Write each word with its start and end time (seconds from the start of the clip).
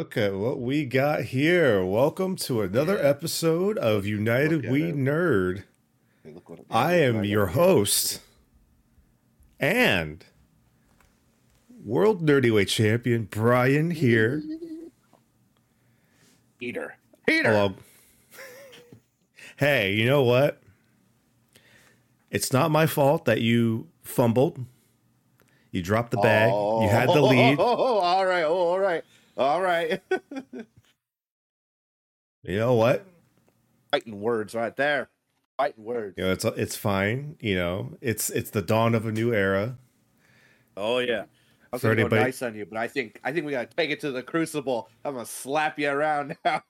Look 0.00 0.16
at 0.16 0.32
what 0.32 0.58
we 0.58 0.86
got 0.86 1.24
here. 1.24 1.84
Welcome 1.84 2.34
to 2.36 2.62
another 2.62 2.96
Yeah. 2.96 3.06
episode 3.10 3.76
of 3.76 4.06
United 4.06 4.66
We 4.70 4.84
it. 4.84 4.96
Nerd. 4.96 5.64
Hey, 6.24 6.32
look 6.32 6.48
what- 6.48 6.60
I 6.70 6.94
am 6.94 7.16
what 7.16 7.26
your 7.26 7.48
host 7.48 8.22
and 9.60 10.24
World 11.84 12.22
Nerdyweight 12.26 12.68
Champion 12.68 13.24
Brian 13.30 13.90
here. 13.90 14.42
Peter. 16.58 16.94
Peter. 17.26 17.50
Hello. 17.50 17.74
hey, 19.58 19.92
you 19.92 20.06
know 20.06 20.22
what? 20.22 20.62
It's 22.30 22.54
not 22.54 22.70
my 22.70 22.86
fault 22.86 23.26
that 23.26 23.42
you 23.42 23.88
fumbled. 24.02 24.64
You 25.72 25.82
dropped 25.82 26.10
the 26.10 26.16
bag. 26.16 26.48
You 26.50 26.88
had 26.88 27.10
the 27.10 27.20
lead. 27.20 27.58
Oh, 27.60 27.64
all 27.98 28.24
right. 28.24 28.44
Oh, 28.44 28.68
all 28.70 28.80
right. 28.80 29.04
All 29.40 29.60
right. 29.60 30.00
You 32.42 32.56
know 32.58 32.72
what? 32.74 33.04
Fighting 33.92 34.18
words 34.20 34.54
right 34.54 34.74
there. 34.74 35.10
Fighting 35.58 35.84
words. 35.84 36.14
You 36.16 36.24
know, 36.24 36.32
it's 36.32 36.44
it's 36.46 36.74
fine. 36.74 37.36
You 37.38 37.54
know, 37.54 37.98
it's 38.00 38.30
it's 38.30 38.48
the 38.50 38.62
dawn 38.62 38.94
of 38.94 39.04
a 39.04 39.12
new 39.12 39.34
era. 39.34 39.76
Oh 40.74 41.00
yeah. 41.00 41.24
I 41.24 41.76
was 41.76 41.82
For 41.82 41.88
gonna 41.88 41.96
go 41.96 42.00
anybody- 42.06 42.22
nice 42.22 42.40
on 42.40 42.54
you, 42.54 42.64
but 42.64 42.78
I 42.78 42.88
think 42.88 43.20
I 43.22 43.32
think 43.32 43.44
we 43.44 43.52
gotta 43.52 43.68
take 43.76 43.90
it 43.90 44.00
to 44.00 44.10
the 44.10 44.22
crucible. 44.22 44.88
I'm 45.04 45.12
gonna 45.14 45.26
slap 45.26 45.78
you 45.78 45.90
around 45.90 46.34
now. 46.46 46.62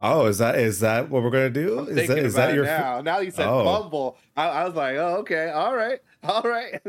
Oh, 0.00 0.26
is 0.26 0.38
that 0.38 0.60
is 0.60 0.78
that 0.80 1.10
what 1.10 1.24
we're 1.24 1.30
gonna 1.30 1.50
do? 1.50 1.80
I'm 1.80 1.88
Is 1.98 2.06
that 2.06 2.18
is 2.18 2.34
that 2.34 2.54
your 2.54 2.66
now? 2.66 3.00
Now 3.00 3.18
you 3.18 3.32
said 3.32 3.48
Oh. 3.48 3.64
fumble. 3.64 4.16
I, 4.36 4.46
I 4.46 4.64
was 4.64 4.74
like, 4.76 4.94
oh 4.96 5.16
okay, 5.22 5.50
all 5.50 5.74
right, 5.74 5.98
all 6.22 6.42
right. 6.42 6.80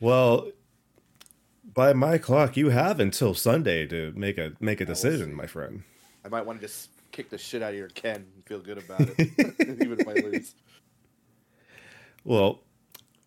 well? 0.00 0.48
By 1.76 1.92
my 1.92 2.16
clock, 2.16 2.56
you 2.56 2.70
have 2.70 2.98
until 2.98 3.34
Sunday 3.34 3.86
to 3.88 4.10
make 4.16 4.38
a 4.38 4.52
make 4.60 4.80
a 4.80 4.86
decision, 4.86 5.34
my 5.34 5.46
friend. 5.46 5.82
I 6.24 6.28
might 6.28 6.46
want 6.46 6.58
to 6.58 6.66
just 6.66 6.88
kick 7.12 7.28
the 7.28 7.36
shit 7.36 7.62
out 7.62 7.72
of 7.72 7.76
your 7.76 7.90
Ken 7.90 8.24
and 8.34 8.44
feel 8.46 8.60
good 8.60 8.78
about 8.78 9.02
it, 9.02 9.18
even 9.60 10.00
if 10.00 10.08
I 10.08 10.14
lose. 10.14 10.54
Well, 12.24 12.62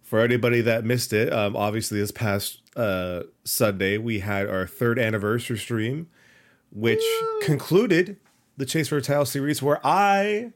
for 0.02 0.20
anybody 0.22 0.62
that 0.62 0.84
missed 0.84 1.14
it, 1.14 1.32
um, 1.32 1.56
obviously 1.56 2.00
this 2.00 2.12
past 2.12 2.62
uh, 2.76 3.22
Sunday 3.44 4.00
we 4.00 4.20
had 4.20 4.50
our 4.50 4.66
third 4.66 4.98
anniversary 4.98 5.60
stream, 5.60 6.10
which 6.72 7.04
concluded 7.44 8.18
the 8.58 8.66
Chase 8.66 8.88
for 8.88 8.98
a 8.98 9.02
Title 9.04 9.26
series, 9.26 9.62
where 9.62 9.80
I 9.84 10.54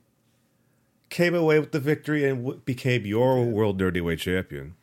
came 1.10 1.36
away 1.36 1.60
with 1.60 1.72
the 1.72 1.80
victory 1.80 2.28
and 2.28 2.44
w- 2.44 2.62
became 2.66 3.06
your 3.06 3.46
World 3.46 3.80
Nerdyweight 3.80 4.18
Champion. 4.18 4.74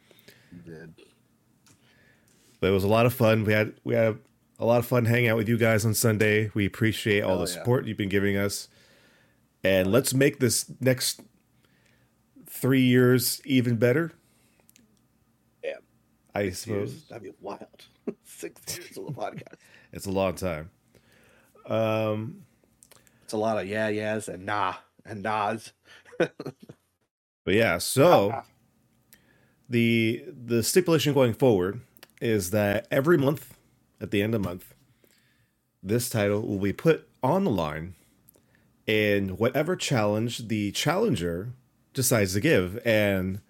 You 0.53 0.73
Did. 0.73 1.00
But 2.61 2.69
it 2.69 2.73
was 2.73 2.85
a 2.85 2.89
lot 2.89 3.07
of 3.07 3.15
fun. 3.15 3.45
We 3.45 3.53
had 3.53 3.75
we 3.85 3.95
had 3.95 4.19
a 4.59 4.67
lot 4.67 4.79
of 4.79 4.87
fun 4.87 5.07
hanging 5.07 5.31
out 5.31 5.37
with 5.37 5.49
you 5.49 5.57
guys 5.57 5.85
on 5.85 5.95
Sunday. 5.95 6.51
We 6.55 6.67
appreciate 6.67 7.23
all 7.23 7.31
Hell 7.37 7.47
the 7.47 7.51
yeah. 7.51 7.59
support 7.59 7.87
you've 7.87 7.97
been 7.97 8.09
giving 8.11 8.37
us, 8.37 8.69
and 9.65 9.91
let's 9.91 10.13
make 10.13 10.39
this 10.41 10.71
next 10.81 11.23
three 12.47 12.83
years 12.83 13.41
even 13.45 13.77
better. 13.77 14.13
Yeah. 15.65 15.77
I 16.35 16.47
Six 16.51 16.59
suppose 16.61 16.93
years, 16.93 17.05
That'd 17.05 17.23
be 17.23 17.33
wild. 17.41 17.87
Six 18.25 18.77
years 18.77 18.99
of 18.99 19.07
the 19.07 19.13
podcast. 19.13 19.55
it's 19.93 20.07
a 20.07 20.11
long 20.11 20.35
time. 20.35 20.71
Um, 21.67 22.43
It's 23.25 23.33
a 23.33 23.39
lot 23.39 23.59
of 23.59 23.67
yeah, 23.67 23.89
yeahs 23.89 24.29
and 24.29 24.45
nah 24.45 24.75
and 25.07 25.23
nods. 25.23 25.73
but 26.19 26.33
yeah, 27.47 27.79
so 27.79 28.43
the 29.69 30.25
the 30.27 30.63
stipulation 30.63 31.15
going 31.15 31.33
forward 31.33 31.81
is 32.21 32.51
that 32.51 32.87
every 32.91 33.17
month, 33.17 33.55
at 34.01 34.11
the 34.11 34.23
end 34.23 34.35
of 34.35 34.43
the 34.43 34.49
month, 34.49 34.75
this 35.83 36.11
title 36.11 36.43
will 36.43 36.59
be 36.59 36.73
put 36.73 37.09
on 37.23 37.45
the 37.45 37.51
line, 37.51 37.95
and 38.87 39.39
whatever 39.39 39.77
challenge 39.77 40.49
the 40.49 40.73
challenger 40.73 41.53
decides 41.95 42.35
to 42.35 42.41
give, 42.41 42.79
and 42.85 43.41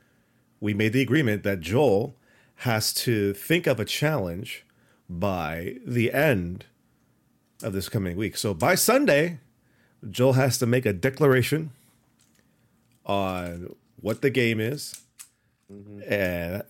we 0.61 0.75
made 0.75 0.93
the 0.93 1.03
agreement 1.03 1.43
that 1.43 1.61
Joel 1.61 2.15
has 2.57 2.93
to 2.93 3.33
think 3.33 3.67
of 3.67 3.81
a 3.81 3.85
challenge 3.85 4.65
by 5.09 5.77
the 5.87 6.13
end 6.13 6.67
of 7.63 7.73
this 7.73 7.89
coming 7.89 8.17
week. 8.17 8.37
So 8.37 8.55
by 8.55 8.75
Sunday, 8.75 9.39
Joel 10.09 10.35
has 10.35 10.59
to 10.59 10.67
make 10.67 10.87
a 10.87 10.93
declaration 10.93 11.71
on 13.05 13.75
what 14.01 14.23
the 14.23 14.31
game 14.31 14.61
is 14.61 15.03
mm-hmm. 15.71 16.01
and 16.13 16.63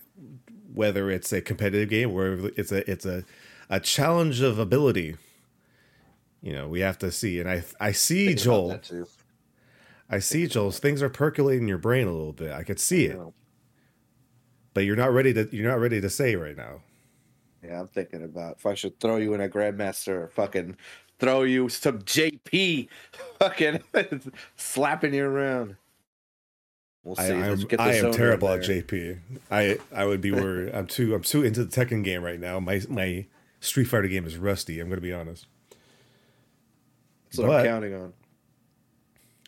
whether 0.73 1.09
it's 1.09 1.31
a 1.31 1.41
competitive 1.41 1.89
game 1.89 2.11
or 2.11 2.51
it's 2.55 2.71
a 2.71 2.89
it's 2.89 3.05
a 3.05 3.23
a 3.69 3.79
challenge 3.79 4.41
of 4.41 4.59
ability. 4.59 5.15
You 6.41 6.53
know, 6.53 6.67
we 6.67 6.81
have 6.81 6.97
to 6.99 7.11
see. 7.11 7.39
And 7.39 7.49
I 7.49 7.63
I 7.79 7.91
see 7.91 8.33
Joel. 8.35 8.79
I 10.09 10.19
see 10.19 10.45
Joel. 10.47 10.71
things 10.71 11.01
are 11.01 11.09
percolating 11.09 11.63
in 11.63 11.67
your 11.67 11.77
brain 11.77 12.07
a 12.07 12.11
little 12.11 12.33
bit. 12.33 12.51
I 12.51 12.63
could 12.63 12.79
see 12.79 13.05
it, 13.05 13.19
but 14.73 14.81
you're 14.81 14.95
not 14.97 15.13
ready 15.13 15.33
to 15.33 15.47
you're 15.51 15.69
not 15.69 15.79
ready 15.79 16.01
to 16.01 16.09
say 16.09 16.35
right 16.35 16.57
now. 16.57 16.81
Yeah, 17.63 17.79
I'm 17.79 17.87
thinking 17.87 18.23
about 18.23 18.57
if 18.57 18.65
I 18.65 18.73
should 18.73 18.99
throw 18.99 19.17
you 19.17 19.33
in 19.33 19.41
a 19.41 19.47
grandmaster 19.47 20.23
or 20.23 20.27
fucking 20.29 20.77
throw 21.19 21.43
you 21.43 21.69
some 21.69 21.99
JP, 21.99 22.89
fucking 23.39 23.81
slapping 24.57 25.13
you 25.13 25.25
around. 25.25 25.75
We'll 27.03 27.19
I, 27.19 27.27
see. 27.27 27.33
I'm, 27.33 27.55
get 27.59 27.77
the 27.77 27.81
I 27.81 27.93
am 27.93 28.11
terrible 28.11 28.49
at. 28.49 28.61
JP. 28.61 29.19
I 29.49 29.77
I 29.93 30.05
would 30.05 30.21
be 30.21 30.31
worried. 30.31 30.73
I'm 30.73 30.87
too 30.87 31.15
I'm 31.15 31.23
too 31.23 31.43
into 31.43 31.63
the 31.65 31.71
Tekken 31.71 32.03
game 32.03 32.23
right 32.23 32.39
now. 32.39 32.59
My 32.59 32.81
my 32.89 33.25
Street 33.59 33.85
Fighter 33.85 34.07
game 34.07 34.25
is 34.25 34.37
rusty. 34.37 34.79
I'm 34.79 34.89
gonna 34.89 35.01
be 35.01 35.13
honest. 35.13 35.47
That's 37.25 37.39
what 37.39 37.47
but- 37.47 37.59
I'm 37.61 37.65
counting 37.65 37.93
on. 37.95 38.13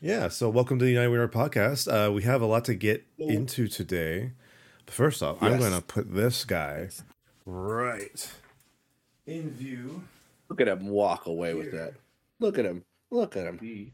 Yeah, 0.01 0.27
so 0.27 0.49
welcome 0.49 0.79
to 0.79 0.83
the 0.85 0.91
United 0.91 1.11
We 1.11 1.17
Nerd 1.17 1.31
podcast. 1.31 1.87
Uh, 1.87 2.11
we 2.11 2.23
have 2.23 2.41
a 2.41 2.45
lot 2.45 2.65
to 2.65 2.75
get 2.75 3.05
into 3.17 3.69
today. 3.69 4.33
But 4.85 4.93
first 4.93 5.23
off, 5.23 5.41
I'm 5.41 5.57
going 5.57 5.71
to 5.71 5.81
put 5.81 6.13
this 6.13 6.43
guy 6.43 6.89
right 7.45 8.29
in 9.25 9.51
view. 9.51 10.03
Look 10.49 10.59
at 10.59 10.67
him 10.67 10.87
walk 10.89 11.25
away 11.25 11.53
with 11.53 11.71
that. 11.71 11.93
Look 12.41 12.59
at 12.59 12.65
him. 12.65 12.83
Look 13.11 13.37
at 13.37 13.45
him. 13.45 13.93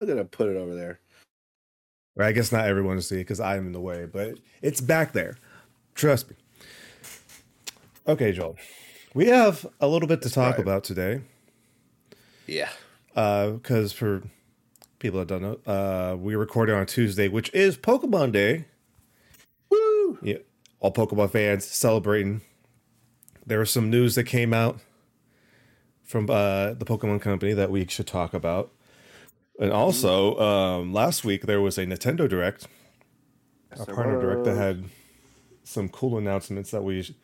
Look 0.00 0.08
at 0.08 0.16
him 0.18 0.28
put 0.28 0.48
it 0.50 0.56
over 0.56 0.72
there. 0.72 0.99
Or 2.16 2.24
I 2.24 2.32
guess 2.32 2.52
not 2.52 2.66
everyone 2.66 2.96
will 2.96 3.02
see 3.02 3.16
it 3.16 3.18
because 3.20 3.40
I'm 3.40 3.66
in 3.66 3.72
the 3.72 3.80
way, 3.80 4.06
but 4.06 4.38
it's 4.62 4.80
back 4.80 5.12
there. 5.12 5.36
Trust 5.94 6.30
me. 6.30 6.36
Okay, 8.06 8.32
Joel. 8.32 8.56
We 9.14 9.26
have 9.26 9.66
a 9.80 9.88
little 9.88 10.08
bit 10.08 10.22
to 10.22 10.30
talk 10.30 10.52
right. 10.52 10.60
about 10.60 10.84
today. 10.84 11.20
Yeah. 12.46 12.70
because 13.14 13.92
for 13.92 14.22
people 14.98 15.20
that 15.20 15.28
don't 15.28 15.42
know, 15.42 15.58
uh, 15.66 16.16
we 16.16 16.34
recorded 16.34 16.74
on 16.74 16.86
Tuesday, 16.86 17.28
which 17.28 17.52
is 17.54 17.76
Pokemon 17.76 18.32
Day. 18.32 18.66
Woo! 19.70 20.18
Yeah, 20.22 20.38
all 20.80 20.92
Pokemon 20.92 21.30
fans 21.30 21.64
celebrating. 21.64 22.40
There 23.46 23.58
was 23.58 23.70
some 23.70 23.90
news 23.90 24.14
that 24.14 24.24
came 24.24 24.52
out 24.52 24.80
from 26.04 26.28
uh, 26.28 26.74
the 26.74 26.84
Pokemon 26.84 27.20
Company 27.20 27.52
that 27.52 27.70
we 27.70 27.86
should 27.86 28.06
talk 28.06 28.34
about, 28.34 28.72
and 29.60 29.72
also 29.72 30.38
um, 30.38 30.92
last 30.92 31.24
week 31.24 31.46
there 31.46 31.60
was 31.60 31.78
a 31.78 31.84
Nintendo 31.86 32.28
Direct, 32.28 32.66
a 33.72 33.86
partner 33.86 34.20
direct 34.20 34.44
that 34.44 34.56
had 34.56 34.84
some 35.62 35.88
cool 35.88 36.18
announcements 36.18 36.70
that 36.72 36.82
we 36.82 37.14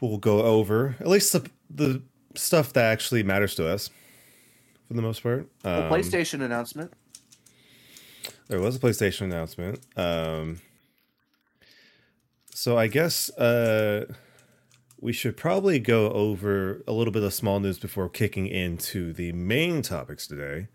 will 0.00 0.18
go 0.18 0.42
over. 0.42 0.94
At 1.00 1.08
least 1.08 1.32
the, 1.32 1.50
the 1.68 2.02
stuff 2.36 2.72
that 2.74 2.84
actually 2.84 3.22
matters 3.22 3.54
to 3.56 3.66
us, 3.68 3.90
for 4.86 4.94
the 4.94 5.02
most 5.02 5.22
part. 5.22 5.48
The 5.62 5.86
Um, 5.86 5.92
PlayStation 5.92 6.42
announcement. 6.42 6.92
there 8.48 8.60
was 8.60 8.76
a 8.76 8.78
PlayStation 8.78 9.22
announcement. 9.22 9.80
Um, 9.96 10.60
so 12.50 12.78
I 12.78 12.86
guess 12.86 13.30
uh, 13.36 14.06
we 15.00 15.12
should 15.12 15.36
probably 15.36 15.78
go 15.80 16.10
over 16.12 16.82
a 16.86 16.92
little 16.92 17.12
bit 17.12 17.22
of 17.24 17.34
small 17.34 17.58
news 17.60 17.78
before 17.78 18.08
kicking 18.08 18.46
into 18.46 19.12
the 19.12 19.32
main 19.32 19.82
topics 19.82 20.26
today. 20.26 20.68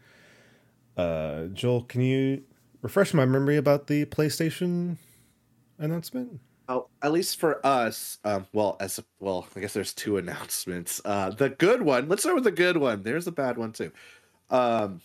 Uh, 1.00 1.48
Joel, 1.54 1.84
can 1.84 2.02
you 2.02 2.44
refresh 2.82 3.14
my 3.14 3.24
memory 3.24 3.56
about 3.56 3.88
the 3.88 4.04
PlayStation 4.06 4.98
announcement? 5.78 6.42
Oh, 6.68 6.88
at 7.02 7.14
least 7.14 7.40
for 7.40 7.66
us, 7.66 8.18
um, 8.26 8.46
well, 8.52 8.76
as 8.82 9.00
well, 9.20 9.48
I 9.56 9.62
guess 9.62 9.72
there's 9.74 9.94
two 9.94 10.18
announcements. 10.18 11.00
Uh, 11.06 11.30
the 11.30 11.50
good 11.50 11.82
one. 11.84 12.10
Let's 12.10 12.24
start 12.24 12.36
with 12.36 12.44
the 12.44 12.52
good 12.52 12.76
one. 12.76 13.04
There's 13.04 13.28
a 13.28 13.32
bad 13.32 13.58
one 13.58 13.72
too. 13.72 13.94
Um, 14.50 15.00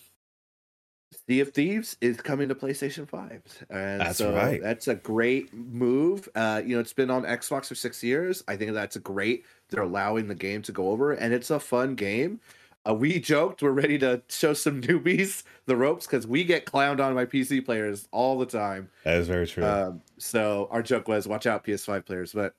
Sea 1.29 1.41
of 1.41 1.53
Thieves 1.53 1.97
is 2.01 2.17
coming 2.21 2.49
to 2.49 2.57
PlayStation 2.57 3.09
Five, 3.09 3.43
and 3.71 4.01
That's 4.01 4.19
so 4.19 4.35
right. 4.35 4.61
that's 4.61 4.89
a 4.89 4.97
great 4.97 5.55
move. 5.55 6.29
Uh, 6.35 6.61
you 6.67 6.75
know, 6.75 6.81
it's 6.81 6.93
been 6.93 7.09
on 7.09 7.23
Xbox 7.23 7.67
for 7.69 7.77
six 7.77 8.03
years. 8.03 8.43
I 8.49 8.57
think 8.57 8.73
that's 8.73 8.97
a 8.97 9.01
great. 9.01 9.45
They're 9.71 9.85
allowing 9.85 10.27
the 10.27 10.35
game 10.35 10.61
to 10.63 10.73
go 10.73 10.91
over, 10.91 11.13
and 11.13 11.33
it's 11.33 11.51
a 11.51 11.61
fun 11.61 11.95
game. 11.95 12.41
Uh, 12.87 12.95
we 12.95 13.19
joked 13.19 13.63
we're 13.63 13.71
ready 13.71 13.99
to 13.99 14.23
show 14.29 14.53
some 14.53 14.81
newbies 14.83 15.43
the 15.67 15.77
ropes 15.77 16.07
because 16.07 16.27
we 16.27 16.45
get 16.45 16.67
clowned 16.67 17.01
on 17.05 17.15
by 17.15 17.25
PC 17.25 17.65
players 17.65 18.09
all 18.13 18.39
the 18.39 18.47
time. 18.47 18.91
That 19.05 19.17
is 19.17 19.29
very 19.29 19.47
true. 19.47 19.65
Um, 19.65 20.03
so 20.19 20.69
our 20.71 20.83
joke 20.83 21.09
was, 21.09 21.27
watch 21.27 21.47
out, 21.47 21.65
PS5 21.65 22.05
players. 22.05 22.33
But 22.33 22.55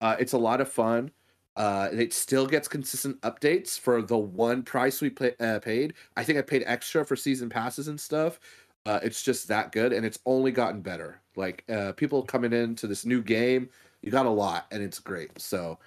uh, 0.00 0.16
it's 0.18 0.32
a 0.32 0.38
lot 0.38 0.60
of 0.60 0.68
fun. 0.70 1.10
Uh, 1.56 1.88
it 1.92 2.12
still 2.12 2.46
gets 2.46 2.68
consistent 2.68 3.20
updates 3.22 3.78
for 3.78 4.00
the 4.00 4.16
one 4.16 4.62
price 4.62 5.00
we 5.00 5.10
pay, 5.10 5.32
uh, 5.40 5.58
paid. 5.58 5.94
I 6.16 6.22
think 6.22 6.38
I 6.38 6.42
paid 6.42 6.62
extra 6.66 7.04
for 7.04 7.16
season 7.16 7.48
passes 7.48 7.88
and 7.88 7.98
stuff. 7.98 8.38
Uh, 8.86 9.00
it's 9.02 9.22
just 9.22 9.48
that 9.48 9.72
good, 9.72 9.92
and 9.92 10.06
it's 10.06 10.20
only 10.24 10.52
gotten 10.52 10.80
better. 10.80 11.20
Like 11.34 11.64
uh, 11.68 11.92
people 11.92 12.22
coming 12.22 12.52
into 12.52 12.86
this 12.86 13.04
new 13.04 13.22
game, 13.22 13.68
you 14.02 14.12
got 14.12 14.24
a 14.24 14.30
lot, 14.30 14.66
and 14.70 14.82
it's 14.82 15.00
great. 15.00 15.36
So 15.40 15.78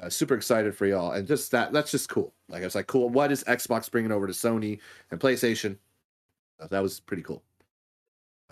uh, 0.00 0.08
super 0.08 0.34
excited 0.34 0.76
for 0.76 0.86
y'all, 0.86 1.12
and 1.12 1.26
just 1.26 1.50
that 1.50 1.72
that's 1.72 1.90
just 1.90 2.08
cool. 2.08 2.32
Like 2.48 2.62
I 2.62 2.64
was 2.64 2.74
like 2.74 2.86
cool. 2.86 3.08
What 3.08 3.32
is 3.32 3.44
Xbox 3.44 3.90
bringing 3.90 4.12
over 4.12 4.26
to 4.26 4.32
Sony 4.32 4.78
and 5.10 5.20
PlayStation? 5.20 5.76
Uh, 6.60 6.66
that 6.68 6.82
was 6.82 7.00
pretty 7.00 7.22
cool. 7.22 7.42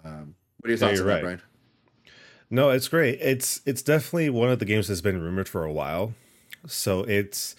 Um, 0.05 0.35
what 0.59 0.69
are 0.69 0.71
your 0.71 0.79
thoughts 0.79 0.99
you're 0.99 1.11
on 1.11 1.17
that. 1.17 1.23
Brian? 1.23 1.43
No, 2.51 2.71
it's 2.71 2.89
great. 2.89 3.19
It's 3.21 3.61
it's 3.65 3.83
definitely 3.83 4.31
one 4.31 4.51
of 4.51 4.59
the 4.59 4.65
games 4.65 4.89
that's 4.89 5.01
been 5.01 5.21
rumored 5.21 5.49
for 5.49 5.65
a 5.65 5.73
while. 5.73 6.15
So 6.67 7.01
it's 7.03 7.57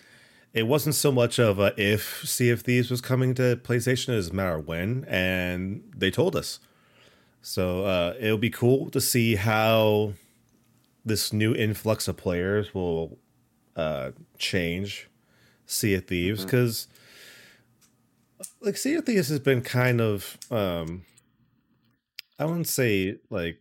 it 0.54 0.63
wasn't 0.63 0.95
so 0.95 1.12
much 1.12 1.40
of 1.40 1.60
a 1.60 1.74
if 1.78 2.28
Sea 2.28 2.50
of 2.50 2.62
Thieves 2.62 2.90
was 2.90 3.01
coming 3.01 3.33
to 3.36 3.57
PlayStation 3.57 4.10
as 4.10 4.30
a 4.30 4.33
matter 4.33 4.56
of 4.56 4.68
when, 4.68 5.06
and 5.07 5.83
they 5.95 6.12
told 6.12 6.36
us. 6.36 6.60
So 7.42 7.86
uh, 7.86 8.16
it'll 8.19 8.38
be 8.38 8.50
cool 8.50 8.90
to 8.90 9.00
see 9.00 9.36
how 9.36 10.13
this 11.06 11.31
new 11.31 11.54
influx 11.54 12.07
of 12.07 12.18
players 12.18 12.74
will 12.74 13.18
uh, 13.77 14.12
change 14.38 15.07
Sea 15.65 15.94
of 15.94 16.06
Thieves 16.07 16.44
because 16.44 16.88
like 18.62 18.75
Sea 18.77 18.95
of 18.95 19.06
Thieves 19.06 19.29
has 19.29 19.39
been 19.39 19.62
kind 19.62 20.01
of 20.01 20.38
um, 20.51 21.03
I 22.39 22.45
wouldn't 22.45 22.68
say 22.68 23.18
like 23.29 23.59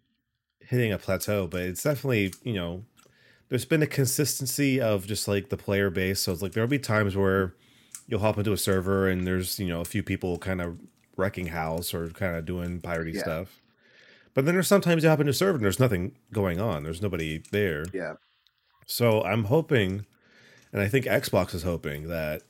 hitting 0.61 0.93
a 0.93 0.99
plateau, 0.99 1.47
but 1.47 1.61
it's 1.63 1.83
definitely 1.83 2.33
you 2.43 2.55
know 2.55 2.85
there's 3.49 3.65
been 3.65 3.83
a 3.83 3.87
consistency 3.87 4.81
of 4.81 5.07
just 5.07 5.29
like 5.29 5.51
the 5.51 5.57
player 5.57 5.91
base. 5.91 6.21
So 6.21 6.33
it's 6.33 6.43
like 6.43 6.53
there'll 6.53 6.69
be 6.69 6.79
times 6.79 7.17
where 7.17 7.55
you'll 8.09 8.21
hop 8.21 8.39
into 8.39 8.53
a 8.53 8.57
server 8.59 9.09
and 9.09 9.27
there's 9.27 9.59
you 9.61 9.69
know 9.69 9.81
a 9.81 9.85
few 9.85 10.03
people 10.03 10.39
kind 10.39 10.61
of 10.61 10.79
wrecking 11.17 11.47
house 11.47 11.95
or 11.95 12.09
kind 12.11 12.37
of 12.37 12.45
doing 12.45 12.81
piratey 12.81 13.15
Yeah. 13.15 13.23
stuff. 13.23 13.61
But 14.35 14.45
then 14.45 14.55
there's 14.55 14.69
sometimes 14.69 15.03
you 15.03 15.09
hop 15.09 15.21
into 15.21 15.31
a 15.31 15.35
server 15.35 15.57
and 15.57 15.65
there's 15.65 15.81
nothing 15.81 16.15
going 16.31 16.61
on. 16.61 16.83
There's 16.83 17.01
nobody 17.01 17.43
there. 17.53 17.87
Yeah. 17.95 18.15
So 18.87 19.23
I'm 19.23 19.45
hoping, 19.45 20.07
and 20.73 20.81
I 20.81 20.89
think 20.89 21.05
Xbox 21.07 21.55
is 21.55 21.63
hoping 21.65 22.09
that 22.09 22.43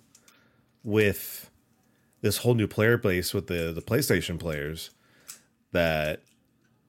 with 0.85 1.51
this 2.21 2.39
whole 2.39 2.55
new 2.55 2.67
player 2.69 2.97
base 2.99 3.33
with 3.35 3.47
the 3.47 3.73
the 3.73 3.83
PlayStation 3.83 4.39
players, 4.39 4.91
that 5.73 6.23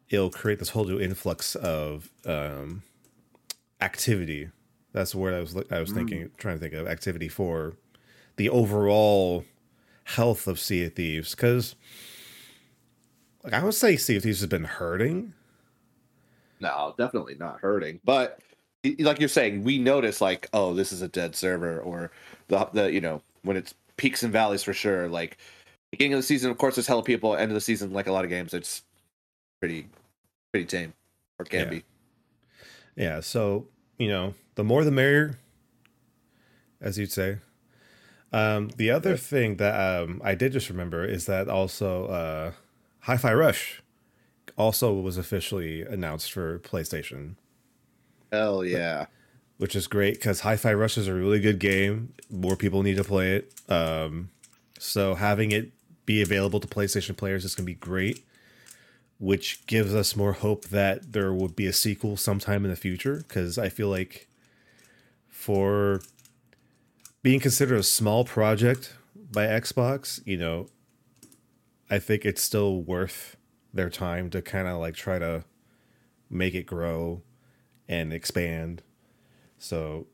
it'll 0.09 0.29
create 0.29 0.59
this 0.59 0.69
whole 0.69 0.85
new 0.85 0.99
influx 0.99 1.55
of 1.55 2.09
um, 2.25 2.83
activity. 3.81 4.49
That's 4.93 5.11
the 5.11 5.17
word 5.17 5.33
I 5.33 5.39
was 5.39 5.55
I 5.71 5.79
was 5.79 5.91
Mm. 5.91 5.95
thinking, 5.95 6.31
trying 6.37 6.55
to 6.55 6.59
think 6.59 6.73
of 6.73 6.87
activity 6.87 7.27
for 7.29 7.73
the 8.35 8.49
overall 8.49 9.45
health 10.03 10.47
of 10.47 10.59
Sea 10.59 10.85
of 10.85 10.93
Thieves. 10.95 11.31
Because, 11.35 11.75
like, 13.43 13.53
I 13.53 13.63
would 13.63 13.73
say 13.73 13.95
Sea 13.97 14.17
of 14.17 14.23
Thieves 14.23 14.39
has 14.41 14.49
been 14.49 14.63
hurting. 14.65 15.33
No, 16.59 16.95
definitely 16.97 17.35
not 17.35 17.59
hurting. 17.59 17.99
But 18.03 18.39
like 18.99 19.19
you're 19.19 19.29
saying, 19.29 19.63
we 19.63 19.77
notice 19.77 20.21
like, 20.21 20.47
oh, 20.53 20.73
this 20.73 20.91
is 20.91 21.01
a 21.01 21.07
dead 21.07 21.35
server, 21.35 21.79
or 21.79 22.11
the 22.47 22.67
the 22.73 22.91
you 22.91 23.01
know 23.01 23.21
when 23.43 23.57
it's 23.57 23.73
peaks 23.97 24.23
and 24.23 24.31
valleys 24.31 24.63
for 24.63 24.73
sure. 24.73 25.07
Like 25.07 25.37
beginning 25.91 26.13
of 26.13 26.19
the 26.19 26.23
season, 26.23 26.51
of 26.51 26.57
course, 26.57 26.75
there's 26.75 26.87
hella 26.87 27.03
people. 27.03 27.35
End 27.35 27.51
of 27.51 27.55
the 27.55 27.61
season, 27.61 27.93
like 27.93 28.07
a 28.07 28.11
lot 28.11 28.23
of 28.23 28.29
games, 28.29 28.53
it's 28.53 28.83
pretty 29.59 29.87
pretty 30.51 30.65
tame, 30.65 30.93
or 31.39 31.45
can 31.45 31.59
Yeah. 31.61 31.69
be. 31.69 31.83
Yeah, 32.95 33.19
so 33.19 33.67
you 33.97 34.07
know, 34.07 34.33
the 34.55 34.63
more 34.63 34.83
the 34.83 34.91
merrier, 34.91 35.37
as 36.81 36.97
you'd 36.97 37.11
say. 37.11 37.37
Um, 38.33 38.69
the 38.75 38.91
other 38.91 39.15
thing 39.15 39.55
that 39.55 39.73
um, 40.03 40.21
I 40.23 40.35
did 40.35 40.51
just 40.51 40.69
remember 40.69 41.05
is 41.05 41.25
that 41.27 41.47
also 41.47 42.07
uh, 42.07 42.51
Hi-Fi 43.01 43.33
Rush 43.33 43.81
also 44.57 44.93
was 44.93 45.17
officially 45.17 45.83
announced 45.83 46.31
for 46.33 46.59
PlayStation, 46.59 47.35
Hell 48.31 48.65
yeah! 48.65 49.07
which 49.57 49.75
is 49.75 49.87
great 49.87 50.15
because 50.15 50.41
Hi-Fi 50.41 50.73
Rush 50.73 50.97
is 50.97 51.07
a 51.07 51.13
really 51.13 51.39
good 51.39 51.59
game. 51.59 52.13
More 52.29 52.55
people 52.55 52.83
need 52.83 52.97
to 52.97 53.03
play 53.03 53.35
it, 53.35 53.53
um, 53.69 54.29
so 54.79 55.15
having 55.15 55.51
it 55.51 55.71
be 56.05 56.21
available 56.21 56.59
to 56.59 56.67
PlayStation 56.67 57.17
players 57.17 57.43
is 57.43 57.55
going 57.55 57.65
to 57.65 57.71
be 57.71 57.75
great. 57.75 58.23
Which 59.19 59.65
gives 59.65 59.95
us 59.95 60.15
more 60.15 60.33
hope 60.33 60.65
that 60.65 61.13
there 61.13 61.33
will 61.33 61.47
be 61.47 61.65
a 61.65 61.73
sequel 61.73 62.17
sometime 62.17 62.63
in 62.63 62.69
the 62.69 62.77
future. 62.77 63.23
Because 63.27 63.57
I 63.57 63.67
feel 63.67 63.89
like 63.89 64.27
for 65.27 66.01
being 67.23 67.39
considered 67.39 67.79
a 67.79 67.83
small 67.83 68.25
project 68.25 68.93
by 69.31 69.47
Xbox, 69.47 70.21
you 70.23 70.37
know, 70.37 70.67
I 71.89 71.97
think 71.97 72.25
it's 72.25 72.43
still 72.43 72.79
worth 72.79 73.37
their 73.73 73.89
time 73.89 74.29
to 74.29 74.41
kind 74.43 74.67
of 74.67 74.77
like 74.77 74.93
try 74.93 75.17
to 75.17 75.45
make 76.29 76.53
it 76.53 76.67
grow 76.67 77.23
and 77.87 78.13
expand. 78.13 78.83
So, 79.57 80.07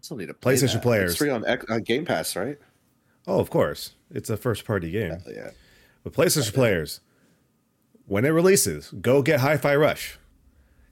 Still 0.00 0.16
need 0.16 0.26
to 0.26 0.34
play 0.34 0.54
PlayStation 0.54 0.74
that. 0.74 0.82
players. 0.82 1.10
It's 1.12 1.18
free 1.18 1.30
on, 1.30 1.44
X- 1.46 1.66
on 1.68 1.82
Game 1.82 2.04
Pass, 2.04 2.36
right? 2.36 2.58
oh, 3.26 3.40
of 3.40 3.50
course, 3.50 3.94
it's 4.10 4.30
a 4.30 4.36
first 4.36 4.64
party 4.64 4.90
game. 4.90 5.10
Hell 5.10 5.20
yeah. 5.34 5.50
But 6.02 6.12
PlayStation 6.14 6.54
players, 6.54 7.00
when 8.06 8.24
it 8.24 8.30
releases, 8.30 8.90
go 8.90 9.20
get 9.22 9.40
Hi 9.40 9.56
Fi 9.58 9.76
Rush. 9.76 10.18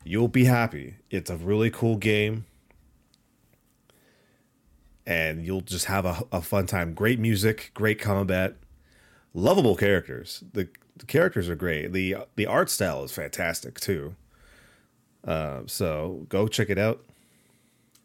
You'll 0.04 0.28
be 0.28 0.44
happy. 0.44 0.96
It's 1.10 1.30
a 1.30 1.36
really 1.36 1.70
cool 1.70 1.96
game. 1.96 2.44
And 5.06 5.44
you'll 5.46 5.60
just 5.60 5.84
have 5.86 6.04
a, 6.04 6.22
a 6.32 6.42
fun 6.42 6.66
time. 6.66 6.92
Great 6.92 7.20
music, 7.20 7.70
great 7.74 8.00
combat, 8.00 8.56
lovable 9.34 9.76
characters. 9.76 10.42
The, 10.52 10.68
the 10.96 11.06
characters 11.06 11.48
are 11.48 11.54
great. 11.54 11.92
The 11.92 12.16
the 12.34 12.46
art 12.46 12.68
style 12.70 13.04
is 13.04 13.12
fantastic 13.12 13.78
too. 13.80 14.16
Uh, 15.26 15.62
so 15.66 16.24
go 16.28 16.46
check 16.46 16.70
it 16.70 16.78
out 16.78 17.04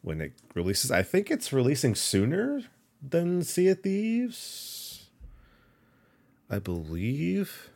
when 0.02 0.22
it 0.22 0.34
releases. 0.56 0.92
I 0.92 1.04
think 1.04 1.30
it's 1.30 1.54
releasing 1.54 1.96
sooner 1.96 2.64
than 3.02 3.44
Sea 3.44 3.70
of 3.70 3.82
Thieves. 3.82 5.08
I 6.50 6.60
believe. 6.60 7.70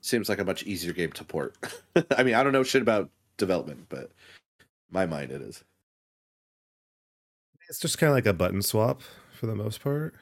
Seems 0.00 0.28
like 0.28 0.38
a 0.38 0.44
much 0.44 0.62
easier 0.64 0.92
game 0.92 1.10
to 1.12 1.24
port. 1.24 1.56
I 2.16 2.22
mean, 2.22 2.34
I 2.34 2.42
don't 2.42 2.52
know 2.52 2.62
shit 2.62 2.82
about 2.82 3.10
development, 3.38 3.86
but 3.88 4.10
my 4.90 5.06
mind 5.06 5.32
it 5.32 5.42
is. 5.42 5.64
It's 7.68 7.80
just 7.80 7.98
kind 7.98 8.10
of 8.10 8.14
like 8.14 8.26
a 8.26 8.32
button 8.32 8.62
swap 8.62 9.00
for 9.32 9.46
the 9.46 9.56
most 9.56 9.82
part. 9.82 10.14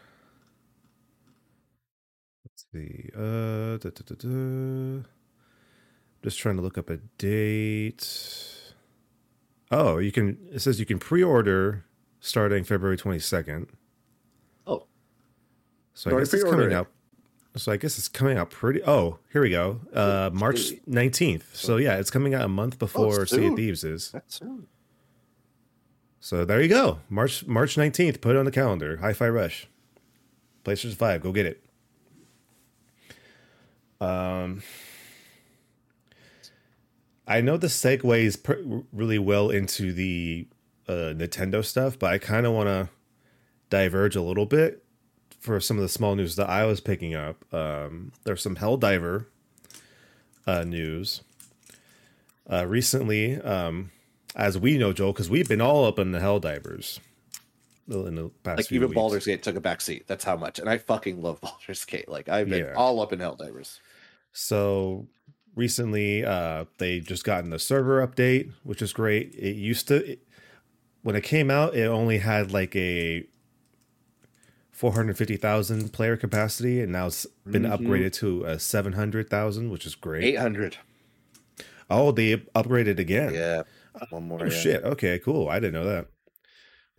Let's 2.46 2.64
see. 2.73 3.11
Uh, 3.14 3.76
da, 3.76 3.90
da, 3.90 4.14
da. 4.16 5.02
Just 6.25 6.38
trying 6.38 6.57
to 6.57 6.62
look 6.62 6.78
up 6.78 6.88
a 6.88 6.97
date. 7.19 8.09
Oh, 9.71 9.99
you 9.99 10.11
can. 10.11 10.38
It 10.50 10.61
says 10.61 10.81
you 10.81 10.87
can 10.87 10.99
pre-order 10.99 11.85
starting 12.19 12.64
February 12.64 12.97
twenty 12.97 13.19
second. 13.19 13.66
Oh. 14.66 14.87
so 15.93 16.16
I 16.16 16.19
guess 16.19 16.33
it's 16.33 16.43
coming 16.43 16.73
out. 16.73 16.88
So 17.57 17.73
I 17.73 17.76
guess 17.76 17.99
it's 17.99 18.09
coming 18.09 18.38
out 18.38 18.49
pretty. 18.49 18.83
Oh, 18.85 19.19
here 19.35 19.43
we 19.43 19.50
go. 19.50 19.83
Uh, 19.93 20.31
March 20.33 20.73
nineteenth. 20.87 21.54
So 21.54 21.76
yeah, 21.76 21.99
it's 21.99 22.11
coming 22.11 22.33
out 22.33 22.43
a 22.43 22.49
month 22.49 22.78
before 22.78 23.26
Sea 23.26 23.49
of. 23.49 23.57
Thieves 23.57 23.85
is. 23.85 24.11
That's 24.11 24.37
soon. 24.38 24.66
So 26.21 26.47
there 26.47 26.62
you 26.62 26.71
go. 26.71 27.00
March 27.11 27.47
March 27.47 27.76
19th, 27.76 28.23
put 28.23 28.35
it 28.35 28.38
on 28.38 28.47
the 28.47 28.50
calendar. 28.50 28.97
Hi-Fi 28.97 29.28
Rush. 29.28 29.69
PlayStation 30.64 30.95
5, 30.95 31.21
go 31.21 31.33
get 31.33 31.45
it. 31.45 31.62
Um 34.00 34.62
I 37.26 37.40
know 37.40 37.57
this 37.57 37.78
segues 37.81 38.43
pr- 38.43 38.83
really 38.93 39.19
well 39.19 39.50
into 39.50 39.93
the 39.93 40.47
uh, 40.88 41.14
Nintendo 41.16 41.64
stuff, 41.64 41.99
but 41.99 42.12
I 42.12 42.19
kind 42.19 42.47
of 42.47 42.52
want 42.52 42.69
to 42.69 42.88
diverge 43.71 44.14
a 44.16 44.23
little 44.23 44.47
bit 44.47 44.85
for 45.40 45.59
some 45.61 45.76
of 45.78 45.83
the 45.83 45.88
small 45.88 46.14
news 46.16 46.37
that 46.37 46.49
I 46.49 46.64
was 46.66 46.81
picking 46.81 47.14
up. 47.14 47.45
Um, 47.52 48.12
there's 48.25 48.43
some 48.43 48.57
Helldiver 48.57 49.26
uh, 50.47 50.64
news. 50.64 51.23
Uh, 52.50 52.66
recently, 52.66 53.40
um, 53.40 53.90
as 54.37 54.59
we 54.59 54.76
know, 54.76 54.93
Joel, 54.93 55.12
because 55.12 55.31
we've 55.31 55.49
been 55.49 55.62
all 55.62 55.87
up 55.87 55.99
in 55.99 56.12
the 56.12 56.19
Helldivers 56.19 56.99
in 57.88 58.14
the 58.14 58.31
past 58.43 58.59
Like 58.59 58.73
even 58.73 58.88
weeks. 58.88 58.95
Baldur's 58.95 59.25
Gate 59.26 59.43
took 59.43 59.57
a 59.57 59.61
back 59.61 59.81
seat. 59.81 60.07
That's 60.07 60.25
how 60.25 60.37
much. 60.37 60.59
And 60.59 60.69
I 60.69 60.76
fucking 60.78 61.23
love 61.23 61.40
Baldur's 61.43 61.85
Gate. 61.87 62.09
Like 62.09 62.28
I've 62.28 62.49
been 62.50 62.66
Yeah. 62.66 62.75
all 62.75 63.00
up 63.00 63.12
in 63.14 63.19
Helldivers. 63.19 63.78
So 64.33 65.07
recently, 65.54 66.25
uh, 66.25 66.64
they 66.78 67.00
just 67.00 67.25
gotten 67.25 67.50
the 67.50 67.58
server 67.58 68.06
update, 68.06 68.50
which 68.62 68.82
is 68.82 68.92
great. 68.92 69.34
It 69.34 69.56
used 69.56 69.88
to, 69.88 70.12
it- 70.12 70.20
when 71.02 71.16
it 71.16 71.23
came 71.23 71.50
out, 71.50 71.75
it 71.75 71.87
only 71.87 72.18
had 72.18 72.50
like 72.52 72.75
a 72.75 73.26
450,000 74.73 75.92
player 75.92 76.16
capacity, 76.16 76.80
and 76.80 76.90
now 76.92 77.06
it's 77.06 77.26
been 77.49 77.62
Mhm. 77.62 77.78
upgraded 77.78 78.12
to 78.14 78.44
a 78.44 78.58
700,000, 78.58 79.70
which 79.70 79.87
is 79.87 79.94
great. 79.94 80.25
Eight 80.25 80.38
hundred. 80.38 80.78
Oh, 81.90 82.11
they 82.11 82.37
upgraded 82.56 82.99
again. 82.99 83.34
Yeah. 83.34 83.62
One 84.11 84.25
more. 84.25 84.42
Oh 84.42 84.44
yeah. 84.46 84.50
shit. 84.50 84.82
Okay, 84.84 85.18
cool. 85.18 85.49
I 85.49 85.61
didn't 85.61 85.75
know 85.75 85.84
that. 85.84 86.06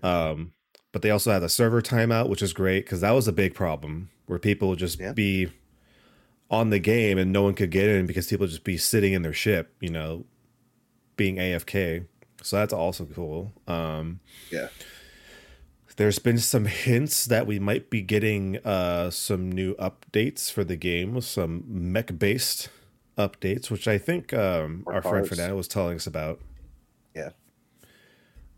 Um, 0.08 0.54
but 0.94 1.02
they 1.02 1.10
also 1.10 1.32
had 1.32 1.44
a 1.44 1.50
server 1.50 1.82
timeout, 1.82 2.30
which 2.30 2.42
is 2.42 2.54
great 2.54 2.86
because 2.86 3.02
that 3.02 3.12
was 3.12 3.28
a 3.28 3.34
big 3.34 3.54
problem 3.54 4.10
where 4.28 4.40
people 4.40 4.70
would 4.70 4.80
just 4.80 5.00
Yeah. 5.00 5.12
be 5.12 5.50
on 6.52 6.70
the 6.70 6.80
game 6.80 7.18
and 7.18 7.32
no 7.32 7.42
one 7.44 7.54
could 7.54 7.72
get 7.72 7.90
in 7.90 8.06
because 8.06 8.28
people 8.28 8.46
just 8.48 8.64
be 8.64 8.78
sitting 8.78 9.14
in 9.14 9.22
their 9.24 9.34
ship, 9.34 9.74
you 9.80 9.90
know, 9.90 10.26
being 11.18 11.38
AFK. 11.38 12.06
So 12.42 12.58
that's 12.58 12.74
also 12.74 13.06
cool. 13.06 13.52
Um, 13.68 14.20
Yeah. 14.52 14.68
there's 15.98 16.20
been 16.20 16.38
some 16.38 16.66
hints 16.66 17.26
that 17.26 17.48
we 17.48 17.58
might 17.58 17.90
be 17.90 18.02
getting 18.02 18.58
uh, 18.66 19.10
some 19.10 19.52
new 19.52 19.76
updates 19.76 20.52
for 20.52 20.64
the 20.64 20.76
game, 20.76 21.20
some 21.22 21.64
mech 21.68 22.20
based 22.20 22.70
updates, 23.18 23.72
which 23.72 23.88
I 23.88 23.98
think 23.98 24.34
um, 24.34 24.84
our 24.88 25.02
friend. 25.02 25.28
Fernando 25.28 25.56
was 25.56 25.68
telling 25.68 25.96
us 25.96 26.06
about. 26.06 26.40
Yeah. 27.16 27.30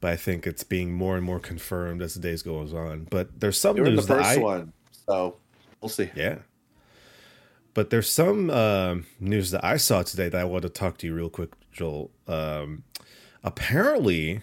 But 0.01 0.11
I 0.11 0.15
think 0.15 0.45
it's 0.47 0.63
being 0.63 0.93
more 0.93 1.15
and 1.15 1.23
more 1.23 1.39
confirmed 1.39 2.01
as 2.01 2.15
the 2.15 2.19
days 2.19 2.41
goes 2.41 2.73
on. 2.73 3.07
But 3.09 3.39
there's 3.39 3.59
some 3.59 3.77
in 3.77 3.83
the 3.83 3.91
news 3.91 4.07
that 4.07 4.21
I, 4.21 4.37
one, 4.37 4.73
so 4.91 5.37
we'll 5.79 5.89
see. 5.89 6.09
yeah. 6.15 6.39
But 7.77 7.91
there's 7.91 8.09
some 8.09 8.49
um 8.49 9.05
news 9.19 9.51
that 9.51 9.63
I 9.63 9.77
saw 9.77 10.01
today 10.01 10.29
that 10.29 10.41
I 10.41 10.45
want 10.45 10.63
to 10.63 10.69
talk 10.69 10.97
to 10.97 11.05
you 11.05 11.13
real 11.13 11.29
quick, 11.29 11.51
Joel. 11.71 12.09
Um, 12.27 12.85
apparently, 13.43 14.41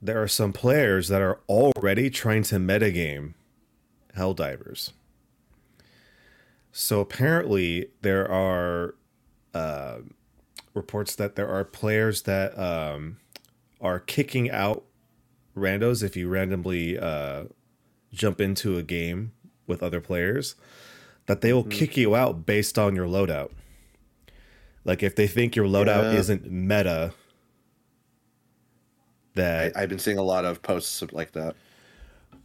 there 0.00 0.22
are 0.22 0.26
some 0.26 0.54
players 0.54 1.08
that 1.08 1.20
are 1.20 1.38
already 1.50 2.08
trying 2.08 2.44
to 2.44 2.54
metagame 2.54 3.34
Helldivers. 4.16 4.92
So 6.72 7.00
apparently, 7.00 7.90
there 8.00 8.26
are 8.26 8.94
uh, 9.52 9.98
reports 10.72 11.14
that 11.16 11.36
there 11.36 11.48
are 11.50 11.62
players 11.62 12.22
that 12.22 12.58
um, 12.58 13.18
are 13.82 14.00
kicking 14.00 14.50
out 14.50 14.82
randos 15.54 16.02
if 16.02 16.16
you 16.16 16.26
randomly 16.30 16.98
uh, 16.98 17.44
jump 18.14 18.40
into 18.40 18.78
a 18.78 18.82
game 18.82 19.32
with 19.66 19.82
other 19.82 20.00
players 20.00 20.54
that 21.26 21.40
they 21.40 21.52
will 21.52 21.64
Mhm. 21.64 21.70
kick 21.70 21.96
you 21.96 22.14
out 22.14 22.46
based 22.46 22.78
on 22.78 22.94
your 22.96 23.06
loadout. 23.06 23.50
Like 24.84 25.02
if 25.02 25.14
they 25.16 25.26
think 25.26 25.56
your 25.56 25.66
loadout 25.66 26.12
Yeah. 26.12 26.18
isn't 26.20 26.50
meta, 26.50 27.12
that 29.34 29.76
I've 29.76 29.88
been 29.88 29.98
seeing 29.98 30.18
a 30.18 30.22
lot 30.22 30.44
of 30.44 30.62
posts 30.62 31.02
like 31.12 31.32
that. 31.32 31.54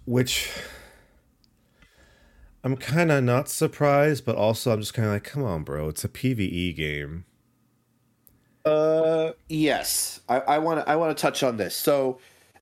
which 0.06 0.50
I'm 2.64 2.76
kind 2.76 3.12
of 3.12 3.24
not 3.24 3.48
surprised, 3.50 4.26
but 4.26 4.36
also 4.36 4.72
I'm 4.74 4.80
just 4.82 4.94
kind 4.94 5.08
of 5.08 5.14
like, 5.14 5.24
come 5.24 5.44
on, 5.44 5.64
bro, 5.64 5.90
it's 5.90 6.04
a 6.04 6.10
PVE 6.10 6.76
game. 6.76 7.26
Uh, 8.66 9.32
yes. 9.50 10.20
I, 10.30 10.40
I 10.42 10.58
want 10.60 10.80
to. 10.82 10.90
I 10.90 10.96
want 10.96 11.16
to 11.18 11.20
touch 11.22 11.42
on 11.42 11.58
this. 11.58 11.76
So, 11.76 12.20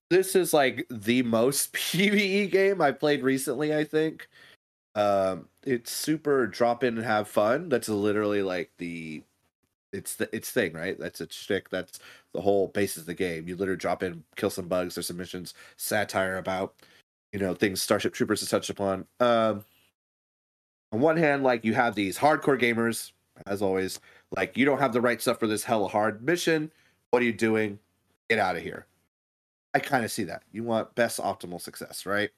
this 0.08 0.34
is 0.34 0.54
like 0.54 0.86
the 0.90 1.22
most 1.22 1.72
PVE 1.74 2.50
game 2.50 2.80
I 2.80 2.92
played 2.92 3.22
recently. 3.22 3.74
I 3.74 3.84
think. 3.84 4.26
Um, 5.00 5.48
it's 5.64 5.90
super 5.90 6.46
drop 6.46 6.84
in 6.84 6.96
and 6.98 7.06
have 7.06 7.28
fun. 7.28 7.68
That's 7.68 7.88
literally 7.88 8.42
like 8.42 8.70
the, 8.78 9.22
it's 9.92 10.16
the 10.16 10.28
it's 10.34 10.50
thing, 10.50 10.72
right? 10.74 10.98
That's 10.98 11.20
its 11.20 11.34
shtick. 11.34 11.70
That's 11.70 11.98
the 12.34 12.40
whole 12.40 12.68
basis 12.68 12.98
of 12.98 13.06
the 13.06 13.14
game. 13.14 13.48
You 13.48 13.56
literally 13.56 13.78
drop 13.78 14.02
in, 14.02 14.24
kill 14.36 14.50
some 14.50 14.68
bugs. 14.68 14.94
There's 14.94 15.06
some 15.06 15.16
missions, 15.16 15.54
satire 15.76 16.36
about, 16.36 16.74
you 17.32 17.38
know, 17.38 17.54
things 17.54 17.80
Starship 17.80 18.12
Troopers 18.12 18.40
has 18.40 18.50
touched 18.50 18.70
upon. 18.70 19.06
Um, 19.20 19.64
on 20.92 21.00
one 21.00 21.16
hand, 21.16 21.42
like 21.42 21.64
you 21.64 21.74
have 21.74 21.94
these 21.94 22.18
hardcore 22.18 22.60
gamers, 22.60 23.12
as 23.46 23.62
always, 23.62 24.00
like 24.36 24.56
you 24.56 24.64
don't 24.64 24.80
have 24.80 24.92
the 24.92 25.00
right 25.00 25.20
stuff 25.22 25.38
for 25.40 25.46
this 25.46 25.64
hella 25.64 25.88
hard 25.88 26.22
mission. 26.22 26.70
What 27.10 27.22
are 27.22 27.26
you 27.26 27.32
doing? 27.32 27.78
Get 28.28 28.38
out 28.38 28.56
of 28.56 28.62
here. 28.62 28.86
I 29.72 29.78
kind 29.78 30.04
of 30.04 30.12
see 30.12 30.24
that. 30.24 30.42
You 30.52 30.64
want 30.64 30.94
best 30.94 31.20
optimal 31.20 31.60
success, 31.60 32.04
right? 32.06 32.30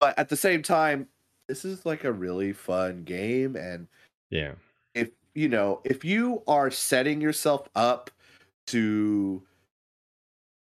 But 0.00 0.18
at 0.18 0.28
the 0.28 0.36
same 0.36 0.62
time, 0.62 1.08
this 1.48 1.64
is 1.64 1.84
like 1.86 2.04
a 2.04 2.12
really 2.12 2.52
fun 2.52 3.04
game 3.04 3.56
and 3.56 3.88
Yeah, 4.30 4.54
if 4.94 5.10
you 5.34 5.48
know, 5.48 5.80
if 5.84 6.04
you 6.04 6.42
are 6.46 6.70
setting 6.70 7.20
yourself 7.20 7.68
up 7.74 8.10
to 8.68 9.46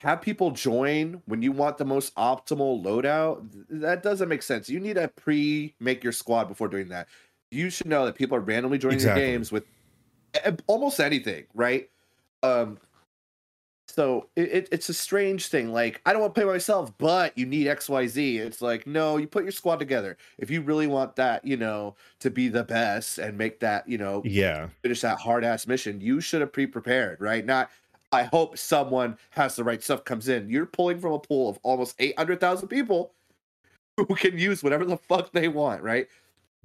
have 0.02 0.22
people 0.22 0.52
join 0.52 1.22
when 1.26 1.42
you 1.42 1.52
want 1.52 1.78
the 1.78 1.86
most 1.86 2.14
optimal 2.16 2.84
loadout, 2.84 3.66
that 3.70 4.04
doesn't 4.04 4.30
make 4.30 4.44
sense. 4.44 4.70
You 4.70 4.80
need 4.80 4.96
to 4.96 5.08
pre 5.08 5.76
make 5.80 6.04
your 6.04 6.14
squad 6.14 6.46
before 6.46 6.68
doing 6.68 6.90
that. 6.90 7.08
You 7.52 7.70
should 7.70 7.88
know 7.88 8.06
that 8.06 8.16
people 8.16 8.38
are 8.38 8.42
randomly 8.42 8.78
joining 8.78 9.00
Exactly. 9.00 9.12
your 9.14 9.14
games 9.14 9.52
with 9.52 9.66
almost 10.68 11.00
anything, 11.00 11.48
right? 11.54 11.90
Um 12.44 12.80
so 13.96 14.28
it, 14.36 14.52
it, 14.52 14.70
it's 14.74 14.90
a 14.90 14.94
strange 14.94 15.48
thing. 15.48 15.72
Like, 15.72 16.02
I 16.06 16.12
don't 16.12 16.20
want 16.20 16.36
to 16.36 16.38
play 16.42 16.46
by 16.46 16.52
myself, 16.52 16.92
but 16.98 17.38
you 17.38 17.46
need 17.46 17.68
XYZ. 17.68 18.40
It's 18.40 18.62
like, 18.62 18.86
no, 18.86 19.16
you 19.16 19.26
put 19.26 19.46
your 19.46 19.54
squad 19.54 19.78
together. 19.78 20.18
If 20.38 20.52
you 20.52 20.62
really 20.62 20.86
want 20.86 21.16
that, 21.16 21.46
you 21.46 21.56
know, 21.56 21.96
to 22.20 22.30
be 22.30 22.50
the 22.50 22.66
best 22.66 23.20
and 23.20 23.38
make 23.38 23.62
that, 23.62 23.88
you 23.88 23.98
know, 23.98 24.22
yeah, 24.26 24.68
finish 24.82 25.00
that 25.00 25.18
hard 25.20 25.46
ass 25.46 25.66
mission, 25.66 26.02
you 26.02 26.20
should 26.20 26.42
have 26.42 26.52
pre 26.52 26.68
prepared, 26.68 27.22
right? 27.22 27.46
Not, 27.46 27.70
I 28.12 28.24
hope 28.24 28.58
someone 28.58 29.18
has 29.30 29.56
the 29.56 29.64
right 29.64 29.82
stuff 29.82 30.04
comes 30.04 30.28
in. 30.28 30.50
You're 30.50 30.66
pulling 30.66 31.00
from 31.00 31.14
a 31.14 31.20
pool 31.20 31.48
of 31.48 31.58
almost 31.64 31.96
800,000 31.98 32.68
people 32.68 33.14
who 33.98 34.14
can 34.14 34.38
use 34.38 34.62
whatever 34.62 34.84
the 34.84 34.98
fuck 34.98 35.32
they 35.32 35.48
want, 35.48 35.82
right? 35.82 36.10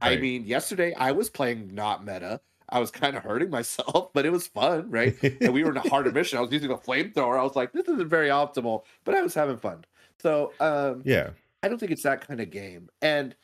I 0.03 0.17
mean, 0.17 0.47
yesterday 0.47 0.95
I 0.95 1.13
was 1.13 1.31
playing 1.31 1.77
not 1.77 2.05
meta. 2.05 2.41
I 2.71 2.79
was 2.79 2.91
kind 2.91 3.17
of 3.17 3.23
hurting 3.23 3.51
myself, 3.51 4.11
but 4.15 4.25
it 4.27 4.31
was 4.31 4.47
fun, 4.47 4.91
right? 4.91 5.17
and 5.23 5.53
we 5.53 5.65
were 5.65 5.71
in 5.71 5.77
a 5.77 5.89
harder 5.89 6.13
mission. 6.13 6.39
I 6.39 6.43
was 6.43 6.53
using 6.53 6.71
a 6.71 6.77
flamethrower. 6.77 7.39
I 7.39 7.43
was 7.43 7.57
like, 7.57 7.73
this 7.73 7.89
isn't 7.89 8.09
very 8.09 8.29
optimal, 8.29 8.85
but 9.05 9.15
I 9.15 9.23
was 9.23 9.35
having 9.35 9.57
fun. 9.57 9.85
So 10.19 10.53
um, 10.61 11.03
yeah, 11.05 11.31
I 11.63 11.69
don't 11.69 11.79
think 11.79 11.93
it's 11.93 12.03
that 12.03 12.27
kind 12.27 12.41
of 12.41 12.51
game. 12.51 12.89
And 13.03 13.35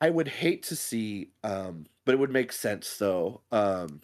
I 0.00 0.10
would 0.10 0.28
hate 0.28 0.62
to 0.64 0.76
see, 0.76 1.30
um, 1.44 1.86
but 2.04 2.12
it 2.12 2.18
would 2.18 2.32
make 2.32 2.52
sense 2.52 2.96
though. 2.98 3.40
Um, 3.52 4.00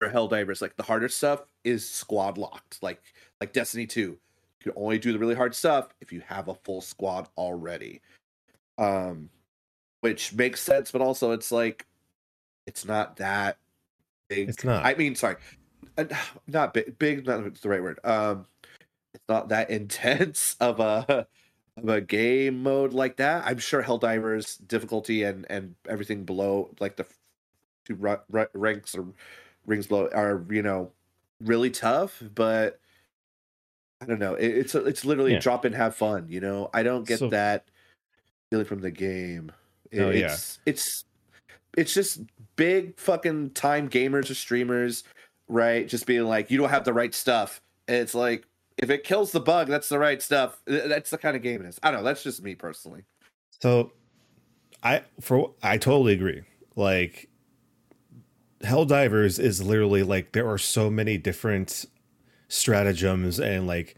for 0.00 0.10
Helldivers, 0.10 0.60
like 0.60 0.76
the 0.76 0.82
harder 0.82 1.08
stuff 1.08 1.44
is 1.62 1.88
squad 1.88 2.38
locked, 2.38 2.82
like 2.82 3.02
like 3.40 3.52
Destiny 3.52 3.86
2. 3.86 4.00
You 4.00 4.18
can 4.60 4.72
only 4.76 4.98
do 4.98 5.12
the 5.12 5.18
really 5.18 5.34
hard 5.34 5.54
stuff 5.54 5.88
if 6.00 6.12
you 6.12 6.22
have 6.26 6.48
a 6.48 6.54
full 6.54 6.80
squad 6.80 7.28
already. 7.36 8.00
Um, 8.78 9.30
which 10.00 10.34
makes 10.34 10.60
sense, 10.60 10.90
but 10.90 11.00
also 11.00 11.30
it's 11.30 11.52
like 11.52 11.86
it's 12.66 12.84
not 12.84 13.16
that 13.16 13.58
big. 14.28 14.48
It's 14.48 14.64
not. 14.64 14.84
I 14.84 14.94
mean, 14.94 15.14
sorry, 15.14 15.36
uh, 15.98 16.04
not 16.46 16.74
big. 16.74 16.98
Big, 16.98 17.26
not 17.26 17.54
the 17.60 17.68
right 17.68 17.82
word. 17.82 17.98
Um, 18.04 18.46
it's 19.14 19.24
not 19.28 19.48
that 19.50 19.70
intense 19.78 20.56
of 20.60 20.80
a 20.80 21.26
of 21.76 21.88
a 21.88 22.00
game 22.00 22.62
mode 22.62 22.92
like 22.92 23.16
that. 23.16 23.44
I'm 23.46 23.58
sure 23.58 23.82
Helldivers 23.82 24.58
difficulty 24.66 25.24
and 25.24 25.46
and 25.50 25.74
everything 25.88 26.24
below, 26.24 26.70
like 26.80 26.96
the 26.96 27.06
two 27.86 27.94
ru- 27.96 28.20
ru- 28.30 28.46
ranks 28.54 28.94
or 28.94 29.06
rings 29.66 29.86
below, 29.86 30.08
are 30.14 30.44
you 30.50 30.62
know 30.62 30.90
really 31.40 31.70
tough. 31.70 32.22
But 32.34 32.80
I 34.00 34.06
don't 34.06 34.18
know. 34.18 34.34
It, 34.34 34.46
it's 34.48 34.74
it's 34.74 35.04
literally 35.04 35.32
Yeah. 35.34 35.40
drop 35.40 35.64
in, 35.64 35.72
have 35.74 35.94
fun. 35.96 36.26
You 36.28 36.40
know, 36.40 36.70
I 36.74 36.82
don't 36.82 37.06
get 37.06 37.18
So- 37.18 37.28
that 37.30 37.66
feeling 38.50 38.66
from 38.66 38.80
the 38.80 38.90
game. 38.90 39.52
It- 39.90 40.00
Oh, 40.00 40.10
yeah. 40.10 40.32
it's 40.32 40.58
it's 40.66 41.04
it's 41.76 41.94
just 41.94 42.20
big 42.56 42.98
fucking 42.98 43.50
time 43.50 43.88
gamers 43.88 44.30
or 44.30 44.34
streamers, 44.34 45.04
right? 45.48 45.86
Just 45.88 46.06
being 46.06 46.24
like, 46.24 46.50
you 46.50 46.58
don't 46.58 46.70
have 46.70 46.84
the 46.84 46.92
right 46.92 47.14
stuff. 47.14 47.60
And 47.88 47.96
it's 47.98 48.14
like, 48.14 48.46
if 48.78 48.90
it 48.90 49.04
kills 49.04 49.32
the 49.32 49.40
bug, 49.40 49.68
that's 49.68 49.88
the 49.88 49.98
right 49.98 50.20
stuff. 50.20 50.60
That's 50.66 51.10
the 51.10 51.18
kind 51.18 51.36
of 51.36 51.42
game 51.42 51.60
it 51.60 51.66
is. 51.66 51.78
I 51.82 51.90
don't 51.90 52.00
know. 52.00 52.04
That's 52.04 52.22
just 52.22 52.42
me 52.42 52.54
personally. 52.54 53.04
So 53.60 53.92
I 54.82 55.02
for 55.20 55.52
I 55.62 55.78
totally 55.78 56.12
agree. 56.12 56.42
Like 56.74 57.28
Helldivers 58.62 59.38
is 59.38 59.62
literally 59.62 60.02
like 60.02 60.32
there 60.32 60.48
are 60.48 60.58
so 60.58 60.90
many 60.90 61.18
different 61.18 61.86
stratagems 62.48 63.38
and 63.38 63.66
like 63.66 63.96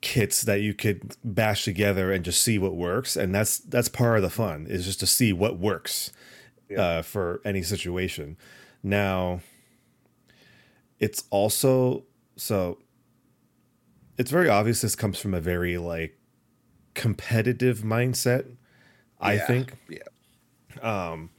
kits 0.00 0.42
that 0.42 0.60
you 0.60 0.74
could 0.74 1.16
bash 1.24 1.64
together 1.64 2.12
and 2.12 2.24
just 2.24 2.40
see 2.40 2.58
what 2.58 2.76
works 2.76 3.16
and 3.16 3.34
that's 3.34 3.58
that's 3.58 3.88
part 3.88 4.18
of 4.18 4.22
the 4.22 4.30
fun 4.30 4.66
is 4.68 4.84
just 4.84 5.00
to 5.00 5.06
see 5.06 5.32
what 5.32 5.58
works 5.58 6.12
Yeah. 6.68 6.80
uh, 6.80 7.02
for 7.02 7.40
any 7.44 7.62
situation. 7.62 8.36
Now 8.82 9.40
it's 10.98 11.24
also 11.30 12.04
so 12.36 12.78
it's 14.18 14.30
very 14.30 14.48
obvious 14.48 14.80
this 14.80 14.94
comes 14.96 15.18
from 15.18 15.34
a 15.34 15.40
very 15.40 15.76
like 15.78 16.18
competitive 16.94 17.80
mindset 17.80 18.46
I 19.20 19.34
Yeah, 19.34 19.46
think. 19.46 19.72
yeah. 19.88 19.98
Um, 20.82 21.30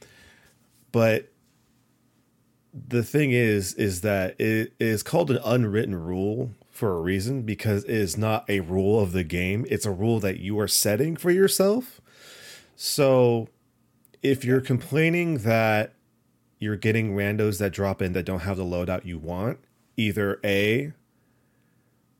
but 0.90 1.32
the 2.72 3.02
thing 3.02 3.30
is, 3.30 3.74
is 3.74 4.00
that 4.02 4.40
it 4.40 4.72
is 4.80 5.02
called 5.02 5.30
an 5.30 5.38
unwritten 5.44 5.94
rule 5.94 6.50
for 6.70 6.96
a 6.96 7.00
reason 7.00 7.42
because 7.42 7.84
it 7.84 7.90
is 7.90 8.16
not 8.16 8.48
a 8.48 8.60
rule 8.60 9.00
of 9.00 9.12
the 9.12 9.24
game. 9.24 9.64
It's 9.70 9.86
a 9.86 9.90
rule 9.92 10.20
that 10.20 10.38
you 10.38 10.58
are 10.58 10.68
setting 10.68 11.16
for 11.16 11.30
yourself. 11.30 12.00
So 12.76 13.48
if 14.22 14.44
you're 14.44 14.60
complaining 14.60 15.38
that 15.38 15.94
you're 16.58 16.76
getting 16.76 17.14
randos 17.14 17.58
that 17.58 17.72
drop 17.72 18.02
in 18.02 18.12
that 18.12 18.24
don't 18.24 18.40
have 18.40 18.56
the 18.56 18.64
loadout 18.64 19.04
you 19.04 19.18
want, 19.18 19.58
either 19.96 20.40
A, 20.44 20.92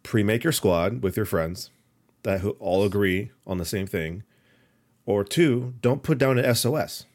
pre 0.02 0.22
make 0.22 0.44
your 0.44 0.52
squad 0.52 1.02
with 1.02 1.16
your 1.16 1.26
friends, 1.26 1.70
that 2.22 2.40
who 2.40 2.50
all 2.60 2.84
agree 2.84 3.30
on 3.46 3.58
the 3.58 3.64
same 3.64 3.86
thing, 3.86 4.22
or 5.06 5.24
two, 5.24 5.74
don't 5.80 6.02
put 6.02 6.18
down 6.18 6.38
an 6.38 6.54
SOS 6.54 7.06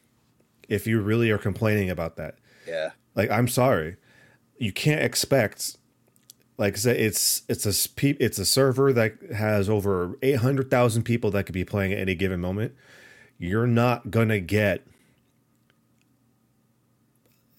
if 0.68 0.88
you 0.88 1.00
really 1.00 1.30
are 1.30 1.38
complaining 1.38 1.90
about 1.90 2.16
that. 2.18 2.36
Yeah. 2.68 2.92
Like, 3.16 3.30
I'm 3.30 3.48
sorry, 3.48 3.98
you 4.58 4.74
can't 4.74 5.04
expect. 5.04 5.78
Like 6.58 6.74
I 6.74 6.78
said, 6.78 6.98
it's 6.98 7.44
it's 7.48 7.66
a 7.66 7.74
it's 8.24 8.40
a 8.40 8.46
server 8.46 8.94
that 8.94 9.16
has 9.36 9.70
over 9.70 10.18
eight 10.22 10.38
hundred 10.38 10.70
thousand 10.70 11.04
people 11.04 11.32
that 11.32 11.46
could 11.46 11.54
be 11.54 11.66
playing 11.66 11.94
at 11.94 12.00
any 12.00 12.16
given 12.16 12.40
moment. 12.40 12.74
You're 13.44 13.68
not 13.68 14.10
gonna 14.10 14.40
get 14.40 14.88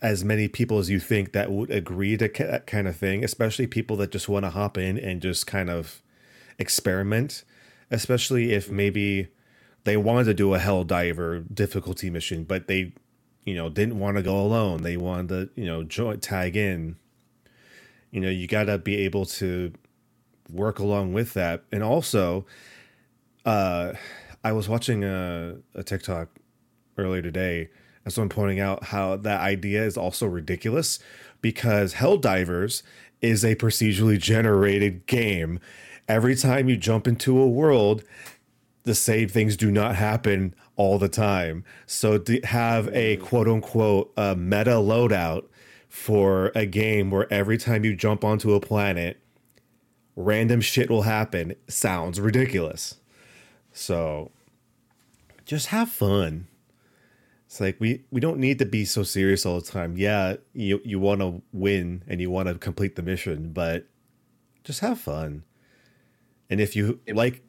as 0.00 0.24
many 0.24 0.48
people 0.48 0.78
as 0.78 0.88
you 0.88 0.98
think 0.98 1.32
that 1.32 1.52
would 1.52 1.70
agree 1.70 2.16
to 2.16 2.26
that 2.38 2.66
kind 2.66 2.88
of 2.88 2.96
thing, 2.96 3.22
especially 3.22 3.66
people 3.66 3.94
that 3.96 4.10
just 4.10 4.26
want 4.26 4.46
to 4.46 4.50
hop 4.50 4.78
in 4.78 4.98
and 4.98 5.20
just 5.20 5.46
kind 5.46 5.68
of 5.68 6.02
experiment, 6.58 7.44
especially 7.90 8.54
if 8.54 8.70
maybe 8.70 9.28
they 9.84 9.98
wanted 9.98 10.24
to 10.24 10.32
do 10.32 10.54
a 10.54 10.58
hell 10.58 10.84
diver 10.84 11.40
difficulty 11.40 12.08
mission, 12.08 12.44
but 12.44 12.66
they, 12.66 12.94
you 13.44 13.54
know, 13.54 13.68
didn't 13.68 13.98
want 13.98 14.16
to 14.16 14.22
go 14.22 14.40
alone. 14.40 14.84
They 14.84 14.96
wanted 14.96 15.28
to, 15.28 15.60
you 15.60 15.66
know, 15.66 15.82
join 15.82 16.18
tag 16.18 16.56
in. 16.56 16.96
You 18.10 18.22
know, 18.22 18.30
you 18.30 18.46
got 18.46 18.64
to 18.64 18.78
be 18.78 18.96
able 19.04 19.26
to 19.26 19.74
work 20.50 20.78
along 20.78 21.12
with 21.12 21.34
that. 21.34 21.62
And 21.70 21.82
also, 21.82 22.46
uh, 23.44 23.92
I 24.44 24.52
was 24.52 24.68
watching 24.68 25.02
a, 25.04 25.56
a 25.74 25.82
TikTok 25.82 26.28
earlier 26.98 27.22
today 27.22 27.70
and 28.04 28.12
someone 28.12 28.28
pointing 28.28 28.60
out 28.60 28.84
how 28.84 29.16
that 29.16 29.40
idea 29.40 29.82
is 29.82 29.96
also 29.96 30.26
ridiculous 30.26 30.98
because 31.40 31.94
Helldivers 31.94 32.82
is 33.22 33.42
a 33.42 33.56
procedurally 33.56 34.18
generated 34.18 35.06
game. 35.06 35.60
Every 36.06 36.36
time 36.36 36.68
you 36.68 36.76
jump 36.76 37.08
into 37.08 37.38
a 37.38 37.48
world, 37.48 38.04
the 38.82 38.94
same 38.94 39.28
things 39.28 39.56
do 39.56 39.70
not 39.70 39.96
happen 39.96 40.54
all 40.76 40.98
the 40.98 41.08
time. 41.08 41.64
So 41.86 42.18
to 42.18 42.40
have 42.42 42.88
a 42.92 43.16
quote 43.16 43.48
unquote 43.48 44.12
uh, 44.18 44.34
meta 44.36 44.72
loadout 44.72 45.46
for 45.88 46.52
a 46.54 46.66
game 46.66 47.10
where 47.10 47.32
every 47.32 47.56
time 47.56 47.82
you 47.82 47.96
jump 47.96 48.22
onto 48.24 48.52
a 48.52 48.60
planet, 48.60 49.18
random 50.16 50.60
shit 50.60 50.90
will 50.90 51.02
happen 51.02 51.54
sounds 51.66 52.20
ridiculous. 52.20 52.96
So 53.74 54.30
just 55.44 55.66
have 55.66 55.90
fun. 55.90 56.46
It's 57.46 57.60
like 57.60 57.76
we 57.80 58.04
we 58.10 58.20
don't 58.20 58.38
need 58.38 58.58
to 58.60 58.64
be 58.64 58.84
so 58.84 59.02
serious 59.02 59.44
all 59.44 59.60
the 59.60 59.66
time. 59.70 59.96
Yeah, 59.96 60.36
you 60.54 60.80
you 60.84 60.98
want 60.98 61.20
to 61.20 61.42
win 61.52 62.02
and 62.08 62.20
you 62.20 62.30
want 62.30 62.48
to 62.48 62.54
complete 62.54 62.96
the 62.96 63.02
mission, 63.02 63.52
but 63.52 63.86
just 64.62 64.80
have 64.80 64.98
fun. 64.98 65.42
And 66.48 66.60
if 66.60 66.74
you 66.74 67.00
If- 67.06 67.16
like 67.16 67.42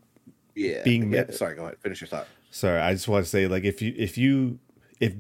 Yeah. 0.56 0.84
Being 0.84 1.14
yeah. 1.14 1.32
Sorry, 1.32 1.56
go 1.56 1.64
ahead. 1.64 1.78
Finish 1.80 2.02
your 2.02 2.08
thought. 2.08 2.28
sorry, 2.50 2.80
I 2.82 2.94
just 2.94 3.08
want 3.08 3.24
to 3.26 3.30
say 3.30 3.48
like 3.48 3.64
if 3.64 3.82
you 3.82 3.94
if 3.98 4.18
you 4.18 4.60
if 5.00 5.14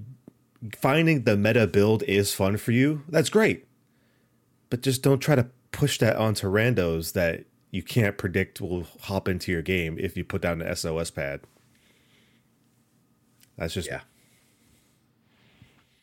finding 0.79 1.23
the 1.23 1.37
meta 1.37 1.67
build 1.67 2.01
is 2.03 2.33
fun 2.33 2.57
for 2.57 2.71
you, 2.71 3.03
that's 3.09 3.29
great. 3.29 3.67
But 4.69 4.81
just 4.81 5.03
don't 5.03 5.19
try 5.19 5.35
to 5.35 5.47
push 5.71 5.99
that 5.99 6.15
onto 6.15 6.47
randos 6.47 7.13
that 7.13 7.45
you 7.75 7.83
can't 7.83 8.17
predict 8.17 8.61
will 8.61 8.87
hop 9.01 9.27
into 9.27 9.51
your 9.51 9.61
game 9.61 9.97
if 9.99 10.15
you 10.15 10.23
put 10.23 10.41
down 10.41 10.61
an 10.61 10.75
SOS 10.75 11.11
pad. 11.11 11.41
That's 13.57 13.73
just 13.73 13.89
Yeah. 13.89 14.01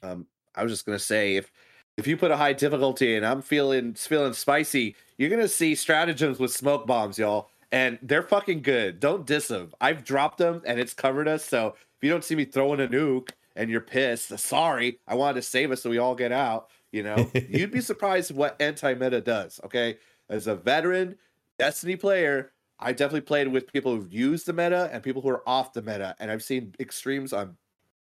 Um, 0.03 0.27
I 0.55 0.63
was 0.63 0.71
just 0.71 0.85
gonna 0.85 0.99
say 0.99 1.37
if 1.37 1.51
if 1.97 2.07
you 2.07 2.17
put 2.17 2.31
a 2.31 2.37
high 2.37 2.53
difficulty 2.53 3.17
and 3.17 3.25
I'm 3.25 3.41
feeling 3.41 3.95
feeling 3.95 4.35
spicy, 4.35 4.97
you're 5.17 5.31
gonna 5.31 5.49
see 5.49 5.75
stratagems 5.75 6.39
with 6.39 6.53
smoke 6.53 6.87
bombs, 6.87 7.19
y'all, 7.19 7.49
and 7.71 7.99
they're 8.03 8.23
fucking 8.23 8.61
good. 8.61 9.01
Don't 9.01 9.27
diss 9.27 9.49
them. 9.49 9.73
I've 9.81 10.05
dropped 10.05 10.39
them 10.39 10.61
and 10.67 10.79
it's 10.79 10.93
covered 10.93 11.27
us. 11.27 11.43
So 11.45 11.69
if 11.69 12.03
you 12.03 12.11
don't 12.11 12.25
see 12.25 12.35
me 12.35 12.45
throwing 12.45 12.81
a 12.81 12.87
nuke 12.89 13.31
and 13.57 13.71
you're 13.71 13.81
pissed, 13.81 14.39
sorry, 14.39 14.99
I 15.09 15.15
wanted 15.15 15.37
to 15.37 15.43
save 15.43 15.71
us 15.71 15.83
so 15.83 15.89
we 15.89 15.99
all 15.99 16.15
get 16.15 16.33
out. 16.33 16.69
You 16.91 17.03
know, 17.03 17.31
you'd 17.49 17.71
be 17.71 17.81
surprised 17.81 18.31
what 18.31 18.61
anti 18.61 18.93
meta 18.93 19.23
does. 19.23 19.59
Okay, 19.65 19.97
as 20.29 20.47
a 20.49 20.55
veteran 20.55 21.17
Destiny 21.63 21.95
player, 21.95 22.51
I 22.81 22.91
definitely 22.93 23.21
played 23.21 23.47
with 23.49 23.73
people 23.73 23.95
who've 23.95 24.13
used 24.13 24.47
the 24.47 24.53
meta 24.53 24.91
and 24.93 25.01
people 25.01 25.23
who 25.23 25.29
are 25.29 25.49
off 25.49 25.73
the 25.73 25.81
meta, 25.81 26.17
and 26.19 26.29
I've 26.29 26.43
seen 26.43 26.75
extremes 26.81 27.33
on 27.33 27.57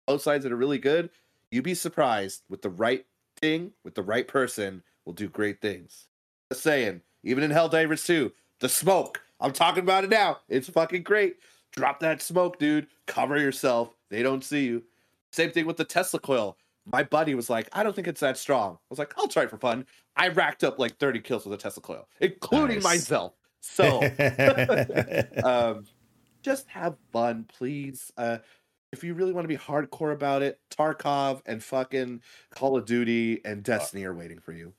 both 0.06 0.22
sides 0.22 0.44
that 0.44 0.52
are 0.52 0.56
really 0.56 0.78
good. 0.78 1.10
You'd 1.50 1.64
be 1.64 1.74
surprised 1.74 2.42
with 2.48 2.62
the 2.62 2.70
right 2.70 3.04
thing, 3.38 3.72
with 3.84 3.94
the 3.94 4.02
right 4.02 4.26
person, 4.26 4.82
will 5.04 5.12
do 5.12 5.28
great 5.28 5.60
things. 5.60 6.06
Just 6.50 6.62
saying, 6.62 7.02
even 7.22 7.44
in 7.44 7.50
Helldivers 7.50 8.06
2, 8.06 8.32
the 8.60 8.68
smoke. 8.70 9.20
I'm 9.40 9.52
talking 9.52 9.82
about 9.82 10.04
it 10.04 10.10
now. 10.10 10.38
It's 10.48 10.70
fucking 10.70 11.02
great. 11.02 11.36
Drop 11.72 12.00
that 12.00 12.22
smoke, 12.22 12.58
dude. 12.58 12.86
Cover 13.06 13.38
yourself. 13.38 13.94
They 14.08 14.22
don't 14.22 14.42
see 14.42 14.64
you. 14.64 14.84
Same 15.32 15.50
thing 15.50 15.66
with 15.66 15.76
the 15.76 15.84
Tesla 15.84 16.18
coil. 16.18 16.56
My 16.86 17.02
buddy 17.02 17.34
was 17.34 17.50
like, 17.50 17.68
I 17.74 17.82
don't 17.82 17.94
think 17.94 18.08
it's 18.08 18.20
that 18.20 18.38
strong. 18.38 18.74
I 18.76 18.86
was 18.88 18.98
like, 18.98 19.12
I'll 19.18 19.28
try 19.28 19.42
it 19.42 19.50
for 19.50 19.58
fun. 19.58 19.84
I 20.16 20.28
racked 20.28 20.64
up 20.64 20.78
like 20.78 20.96
30 20.96 21.20
kills 21.20 21.44
with 21.44 21.52
a 21.52 21.62
Tesla 21.62 21.82
coil, 21.82 22.08
including 22.20 22.76
Nice. 22.76 22.84
myself. 22.84 23.34
So 23.60 24.00
um, 25.44 25.86
just 26.42 26.68
have 26.68 26.96
fun, 27.12 27.46
please. 27.56 28.12
Uh, 28.16 28.38
if 28.92 29.04
you 29.04 29.14
really 29.14 29.32
want 29.32 29.44
to 29.44 29.48
be 29.48 29.56
hardcore 29.56 30.12
about 30.12 30.42
it, 30.42 30.58
Tarkov 30.70 31.42
and 31.46 31.62
fucking 31.62 32.22
Call 32.50 32.76
of 32.76 32.86
Duty 32.86 33.40
and 33.44 33.62
Destiny 33.62 34.04
are 34.04 34.14
waiting 34.14 34.40
for 34.40 34.52
you. 34.52 34.72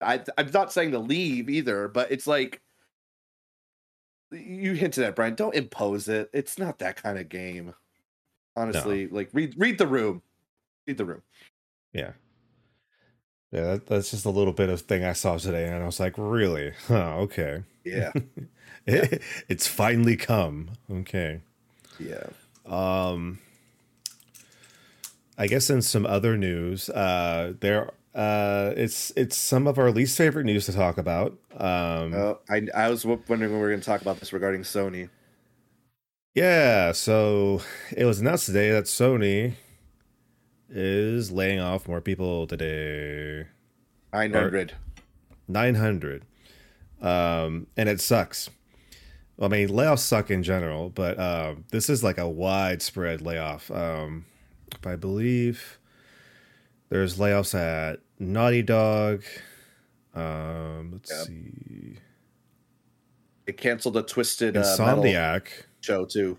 I, 0.00 0.22
I'm 0.36 0.50
not 0.52 0.72
saying 0.72 0.90
to 0.90 0.98
leave 0.98 1.48
either, 1.48 1.88
but 1.88 2.12
it's 2.12 2.26
like 2.26 2.60
you 4.30 4.74
hinted 4.74 5.04
at 5.04 5.16
Brian. 5.16 5.34
Don't 5.34 5.54
impose 5.54 6.08
it. 6.08 6.28
It's 6.32 6.58
not 6.58 6.78
that 6.80 6.96
kind 7.02 7.18
of 7.18 7.28
game. 7.28 7.74
Honestly, 8.56 9.08
like 9.08 9.30
read 9.32 9.54
read 9.56 9.78
the 9.78 9.86
room. 9.86 10.22
Read 10.86 10.98
the 10.98 11.04
room. 11.04 11.22
Yeah. 11.92 12.12
Yeah, 13.54 13.62
that, 13.74 13.86
that's 13.86 14.10
just 14.10 14.24
a 14.26 14.30
little 14.30 14.52
bit 14.52 14.68
of 14.68 14.80
thing 14.82 15.04
I 15.04 15.12
saw 15.12 15.38
today, 15.38 15.66
and 15.68 15.82
I 15.82 15.86
was 15.86 16.00
like, 16.00 16.14
really? 16.18 16.72
Huh, 16.88 17.16
okay. 17.20 17.62
Yeah, 17.84 18.12
it's 18.86 19.66
finally 19.66 20.16
come. 20.16 20.70
Okay. 20.90 21.40
yeah. 21.98 22.26
Um 22.66 23.38
I 25.36 25.46
guess 25.48 25.70
in 25.70 25.82
some 25.82 26.06
other 26.06 26.36
news, 26.36 26.88
uh 26.90 27.54
there 27.60 27.90
uh 28.14 28.72
it's 28.76 29.12
it's 29.16 29.36
some 29.36 29.66
of 29.66 29.78
our 29.78 29.90
least 29.90 30.16
favorite 30.16 30.44
news 30.44 30.66
to 30.66 30.72
talk 30.72 30.98
about. 30.98 31.38
Um 31.56 32.14
Oh, 32.14 32.40
I 32.48 32.68
I 32.74 32.90
was 32.90 33.04
wondering 33.04 33.40
when 33.40 33.52
we 33.52 33.58
were 33.58 33.68
going 33.68 33.80
to 33.80 33.86
talk 33.86 34.00
about 34.02 34.20
this 34.20 34.32
regarding 34.32 34.62
Sony. 34.62 35.10
yeah, 36.34 36.92
so 36.92 37.62
it 37.96 38.04
was 38.04 38.20
announced 38.20 38.46
today 38.46 38.70
that 38.72 38.84
Sony 38.84 39.54
is 40.74 41.30
laying 41.30 41.60
off 41.60 41.86
more 41.88 42.00
people 42.00 42.46
today. 42.46 43.46
Nine 44.12 44.32
hundred. 44.32 44.74
900 45.46 46.24
um 47.02 47.66
and 47.76 47.88
it 47.88 48.00
sucks. 48.00 48.48
I 49.40 49.48
mean 49.48 49.68
layoffs 49.68 49.98
suck 50.00 50.30
in 50.30 50.42
general 50.42 50.90
but 50.90 51.18
um 51.18 51.64
this 51.70 51.88
is 51.90 52.02
like 52.02 52.18
a 52.18 52.28
widespread 52.28 53.20
layoff. 53.22 53.70
Um 53.70 54.24
if 54.74 54.86
i 54.86 54.96
believe 54.96 55.78
there's 56.88 57.18
layoffs 57.18 57.54
at 57.54 58.00
naughty 58.18 58.62
dog 58.62 59.22
um 60.14 60.92
let's 60.92 61.26
see. 61.26 61.98
It 63.46 63.58
canceled 63.58 63.96
a 63.98 64.02
Twisted 64.02 64.56
uh, 64.56 64.60
Metal 64.60 65.02
insomniac. 65.02 65.48
show 65.80 66.06
too. 66.06 66.38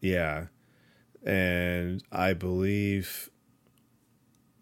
yeah 0.00 0.46
and 1.24 2.02
i 2.12 2.32
believe 2.32 3.30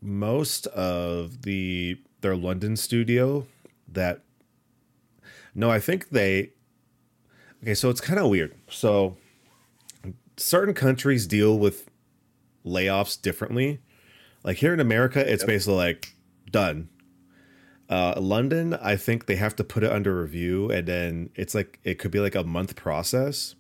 most 0.01 0.67
of 0.69 1.43
the 1.43 1.99
their 2.21 2.37
london 2.37 2.77
studio 2.77 3.47
that 3.89 4.23
no 5.55 5.71
i 5.71 5.79
think 5.81 6.09
they 6.11 6.51
okay 7.63 7.75
so 7.75 7.91
it's 7.91 8.01
kind 8.01 8.19
of 8.19 8.29
weird. 8.29 8.55
So 8.71 9.17
certain 10.37 10.75
countries 10.75 11.27
deal 11.27 11.59
with 11.59 11.89
layoffs 12.65 13.21
differently. 13.21 13.81
Like 14.45 14.59
here 14.59 14.73
in 14.75 14.81
america 14.81 15.21
it's 15.21 15.43
Yep. 15.43 15.49
basically 15.49 15.75
like 15.77 16.15
done. 16.51 16.89
Uh 17.89 18.15
london 18.19 18.75
i 18.75 18.97
think 18.97 19.27
they 19.27 19.37
have 19.37 19.57
to 19.57 19.65
put 19.65 19.83
it 19.83 19.91
under 19.93 20.21
review 20.21 20.71
and 20.71 20.87
then 20.87 21.31
it's 21.35 21.55
like 21.55 21.79
it 21.85 21.99
could 21.99 22.11
be 22.11 22.21
like 22.21 22.35
a 22.35 22.45
month 22.45 22.77
process 22.77 23.55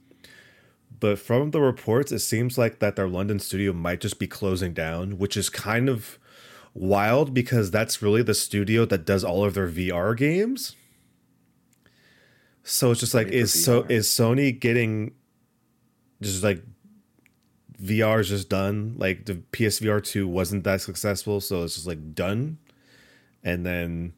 but 0.98 1.18
from 1.18 1.50
the 1.50 1.60
reports 1.60 2.12
it 2.12 2.20
seems 2.20 2.56
like 2.56 2.78
that 2.78 2.96
their 2.96 3.08
london 3.08 3.38
studio 3.38 3.72
might 3.72 4.00
just 4.00 4.18
be 4.18 4.26
closing 4.26 4.72
down 4.72 5.18
which 5.18 5.36
is 5.36 5.48
kind 5.48 5.88
of 5.88 6.18
wild 6.76 7.32
because 7.32 7.70
that's 7.70 8.02
really 8.02 8.22
the 8.22 8.34
studio 8.34 8.84
that 8.84 9.06
does 9.06 9.24
all 9.24 9.44
of 9.44 9.54
their 9.54 9.68
vr 9.68 10.16
games. 10.16 10.76
So 12.62 12.90
it's 12.90 13.00
just 13.00 13.14
like 13.14 13.28
is 13.28 13.64
so 13.64 13.86
is 13.88 14.08
sony 14.08 14.58
getting 14.58 15.14
just 16.20 16.42
like 16.42 16.62
vr 17.80 18.20
is 18.20 18.28
just 18.28 18.48
done? 18.48 18.94
Like 18.98 19.24
the 19.24 19.34
psvr 19.34 20.04
2 20.04 20.28
wasn't 20.28 20.64
that 20.64 20.82
successful 20.82 21.40
so 21.40 21.62
it's 21.62 21.74
just 21.74 21.86
like 21.86 22.14
done. 22.14 22.58
And 23.42 23.64
then 23.64 24.12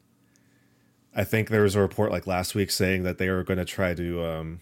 I 1.15 1.23
think 1.23 1.49
there 1.49 1.63
was 1.63 1.75
a 1.75 1.81
report 1.81 2.11
like 2.11 2.27
last 2.27 2.55
week 2.55 2.71
saying 2.71 3.03
that 3.03 3.19
they 3.19 3.29
were 3.29 3.43
going 3.43 3.59
to 3.59 3.65
try 3.65 3.93
to 3.93 4.25
um, 4.25 4.59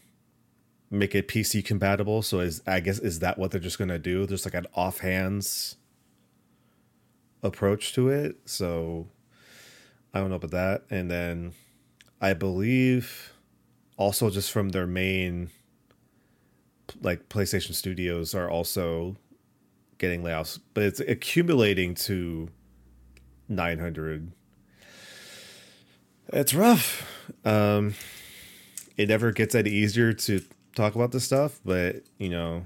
make 0.89 1.15
it 1.15 1.27
PC 1.27 1.63
compatible. 1.63 2.21
So 2.21 2.39
is 2.39 2.61
I 2.65 2.79
guess 2.79 2.99
is 2.99 3.19
that 3.19 3.37
what 3.37 3.51
they're 3.51 3.59
just 3.59 3.77
to 3.89 3.99
do? 3.99 4.25
There's 4.25 4.45
like 4.45 4.53
an 4.53 4.67
offhands 4.75 5.75
approach 7.43 7.93
to 7.93 8.09
it. 8.09 8.37
So 8.45 9.07
I 10.13 10.19
don't 10.19 10.29
know 10.29 10.35
about 10.35 10.51
that. 10.51 10.83
And 10.89 11.09
then 11.11 11.53
I 12.21 12.33
believe 12.33 13.33
also 13.97 14.29
just 14.29 14.51
from 14.51 14.69
their 14.69 14.87
main 14.87 15.49
like 17.01 17.29
PlayStation 17.29 17.73
Studios 17.73 18.33
are 18.33 18.49
also 18.49 19.17
getting 19.97 20.23
layoffs, 20.23 20.59
but 20.73 20.83
it's 20.83 20.99
accumulating 20.99 21.95
to 21.95 22.49
900. 23.49 24.31
It's 26.33 26.53
rough. 26.53 27.29
Um, 27.45 27.95
it 28.95 29.09
never 29.09 29.31
gets 29.31 29.55
any 29.55 29.69
easier 29.69 30.13
to 30.13 30.41
talk 30.77 30.95
about 30.95 31.11
this 31.11 31.23
stuff, 31.23 31.59
but 31.65 32.03
you 32.17 32.29
know, 32.29 32.65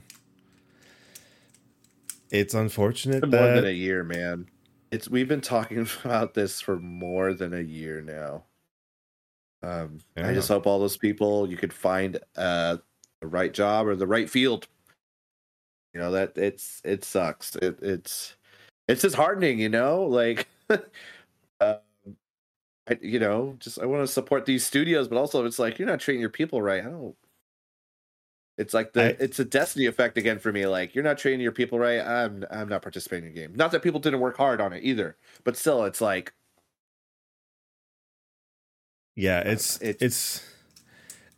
it's 2.30 2.54
unfortunate 2.54 3.22
More 3.22 3.32
that 3.32 3.56
than 3.56 3.66
a 3.66 3.72
year, 3.72 4.04
man. 4.04 4.48
It's 4.92 5.10
we've 5.10 5.28
been 5.28 5.42
talking 5.42 5.88
about 6.04 6.34
this 6.34 6.62
for 6.62 6.78
more 6.78 7.34
than 7.34 7.54
a 7.54 7.62
year 7.62 8.02
now. 8.02 8.44
Um, 9.64 10.00
I 10.18 10.34
just 10.34 10.48
hope 10.48 10.66
all 10.66 10.80
those 10.80 10.98
people 10.98 11.48
you 11.48 11.56
could 11.56 11.72
find 11.72 12.20
uh, 12.36 12.78
the 13.22 13.28
right 13.28 13.54
job 13.54 13.88
or 13.88 13.96
the 13.96 14.08
right 14.08 14.30
field. 14.30 14.68
You 15.94 16.02
know 16.02 16.12
that 16.12 16.38
it's 16.38 16.82
it 16.84 17.04
sucks. 17.04 17.56
It, 17.58 17.80
it's 17.82 18.36
it's 18.88 19.02
disheartening. 19.02 19.60
You 19.60 19.70
know, 19.70 20.04
like 20.04 20.48
um, 20.70 21.78
I, 22.88 22.98
you 23.02 23.20
know, 23.20 23.56
just 23.60 23.80
I 23.80 23.86
want 23.86 24.02
to 24.06 24.12
support 24.12 24.46
these 24.46 24.66
studios, 24.66 25.08
but 25.08 25.18
also 25.18 25.46
it's 25.46 25.60
like 25.60 25.78
you're 25.78 25.88
not 25.88 26.00
treating 26.00 26.22
your 26.22 26.30
people 26.30 26.62
right. 26.62 26.84
I 26.84 26.90
don't. 26.90 27.16
It's 28.62 28.74
like 28.74 28.94
the 28.94 29.04
I- 29.04 29.18
it's 29.20 29.40
a 29.40 29.46
destiny 29.46 29.86
effect 29.88 30.18
again 30.18 30.40
for 30.40 30.52
me. 30.52 30.66
Like 30.68 30.94
you're 30.96 31.04
not 31.04 31.18
training 31.18 31.42
your 31.42 31.52
people 31.52 31.80
right. 31.80 32.00
I'm 32.00 32.46
I'm 32.50 32.70
not 32.70 32.82
participating 32.82 33.28
in 33.30 33.34
the 33.34 33.40
game. 33.42 33.54
Not 33.56 33.72
that 33.72 33.82
people 33.82 34.00
didn't 34.00 34.20
work 34.22 34.38
hard 34.38 34.62
on 34.62 34.72
it 34.74 34.84
either, 34.84 35.18
but 35.44 35.58
still, 35.58 35.84
it's 35.86 36.00
like 36.02 36.34
yeah, 39.16 39.40
it's 39.42 39.78
uh, 39.82 39.86
It's- 39.88 40.02
it's 40.02 40.44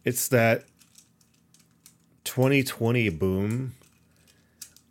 it's 0.05 0.27
that 0.29 0.65
2020 2.25 3.09
boom 3.09 3.73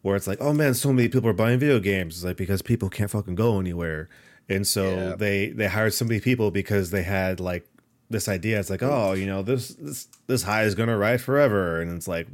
where 0.02 0.16
it's 0.16 0.26
like, 0.26 0.38
oh 0.40 0.52
man, 0.52 0.74
so 0.74 0.92
many 0.92 1.08
people 1.08 1.28
are 1.28 1.34
buying 1.34 1.58
video 1.58 1.78
games. 1.78 2.16
It's 2.16 2.24
like 2.24 2.36
because 2.36 2.62
people 2.62 2.88
can't 2.88 3.10
fucking 3.10 3.34
go 3.36 3.60
anywhere, 3.60 4.08
and 4.48 4.66
so 4.66 4.90
Yeah. 4.90 5.16
they 5.16 5.48
they 5.50 5.68
hired 5.68 5.94
so 5.94 6.04
many 6.04 6.20
people 6.20 6.50
because 6.50 6.90
they 6.90 7.02
had 7.02 7.40
like 7.40 7.66
this 8.12 8.28
idea. 8.28 8.60
It's 8.60 8.70
like, 8.70 8.82
oh, 8.82 9.12
you 9.12 9.26
know, 9.26 9.42
this 9.42 9.68
this 9.68 10.08
this 10.26 10.42
high 10.44 10.64
is 10.64 10.74
gonna 10.74 10.96
ride 10.96 11.20
forever, 11.20 11.80
and 11.80 11.90
it's 11.96 12.08
like, 12.08 12.28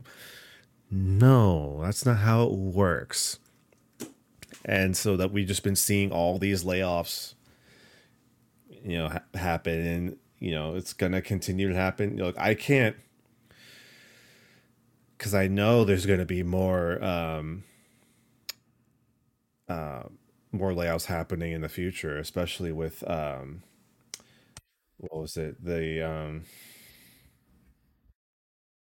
no, 0.90 1.80
that's 1.82 2.04
not 2.04 2.18
how 2.18 2.44
it 2.44 2.52
works. 2.52 3.38
And 4.64 4.96
so 4.96 5.16
that 5.16 5.32
we've 5.32 5.46
just 5.46 5.62
been 5.62 5.76
seeing 5.76 6.12
all 6.12 6.38
these 6.38 6.64
layoffs, 6.64 7.34
you 8.84 8.98
know, 8.98 9.08
ha- 9.08 9.38
happen, 9.38 9.86
and 9.86 10.16
you 10.38 10.50
know, 10.50 10.74
it's 10.74 10.92
gonna 10.92 11.22
continue 11.22 11.68
to 11.68 11.74
happen. 11.74 12.10
You 12.10 12.16
know, 12.16 12.26
like 12.26 12.38
I 12.38 12.54
can't 12.54 12.96
because 15.16 15.34
I 15.34 15.48
know 15.48 15.84
there's 15.84 16.06
to 16.06 16.24
be 16.24 16.42
more 16.44 17.02
um, 17.02 17.64
uh, 19.68 20.04
more 20.52 20.72
layoffs 20.72 21.06
happening 21.06 21.52
in 21.52 21.60
the 21.60 21.68
future, 21.68 22.16
especially 22.18 22.72
with 22.72 23.08
um, 23.08 23.62
what 24.98 25.20
was 25.20 25.36
it 25.36 25.64
the 25.64 26.08
um, 26.08 26.44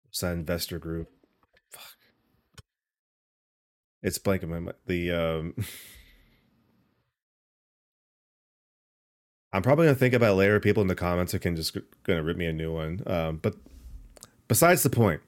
what's 0.05 0.19
that 0.21 0.33
investor 0.33 0.79
group? 0.79 1.09
Fuck, 1.71 1.97
it's 4.01 4.19
blanking 4.19 4.49
my 4.49 4.59
mind. 4.59 4.77
The 4.85 5.11
um, 5.11 5.55
I'm 9.53 9.61
probably 9.61 9.85
gonna 9.85 9.95
think 9.95 10.13
about 10.13 10.37
later. 10.37 10.59
People 10.59 10.81
in 10.81 10.87
the 10.87 10.95
comments 10.95 11.33
are 11.33 11.39
can 11.39 11.55
just 11.55 11.77
gonna 12.03 12.23
rip 12.23 12.37
me 12.37 12.45
a 12.45 12.53
new 12.53 12.71
one. 12.71 13.01
Um, 13.05 13.37
but 13.41 13.55
besides 14.47 14.83
the 14.83 14.89
point, 14.89 15.21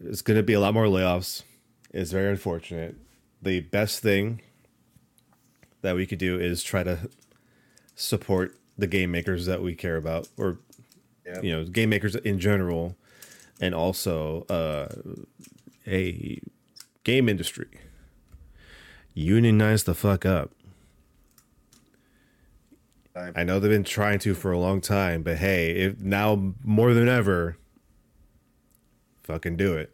it's 0.00 0.22
to 0.22 0.42
be 0.42 0.54
a 0.54 0.60
lot 0.60 0.74
more 0.74 0.86
layoffs. 0.86 1.42
It's 1.90 2.12
very 2.12 2.30
unfortunate. 2.30 2.96
The 3.40 3.60
best 3.60 4.00
thing 4.00 4.40
that 5.82 5.94
we 5.94 6.06
could 6.06 6.18
do 6.18 6.38
is 6.38 6.62
try 6.62 6.82
to 6.82 7.10
support 7.94 8.58
the 8.76 8.86
game 8.86 9.10
makers 9.10 9.46
that 9.46 9.62
we 9.62 9.74
care 9.74 9.96
about, 9.96 10.28
or 10.36 10.58
Yeah. 11.26 11.40
you 11.42 11.52
know, 11.52 11.64
game 11.64 11.90
makers 11.90 12.14
in 12.16 12.38
general, 12.38 12.96
and 13.60 13.74
also 13.74 14.42
uh, 14.50 14.88
a 15.86 16.40
game 17.04 17.28
industry. 17.28 17.68
Unionize 19.14 19.84
the 19.84 19.94
fuck 19.94 20.26
up. 20.26 20.50
I 23.36 23.44
know 23.44 23.60
they've 23.60 23.70
been 23.70 23.84
trying 23.84 24.18
to 24.20 24.34
for 24.34 24.50
a 24.50 24.58
long 24.58 24.80
time, 24.80 25.22
but 25.22 25.36
hey, 25.36 25.70
if 25.70 26.00
now 26.00 26.54
more 26.64 26.92
than 26.94 27.08
ever, 27.08 27.56
fucking 29.22 29.56
do 29.56 29.74
it. 29.76 29.92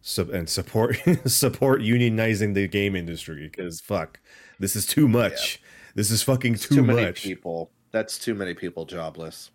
So 0.00 0.26
and 0.30 0.48
support 0.48 0.96
support 1.26 1.82
unionizing 1.82 2.54
the 2.54 2.66
game 2.66 2.96
industry 2.96 3.46
because 3.52 3.82
fuck, 3.82 4.20
this 4.58 4.74
is 4.74 4.86
too 4.86 5.06
much. 5.06 5.60
This 5.94 6.10
is 6.10 6.22
fucking 6.22 6.54
too, 6.54 6.76
too 6.76 6.82
many 6.82 7.02
much. 7.02 7.22
people. 7.22 7.70
That's 7.92 8.18
too 8.18 8.34
many 8.34 8.54
people 8.54 8.84
jobless. 8.84 9.50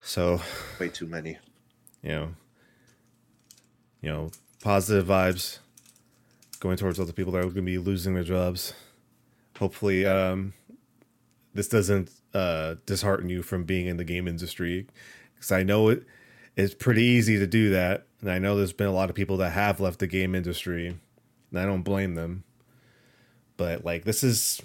So 0.00 0.40
Way 0.80 0.88
too 0.88 1.06
many. 1.06 1.38
you 2.02 2.10
know, 2.10 2.34
you 4.00 4.08
know, 4.10 4.30
positive 4.62 5.06
vibes 5.06 5.58
going 6.60 6.76
towards 6.76 6.98
other 6.98 7.12
people 7.12 7.32
that 7.32 7.38
are 7.38 7.42
going 7.44 7.54
to 7.54 7.62
be 7.62 7.78
losing 7.78 8.14
their 8.14 8.24
jobs. 8.24 8.74
Hopefully, 9.58 10.04
um, 10.04 10.54
this 11.54 11.68
doesn't 11.68 12.10
uh, 12.34 12.76
dishearten 12.84 13.28
you 13.28 13.42
from 13.42 13.64
being 13.64 13.86
in 13.86 13.96
the 13.96 14.04
game 14.04 14.26
industry, 14.26 14.86
because 15.34 15.52
I 15.52 15.62
know 15.62 15.88
it 15.88 16.04
it's 16.56 16.74
pretty 16.74 17.02
easy 17.02 17.38
to 17.38 17.46
do 17.46 17.70
that, 17.70 18.06
and 18.20 18.30
I 18.30 18.38
know 18.38 18.56
there's 18.56 18.72
been 18.72 18.88
a 18.88 18.92
lot 18.92 19.08
of 19.08 19.16
people 19.16 19.36
that 19.38 19.50
have 19.50 19.80
left 19.80 20.00
the 20.00 20.06
game 20.06 20.34
industry, 20.34 20.98
and 21.50 21.60
I 21.60 21.64
don't 21.64 21.82
blame 21.82 22.14
them. 22.14 22.44
But 23.56 23.84
like, 23.84 24.04
this 24.04 24.22
is 24.24 24.60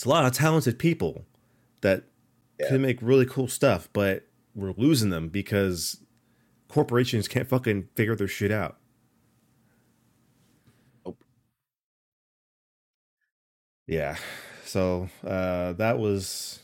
it's 0.00 0.06
a 0.06 0.08
lot 0.08 0.24
of 0.24 0.32
talented 0.32 0.78
people 0.78 1.26
that 1.82 2.04
Yeah. 2.58 2.68
can 2.68 2.80
make 2.80 3.02
really 3.02 3.26
cool 3.26 3.48
stuff, 3.48 3.86
but 3.92 4.26
we're 4.54 4.72
losing 4.78 5.10
them 5.10 5.28
because 5.28 6.02
corporations 6.68 7.28
can't 7.28 7.46
fucking 7.46 7.86
figure 7.96 8.16
their 8.16 8.26
shit 8.26 8.50
out. 8.50 8.78
Nope. 11.04 11.22
Yeah. 13.86 14.16
So 14.64 15.10
uh 15.22 15.74
that 15.74 15.98
was 15.98 16.60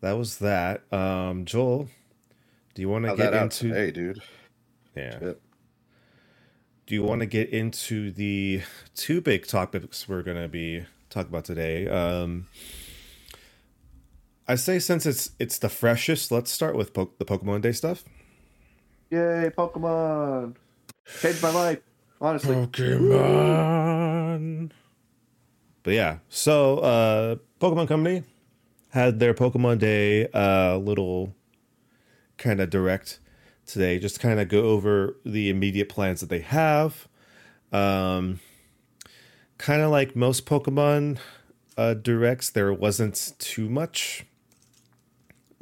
that 0.00 0.14
was 0.14 0.38
that. 0.38 0.92
Um 0.92 1.44
Joel, 1.44 1.88
do 2.74 2.82
you 2.82 2.88
want 2.88 3.04
to 3.04 3.14
get 3.14 3.34
into 3.34 3.68
today, 3.68 3.92
dude? 3.92 4.20
Yeah. 4.96 5.16
Shit. 5.20 5.42
Do 6.86 6.94
you 6.96 7.04
want 7.04 7.20
to 7.20 7.26
get 7.26 7.50
into 7.50 8.10
the 8.10 8.62
two 8.96 9.20
big 9.20 9.46
topics 9.46 10.08
we're 10.08 10.24
going 10.24 10.40
to 10.42 10.48
be 10.48 10.86
talking 11.10 11.30
about 11.30 11.44
today? 11.44 11.88
Um 11.88 12.46
I 14.48 14.54
say 14.54 14.78
since 14.78 15.06
it's 15.06 15.30
it's 15.38 15.58
the 15.58 15.68
freshest, 15.68 16.30
let's 16.30 16.50
start 16.52 16.76
with 16.76 16.92
po- 16.94 17.10
the 17.18 17.24
Pokemon 17.24 17.62
Day 17.62 17.72
stuff. 17.72 18.04
Yay, 19.10 19.50
Pokemon! 19.56 20.56
Changed 21.20 21.42
my 21.42 21.50
life, 21.52 21.80
honestly. 22.20 22.54
Pokemon. 22.54 23.90
But 25.82 25.94
yeah, 25.94 26.18
so 26.28 26.78
uh 26.78 27.36
Pokemon 27.60 27.88
Company 27.88 28.22
had 28.90 29.18
their 29.20 29.34
Pokemon 29.34 29.78
Day 29.78 30.28
uh 30.32 30.76
little 30.76 31.34
kind 32.38 32.60
of 32.60 32.70
direct 32.70 33.18
today, 33.66 33.98
just 33.98 34.20
kind 34.20 34.38
of 34.38 34.48
go 34.48 34.62
over 34.62 35.16
the 35.24 35.48
immediate 35.50 35.88
plans 35.88 36.20
that 36.20 36.28
they 36.28 36.40
have. 36.40 37.08
Um 37.72 38.38
kind 39.58 39.82
of 39.82 39.90
like 39.90 40.14
most 40.16 40.46
Pokemon 40.46 41.18
uh 41.76 41.94
directs, 41.94 42.50
there 42.50 42.72
wasn't 42.72 43.32
too 43.38 43.68
much 43.68 44.24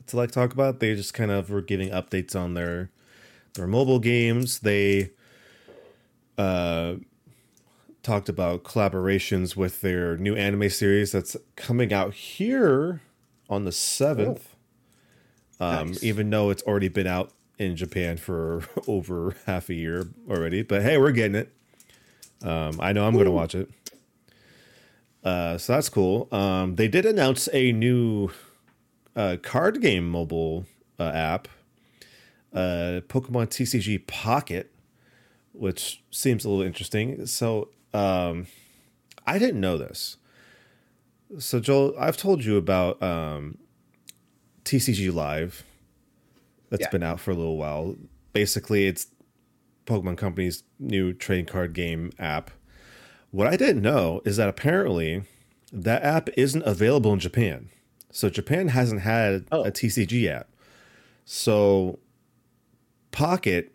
to 0.06 0.16
like 0.16 0.30
talk 0.30 0.52
about. 0.52 0.80
They 0.80 0.94
just 0.94 1.14
kind 1.14 1.30
of 1.30 1.50
were 1.50 1.62
giving 1.62 1.90
updates 1.90 2.36
on 2.38 2.54
their 2.54 2.90
their 3.54 3.66
mobile 3.66 3.98
games. 3.98 4.60
They 4.60 5.10
uh 6.38 6.94
talked 8.02 8.28
about 8.28 8.64
collaborations 8.64 9.56
with 9.56 9.80
their 9.80 10.16
new 10.18 10.34
anime 10.36 10.68
series 10.68 11.12
that's 11.12 11.36
coming 11.56 11.90
out 11.92 12.12
here 12.12 13.00
on 13.48 13.64
the 13.64 13.70
7th. 13.70 14.42
Um, 15.58 15.88
Nice. 15.92 16.04
even 16.04 16.28
though 16.28 16.50
it's 16.50 16.62
already 16.64 16.88
been 16.88 17.06
out 17.06 17.32
in 17.58 17.76
Japan 17.76 18.18
for 18.18 18.62
over 18.86 19.34
half 19.46 19.70
a 19.70 19.74
year 19.74 20.08
already, 20.28 20.62
but 20.62 20.82
hey, 20.82 20.98
we're 20.98 21.12
getting 21.12 21.34
it. 21.36 21.50
Um, 22.42 22.78
I 22.78 22.92
know 22.92 23.06
I'm 23.06 23.14
going 23.14 23.24
to 23.24 23.30
watch 23.30 23.54
it. 23.54 23.70
Uh, 25.24 25.56
so 25.56 25.72
that's 25.72 25.88
cool. 25.88 26.28
Um, 26.30 26.74
they 26.76 26.86
did 26.88 27.06
announce 27.06 27.48
a 27.52 27.72
new 27.72 28.30
uh, 29.16 29.36
card 29.42 29.80
game 29.80 30.08
mobile 30.08 30.66
uh, 30.98 31.04
app, 31.04 31.48
uh, 32.52 33.00
Pokemon 33.08 33.48
TCG 33.48 34.06
Pocket, 34.06 34.70
which 35.52 36.02
seems 36.10 36.44
a 36.44 36.50
little 36.50 36.64
interesting. 36.64 37.24
So 37.26 37.70
um, 37.94 38.46
I 39.26 39.38
didn't 39.38 39.60
know 39.60 39.78
this. 39.78 40.18
So 41.38 41.58
Joel, 41.58 41.94
I've 41.98 42.16
told 42.18 42.44
you 42.44 42.56
about 42.58 43.02
um, 43.02 43.56
TCG 44.64 45.12
Live. 45.12 45.64
That's 46.70 46.82
Yeah. 46.82 46.90
been 46.90 47.02
out 47.02 47.18
for 47.20 47.30
a 47.30 47.34
little 47.34 47.56
while. 47.56 47.96
Basically, 48.32 48.86
it's 48.86 49.06
Pokemon 49.86 50.18
Company's 50.18 50.64
new 50.78 51.12
trading 51.12 51.46
card 51.46 51.72
game 51.72 52.10
app. 52.18 52.50
What 53.34 53.48
I 53.48 53.56
didn't 53.56 53.82
know 53.82 54.22
is 54.24 54.36
that 54.36 54.48
apparently 54.48 55.24
that 55.72 56.04
app 56.04 56.28
isn't 56.36 56.62
available 56.64 57.12
in 57.12 57.18
Japan. 57.18 57.68
So 58.12 58.30
Japan 58.30 58.68
hasn't 58.68 59.00
had 59.00 59.46
Oh. 59.50 59.64
a 59.64 59.72
TCG 59.72 60.28
app. 60.28 60.48
So 61.24 61.98
Pocket 63.10 63.72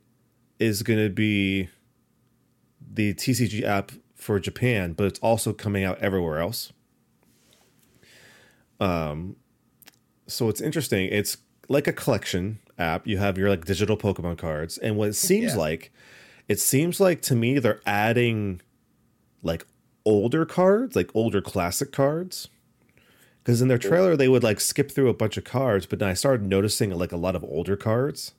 is 0.59 0.81
going 0.81 0.99
to 1.03 1.09
be 1.09 1.67
the 2.93 3.13
TCG 3.13 3.65
app 3.65 3.91
for 4.15 4.39
Japan, 4.39 4.93
but 4.93 5.07
it's 5.07 5.19
also 5.19 5.51
coming 5.51 5.83
out 5.83 5.99
everywhere 5.99 6.39
else. 6.39 6.71
Um, 8.79 9.35
so 10.25 10.47
it's 10.47 10.61
interesting. 10.61 11.09
It's 11.11 11.35
like 11.67 11.85
a 11.85 11.91
collection 11.93 12.59
app. 12.77 13.05
You 13.05 13.17
have 13.17 13.37
your 13.37 13.49
like 13.49 13.65
digital 13.65 13.97
Pokemon 13.97 14.37
cards, 14.37 14.77
and 14.77 14.95
what 14.95 15.09
it 15.09 15.15
seems 15.15 15.51
Yeah. 15.51 15.57
like, 15.59 15.91
it 16.47 16.61
seems 16.61 17.01
like 17.01 17.21
to 17.23 17.35
me 17.35 17.59
they're 17.59 17.81
adding 17.85 18.61
like 19.41 19.65
older 20.05 20.45
cards, 20.45 20.95
like 20.95 21.11
older 21.13 21.41
classic 21.41 21.91
cards. 21.91 22.47
Because 23.43 23.61
in 23.61 23.67
their 23.67 23.77
trailer 23.77 24.15
they 24.15 24.27
would 24.27 24.43
like 24.43 24.59
skip 24.59 24.91
through 24.91 25.09
a 25.09 25.13
bunch 25.13 25.37
of 25.37 25.43
cards, 25.43 25.85
but 25.85 25.99
then 25.99 26.09
I 26.09 26.13
started 26.13 26.45
noticing 26.45 26.91
like 26.91 27.11
a 27.11 27.17
lot 27.17 27.35
of 27.35 27.43
older 27.43 27.75
cards 27.75 28.33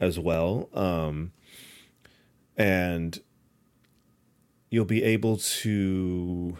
as 0.00 0.18
well. 0.18 0.68
Um, 0.72 1.32
and 2.56 3.20
you'll 4.70 4.84
be 4.84 5.02
able 5.02 5.36
to 5.36 6.56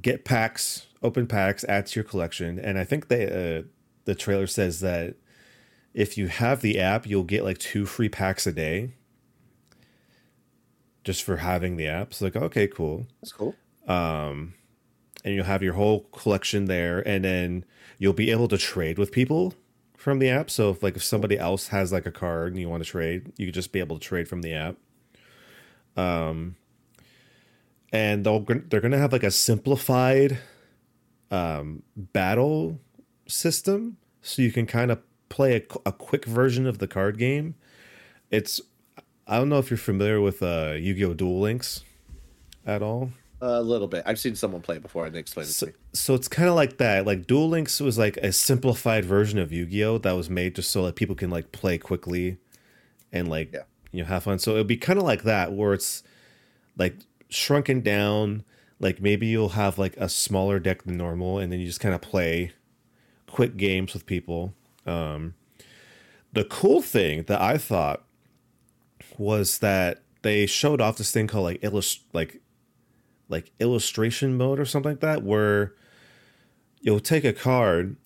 get 0.00 0.24
packs, 0.24 0.86
open 1.02 1.26
packs, 1.26 1.64
add 1.64 1.86
to 1.86 2.00
your 2.00 2.04
collection. 2.04 2.58
And 2.58 2.78
I 2.78 2.84
think 2.84 3.08
they 3.08 3.26
uh, 3.26 3.62
the 4.04 4.14
trailer 4.14 4.46
says 4.46 4.80
that 4.80 5.16
if 5.94 6.16
you 6.16 6.28
have 6.28 6.60
the 6.60 6.80
app, 6.80 7.06
you'll 7.06 7.24
get 7.24 7.44
like 7.44 7.58
two 7.58 7.86
free 7.86 8.08
packs 8.08 8.46
a 8.46 8.52
day 8.52 8.94
just 11.04 11.22
for 11.22 11.36
having 11.38 11.76
the 11.76 11.86
app. 11.86 12.14
So 12.14 12.24
like, 12.26 12.36
okay, 12.36 12.66
cool. 12.66 13.06
That's 13.20 13.32
cool. 13.32 13.54
Um, 13.86 14.54
And 15.24 15.34
you'll 15.34 15.44
have 15.44 15.62
your 15.62 15.74
whole 15.74 16.00
collection 16.12 16.64
there, 16.66 17.06
and 17.06 17.24
then 17.24 17.64
you'll 17.98 18.12
be 18.12 18.30
able 18.32 18.48
to 18.48 18.58
trade 18.58 18.98
with 18.98 19.12
people 19.12 19.54
from 19.96 20.18
the 20.18 20.28
app. 20.28 20.50
So 20.50 20.70
if 20.70 20.82
like 20.82 20.96
if 20.96 21.04
somebody 21.04 21.38
else 21.38 21.68
has 21.68 21.92
like 21.92 22.06
a 22.06 22.10
card 22.10 22.52
and 22.52 22.60
you 22.60 22.68
want 22.68 22.82
to 22.82 22.90
trade, 22.90 23.32
you 23.36 23.46
could 23.46 23.54
just 23.54 23.70
be 23.72 23.78
able 23.78 23.98
to 23.98 24.04
trade 24.04 24.26
from 24.28 24.42
the 24.42 24.52
app. 24.52 24.76
Um, 25.96 26.56
and 27.92 28.24
they'll 28.24 28.40
they're 28.40 28.80
gonna 28.80 28.98
have 28.98 29.12
like 29.12 29.22
a 29.22 29.30
simplified 29.30 30.38
um 31.30 31.82
battle 31.96 32.80
system, 33.28 33.96
so 34.22 34.42
you 34.42 34.50
can 34.50 34.66
kind 34.66 34.90
of 34.90 34.98
play 35.28 35.56
a, 35.56 35.62
a 35.86 35.92
quick 35.92 36.24
version 36.24 36.66
of 36.66 36.78
the 36.78 36.88
card 36.88 37.16
game. 37.18 37.54
It's 38.30 38.60
I 39.26 39.38
don't 39.38 39.48
know 39.48 39.58
if 39.58 39.70
you're 39.70 39.78
familiar 39.78 40.20
with 40.20 40.42
uh 40.42 40.74
Yu-Gi-Oh! 40.78 41.14
Duel 41.14 41.40
Links 41.40 41.84
at 42.66 42.82
all. 42.82 43.10
A 43.40 43.60
little 43.60 43.88
bit. 43.88 44.04
I've 44.06 44.20
seen 44.20 44.36
someone 44.36 44.60
play 44.60 44.76
it 44.76 44.82
before 44.82 45.06
and 45.06 45.14
they 45.14 45.18
explained 45.18 45.48
it 45.48 45.52
So, 45.52 45.66
to 45.66 45.72
me. 45.72 45.78
so 45.92 46.14
it's 46.14 46.28
kind 46.28 46.48
of 46.48 46.54
like 46.54 46.76
that. 46.78 47.06
Like 47.06 47.26
Duel 47.26 47.48
Links 47.48 47.80
was 47.80 47.98
like 47.98 48.16
a 48.18 48.32
simplified 48.32 49.04
version 49.04 49.38
of 49.40 49.52
Yu-Gi-Oh 49.52 49.98
that 49.98 50.12
was 50.12 50.30
made 50.30 50.54
just 50.54 50.70
so 50.70 50.84
that 50.86 50.94
people 50.96 51.16
can 51.16 51.28
like 51.30 51.50
play 51.50 51.76
quickly 51.78 52.38
and 53.12 53.28
like 53.28 53.52
Yeah. 53.52 53.62
you 53.90 54.02
know 54.02 54.08
have 54.08 54.22
fun. 54.24 54.38
So 54.38 54.52
it'd 54.52 54.66
be 54.68 54.76
kind 54.76 54.98
of 54.98 55.04
like 55.04 55.22
that 55.24 55.52
where 55.52 55.72
it's 55.74 56.02
like 56.76 56.96
shrunken 57.28 57.80
down. 57.80 58.44
Like 58.78 59.00
maybe 59.00 59.26
you'll 59.28 59.50
have 59.50 59.78
like 59.78 59.96
a 59.96 60.08
smaller 60.08 60.58
deck 60.58 60.82
than 60.84 60.96
normal, 60.96 61.38
and 61.38 61.52
then 61.52 61.60
you 61.60 61.66
just 61.66 61.80
kind 61.80 61.94
of 61.94 62.00
play 62.00 62.52
quick 63.28 63.56
games 63.56 63.92
with 63.94 64.06
people. 64.06 64.54
Um, 64.86 65.34
the 66.32 66.44
cool 66.44 66.82
thing 66.82 67.22
that 67.24 67.40
I 67.40 67.58
thought 67.58 68.02
was 69.18 69.58
that 69.58 70.02
they 70.22 70.46
showed 70.46 70.80
off 70.80 70.96
this 70.96 71.10
thing 71.12 71.26
called 71.26 71.44
like 71.44 71.62
illust 71.64 72.02
like 72.12 72.40
like 73.28 73.50
illustration 73.58 74.36
mode 74.36 74.58
or 74.58 74.64
something 74.64 74.92
like 74.92 75.00
that 75.00 75.22
where 75.22 75.74
you'll 76.80 77.00
take 77.00 77.24
a 77.24 77.32
card 77.32 77.96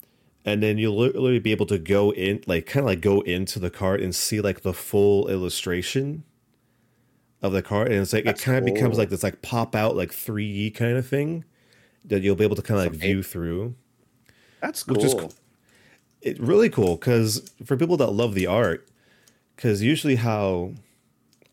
and 0.45 0.63
then 0.63 0.77
you'll 0.77 0.95
literally 0.97 1.39
be 1.39 1.51
able 1.51 1.65
to 1.65 1.77
go 1.77 2.11
in 2.13 2.41
like 2.47 2.65
kind 2.65 2.83
of 2.83 2.87
like 2.87 3.01
go 3.01 3.21
into 3.21 3.59
the 3.59 3.69
card 3.69 4.01
and 4.01 4.15
see 4.15 4.39
like 4.39 4.61
the 4.61 4.73
full 4.73 5.27
illustration 5.27 6.23
of 7.41 7.51
the 7.51 7.61
card 7.61 7.91
and 7.91 8.01
it's 8.01 8.13
like 8.13 8.23
That's 8.23 8.41
it 8.41 8.45
kind 8.45 8.57
of 8.57 8.65
becomes 8.73 8.97
like 8.97 9.09
this 9.09 9.23
like 9.23 9.41
pop 9.41 9.75
out 9.75 9.95
like 9.95 10.09
3d 10.11 10.73
kind 10.75 10.97
of 10.97 11.05
thing 11.07 11.43
that 12.05 12.21
you'll 12.21 12.35
be 12.35 12.45
able 12.45 12.55
to 12.55 12.61
kind 12.61 12.79
of 12.79 12.91
like 12.91 12.99
view 12.99 13.21
through 13.21 13.75
That's 14.61 14.83
cool. 14.83 14.95
which 14.95 15.03
is 15.05 15.13
cool. 15.13 15.33
it 16.21 16.39
really 16.39 16.69
cool 16.69 16.95
because 16.95 17.51
for 17.65 17.75
people 17.77 17.97
that 17.97 18.11
love 18.11 18.33
the 18.33 18.47
art 18.47 18.87
because 19.55 19.83
usually 19.83 20.15
how 20.15 20.71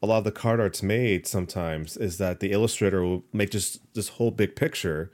a 0.05 0.07
lot 0.07 0.19
of 0.19 0.25
the 0.25 0.33
card 0.33 0.61
art's 0.61 0.83
made 0.83 1.27
sometimes 1.27 1.97
is 1.97 2.19
that 2.19 2.41
the 2.41 2.53
illustrator 2.53 3.03
will 3.03 3.25
make 3.33 3.51
just 3.51 3.81
this 3.95 4.11
whole 4.11 4.31
big 4.31 4.55
picture 4.55 5.11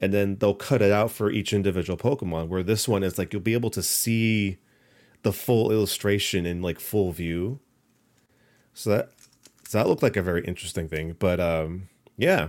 and 0.00 0.12
then 0.12 0.36
they'll 0.38 0.54
cut 0.54 0.82
it 0.82 0.90
out 0.90 1.12
for 1.12 1.30
each 1.30 1.52
individual 1.52 1.96
pokemon 1.96 2.48
where 2.48 2.64
this 2.64 2.88
one 2.88 3.04
is 3.04 3.16
like 3.16 3.32
you'll 3.32 3.40
be 3.40 3.54
able 3.54 3.70
to 3.70 3.82
see 3.82 4.58
the 5.22 5.32
full 5.32 5.70
illustration 5.70 6.44
in 6.46 6.60
like 6.60 6.80
full 6.80 7.12
view. 7.12 7.60
So 8.72 8.90
that 8.90 9.10
so 9.68 9.78
that 9.78 9.86
looked 9.86 10.02
like 10.02 10.16
a 10.16 10.22
very 10.22 10.44
interesting 10.44 10.88
thing 10.88 11.14
but 11.18 11.38
um 11.38 11.88
yeah. 12.16 12.48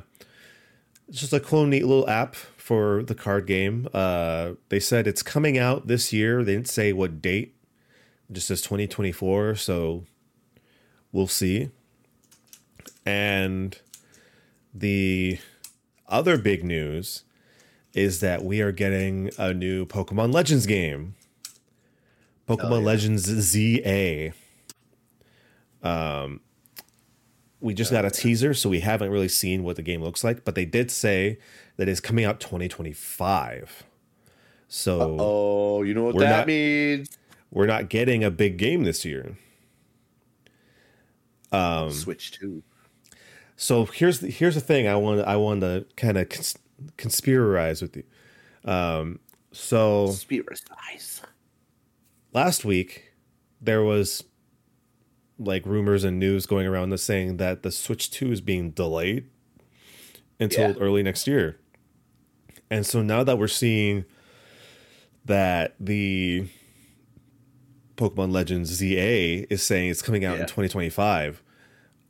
It's 1.08 1.20
just 1.20 1.34
a 1.34 1.40
cool 1.40 1.68
neat 1.68 1.86
little 1.86 2.10
app 2.10 2.34
for 2.34 3.04
the 3.04 3.14
card 3.14 3.46
game. 3.46 3.88
Uh 3.94 4.54
they 4.70 4.80
said 4.80 5.06
it's 5.06 5.22
coming 5.22 5.60
out 5.60 5.86
this 5.86 6.12
year. 6.12 6.44
They 6.44 6.56
didn't 6.56 6.68
say 6.68 6.94
what 6.94 7.22
date. 7.22 7.56
It 8.28 8.34
just 8.34 8.48
says 8.48 8.64
2024 8.64 9.54
so 9.54 10.06
we'll 11.12 11.28
see 11.28 11.70
and 13.06 13.80
the 14.74 15.38
other 16.08 16.38
big 16.38 16.64
news 16.64 17.24
is 17.94 18.20
that 18.20 18.44
we 18.44 18.62
are 18.62 18.72
getting 18.72 19.30
a 19.38 19.54
new 19.54 19.86
pokemon 19.86 20.34
legends 20.34 20.66
game 20.66 21.16
pokemon 22.48 22.80
yeah. 22.82 22.86
legends 22.86 23.24
za 23.24 24.34
um 25.84 26.40
we 27.62 27.74
just 27.74 27.92
got 27.92 28.06
a 28.06 28.12
teaser 28.12 28.54
so 28.54 28.70
we 28.70 28.82
haven't 28.82 29.10
really 29.10 29.28
seen 29.28 29.64
what 29.64 29.76
the 29.76 29.82
game 29.82 30.02
looks 30.04 30.24
like 30.24 30.44
but 30.44 30.56
they 30.56 30.66
did 30.66 30.92
say 30.92 31.38
that 31.78 31.88
it's 31.88 32.00
coming 32.00 32.26
out 32.26 32.40
2025 32.40 33.84
so 34.68 35.16
Oh, 35.20 35.84
you 35.84 35.94
know 35.94 36.04
what 36.06 36.18
that 36.20 36.40
not- 36.40 36.48
means? 36.48 37.18
we're 37.52 37.66
not 37.68 37.88
getting 37.90 38.24
a 38.24 38.32
big 38.32 38.58
game 38.58 38.84
this 38.84 39.06
year 39.06 39.38
Um, 41.52 41.92
Switch 41.92 42.32
two. 42.32 42.64
So 43.56 43.86
here's 43.86 44.20
the, 44.20 44.30
here's 44.30 44.56
the 44.56 44.62
thing 44.62 44.88
I 44.88 44.96
want 44.96 45.22
I 45.22 45.38
want 45.38 45.62
to 45.62 45.86
kind 45.96 46.18
of 46.18 46.30
cons- 46.30 46.58
conspirarize 46.98 47.82
with 47.82 47.98
you. 47.98 48.04
Um, 48.70 49.20
so 49.52 50.08
conspirarize. 50.08 51.22
Last 52.34 52.66
week 52.66 53.14
there 53.62 53.84
was 53.84 54.24
like 55.38 55.66
rumors 55.66 56.04
and 56.04 56.20
news 56.20 56.46
going 56.46 56.68
around 56.68 56.90
that 56.90 57.00
saying 57.00 57.38
that 57.38 57.64
the 57.64 57.72
Switch 57.72 58.10
2 58.12 58.32
is 58.32 58.42
being 58.42 58.72
delayed 58.72 59.30
until 60.40 60.72
yeah. 60.72 60.78
early 60.80 61.04
next 61.04 61.28
year. 61.28 61.60
And 62.70 62.86
so 62.86 63.02
now 63.02 63.24
that 63.24 63.38
we're 63.38 63.48
seeing 63.48 64.06
that 65.26 65.76
the 65.80 66.48
Pokemon 67.98 68.32
Legends 68.32 68.70
ZA 68.70 69.52
is 69.52 69.64
saying 69.64 69.90
it's 69.90 70.02
coming 70.02 70.26
out 70.26 70.36
yeah. 70.36 70.42
in 70.42 70.48
2025, 70.48 71.42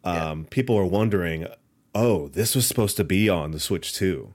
um, 0.05 0.41
yeah. 0.41 0.47
people 0.49 0.77
are 0.77 0.85
wondering, 0.85 1.47
oh, 1.93 2.27
this 2.29 2.55
was 2.55 2.67
supposed 2.67 2.97
to 2.97 3.03
be 3.03 3.27
on 3.29 3.51
the 3.51 3.59
Switch 3.59 3.93
two. 3.93 4.33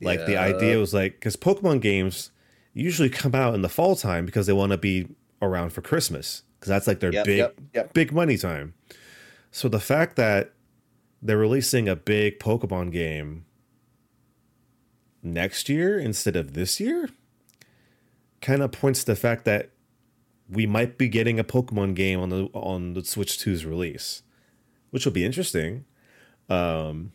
Like 0.00 0.20
yeah. 0.20 0.26
the 0.26 0.36
idea 0.36 0.78
was 0.78 0.92
like 0.92 1.14
because 1.14 1.36
Pokemon 1.36 1.80
games 1.80 2.30
usually 2.74 3.08
come 3.08 3.34
out 3.34 3.54
in 3.54 3.62
the 3.62 3.68
fall 3.68 3.96
time 3.96 4.26
because 4.26 4.46
they 4.46 4.52
want 4.52 4.72
to 4.72 4.78
be 4.78 5.08
around 5.40 5.70
for 5.70 5.80
Christmas 5.80 6.42
because 6.58 6.68
that's 6.68 6.86
like 6.86 7.00
their 7.00 7.12
yep, 7.12 7.24
big 7.24 7.38
yep, 7.38 7.54
yep. 7.74 7.94
big 7.94 8.12
money 8.12 8.36
time. 8.36 8.74
So 9.50 9.68
the 9.68 9.80
fact 9.80 10.16
that 10.16 10.52
they're 11.22 11.38
releasing 11.38 11.88
a 11.88 11.96
big 11.96 12.38
Pokemon 12.38 12.92
game 12.92 13.46
next 15.22 15.68
year 15.68 15.98
instead 15.98 16.36
of 16.36 16.52
this 16.52 16.78
year 16.78 17.08
kind 18.42 18.62
of 18.62 18.70
points 18.70 19.00
to 19.00 19.06
the 19.06 19.16
fact 19.16 19.44
that 19.46 19.70
we 20.48 20.66
might 20.66 20.98
be 20.98 21.08
getting 21.08 21.40
a 21.40 21.44
Pokemon 21.44 21.94
game 21.94 22.20
on 22.20 22.28
the 22.28 22.44
on 22.52 22.92
the 22.92 23.04
Switch 23.04 23.38
2's 23.38 23.64
release 23.64 24.22
which 24.96 25.04
will 25.04 25.12
be 25.12 25.26
interesting. 25.26 25.84
Um 26.48 27.12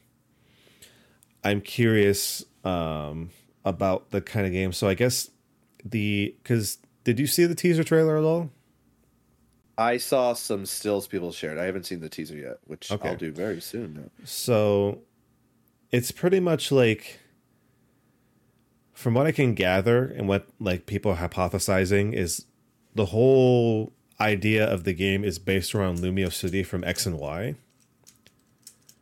I'm 1.43 1.61
curious 1.61 2.45
um, 2.63 3.31
about 3.65 4.11
the 4.11 4.21
kind 4.21 4.45
of 4.45 4.51
game. 4.51 4.71
So 4.73 4.87
I 4.87 4.93
guess 4.93 5.31
the 5.83 6.35
because 6.43 6.77
did 7.03 7.19
you 7.19 7.25
see 7.25 7.45
the 7.45 7.55
teaser 7.55 7.83
trailer 7.83 8.17
at 8.17 8.23
all? 8.23 8.51
I 9.77 9.97
saw 9.97 10.33
some 10.33 10.67
stills 10.67 11.07
people 11.07 11.31
shared. 11.31 11.57
I 11.57 11.65
haven't 11.65 11.87
seen 11.87 12.01
the 12.01 12.09
teaser 12.09 12.35
yet, 12.37 12.57
which 12.65 12.91
Okay. 12.91 13.09
I'll 13.09 13.15
do 13.15 13.31
very 13.31 13.59
soon. 13.59 13.95
Now. 13.95 14.25
So 14.25 14.99
it's 15.91 16.11
pretty 16.11 16.39
much 16.39 16.71
like 16.71 17.19
from 18.93 19.15
what 19.15 19.25
I 19.25 19.31
can 19.31 19.55
gather 19.55 20.05
and 20.05 20.27
what 20.27 20.47
like 20.59 20.85
people 20.85 21.13
are 21.13 21.27
hypothesizing 21.27 22.13
is 22.13 22.45
the 22.93 23.05
whole 23.05 23.93
idea 24.19 24.63
of 24.71 24.83
the 24.83 24.93
game 24.93 25.23
is 25.23 25.39
based 25.39 25.73
around 25.73 25.97
Lumiose 25.97 26.33
City 26.33 26.61
from 26.61 26.83
X 26.83 27.07
and 27.07 27.17
Y. 27.17 27.55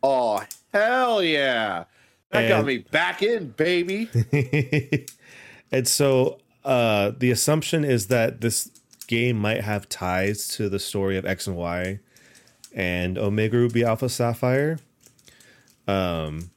Oh 0.02 0.42
hell 0.72 1.22
yeah! 1.22 1.84
That 2.30 2.48
got 2.48 2.64
me 2.64 2.78
back 2.78 3.22
in, 3.22 3.50
baby. 3.50 4.08
and 5.72 5.86
so 5.86 6.38
uh 6.64 7.12
the 7.18 7.30
assumption 7.30 7.84
is 7.84 8.06
that 8.08 8.40
this 8.40 8.70
game 9.06 9.36
might 9.36 9.62
have 9.62 9.88
ties 9.88 10.46
to 10.46 10.68
the 10.68 10.78
story 10.78 11.16
of 11.16 11.26
X 11.26 11.46
and 11.46 11.56
Y 11.56 11.98
and 12.74 13.18
Omega 13.18 13.56
Ruby 13.56 13.84
Alpha 13.84 14.08
Sapphire. 14.08 14.78
Um 15.88 16.50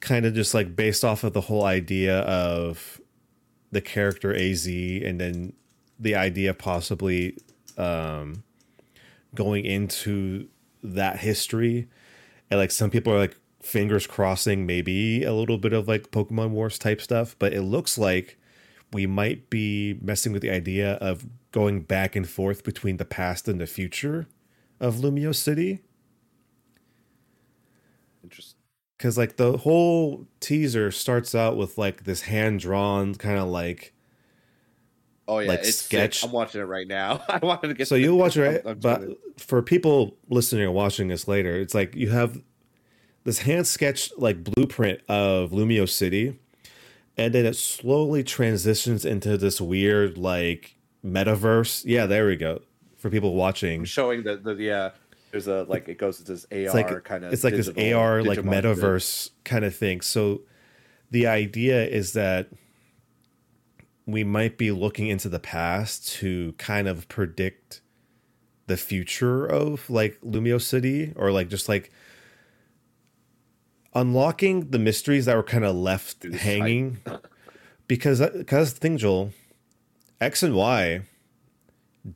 kind 0.00 0.26
of 0.26 0.34
just 0.34 0.54
like 0.54 0.76
based 0.76 1.04
off 1.04 1.24
of 1.24 1.32
the 1.32 1.42
whole 1.42 1.64
idea 1.64 2.20
of 2.20 3.00
the 3.72 3.80
character 3.80 4.34
AZ 4.34 4.66
and 4.66 5.20
then 5.20 5.52
the 5.98 6.14
idea 6.14 6.50
of 6.50 6.58
possibly 6.58 7.36
um 7.76 8.42
going 9.34 9.64
into 9.64 10.48
that 10.82 11.18
history 11.18 11.88
and 12.50 12.60
like 12.60 12.70
some 12.70 12.90
people 12.90 13.12
are 13.12 13.18
like 13.18 13.36
fingers 13.62 14.06
crossing 14.06 14.66
maybe 14.66 15.24
a 15.24 15.32
little 15.32 15.58
bit 15.58 15.72
of 15.72 15.88
like 15.88 16.10
Pokemon 16.10 16.50
Wars 16.50 16.78
type 16.78 17.00
stuff, 17.00 17.34
but 17.38 17.52
it 17.52 17.62
looks 17.62 17.96
like 17.96 18.38
we 18.92 19.06
might 19.06 19.50
be 19.50 19.98
messing 20.00 20.32
with 20.32 20.42
the 20.42 20.50
idea 20.50 20.92
of 20.94 21.26
going 21.50 21.80
back 21.80 22.14
and 22.14 22.28
forth 22.28 22.62
between 22.62 22.98
the 22.98 23.04
past 23.04 23.48
and 23.48 23.60
the 23.60 23.66
future 23.66 24.26
of 24.78 24.96
Lumiose 24.96 25.36
City. 25.36 25.82
Interesting. 28.22 28.60
Cause 28.98 29.18
like 29.18 29.36
the 29.36 29.58
whole 29.58 30.26
teaser 30.40 30.90
starts 30.90 31.34
out 31.34 31.56
with 31.56 31.76
like 31.76 32.04
this 32.04 32.22
hand 32.22 32.60
drawn 32.60 33.14
kind 33.14 33.38
of 33.38 33.48
like 33.48 33.93
Oh 35.26 35.38
yeah, 35.38 35.48
Like 35.48 35.60
it's 35.60 35.78
sketch. 35.78 36.18
sketch. 36.18 36.24
I'm 36.28 36.32
watching 36.32 36.60
it 36.60 36.64
right 36.64 36.86
now. 36.86 37.22
I 37.28 37.38
wanted 37.42 37.68
to 37.68 37.74
get. 37.74 37.88
so 37.88 37.94
you'll 37.94 38.18
watch 38.18 38.36
it 38.36 38.42
right 38.42 38.56
I'm- 38.66 38.68
I'm 38.68 38.78
but 38.78 39.40
for 39.40 39.62
people 39.62 40.16
listening 40.28 40.64
or 40.64 40.70
watching 40.70 41.08
this 41.08 41.26
later 41.26 41.56
it's 41.60 41.74
like 41.74 41.94
you 41.96 42.10
have 42.10 42.40
this 43.24 43.38
hand 43.38 43.66
sketched 43.66 44.12
like 44.18 44.44
blueprint 44.44 45.00
of 45.08 45.50
lumiose 45.50 45.88
city 45.90 46.38
and 47.16 47.32
then 47.34 47.46
it 47.46 47.56
slowly 47.56 48.22
transitions 48.22 49.04
into 49.04 49.36
this 49.38 49.60
weird 49.60 50.18
like 50.18 50.76
metaverse 51.04 51.82
yeah 51.86 52.06
there 52.06 52.26
we 52.26 52.36
go 52.36 52.60
for 52.98 53.08
people 53.10 53.34
watching 53.34 53.80
I'm 53.80 53.84
showing 53.86 54.22
the 54.24 54.36
the 54.36 54.54
yeah. 54.54 54.74
Uh, 54.76 54.90
there's 55.30 55.48
a 55.48 55.64
like 55.68 55.88
it 55.88 55.98
goes 55.98 56.18
to 56.18 56.24
this 56.24 56.46
AR 56.52 56.58
it's 56.58 56.74
like 56.74 57.04
kind 57.04 57.24
of. 57.24 57.32
it's 57.32 57.42
like 57.42 57.54
this 57.56 57.68
ar 57.68 58.22
like 58.22 58.38
metaverse 58.40 59.30
kind 59.44 59.64
of 59.64 59.74
thing 59.74 60.00
so 60.00 60.42
the 61.10 61.26
idea 61.26 61.84
is 61.86 62.12
that 62.12 62.48
we 64.06 64.24
might 64.24 64.58
be 64.58 64.70
looking 64.70 65.06
into 65.06 65.28
the 65.28 65.38
past 65.38 66.08
to 66.08 66.52
kind 66.58 66.88
of 66.88 67.08
predict 67.08 67.80
the 68.66 68.76
future 68.76 69.46
of 69.46 69.88
like 69.88 70.18
Lumiose 70.20 70.62
City 70.62 71.12
or 71.16 71.32
like 71.32 71.48
just 71.48 71.68
like 71.68 71.90
unlocking 73.94 74.70
the 74.70 74.78
mysteries 74.78 75.26
that 75.26 75.36
were 75.36 75.42
kind 75.42 75.64
of 75.64 75.76
left 75.76 76.24
hanging 76.24 76.98
because 77.86 78.20
because 78.20 78.72
thing 78.72 78.98
Joel 78.98 79.32
X 80.20 80.42
and 80.42 80.54
Y 80.54 81.02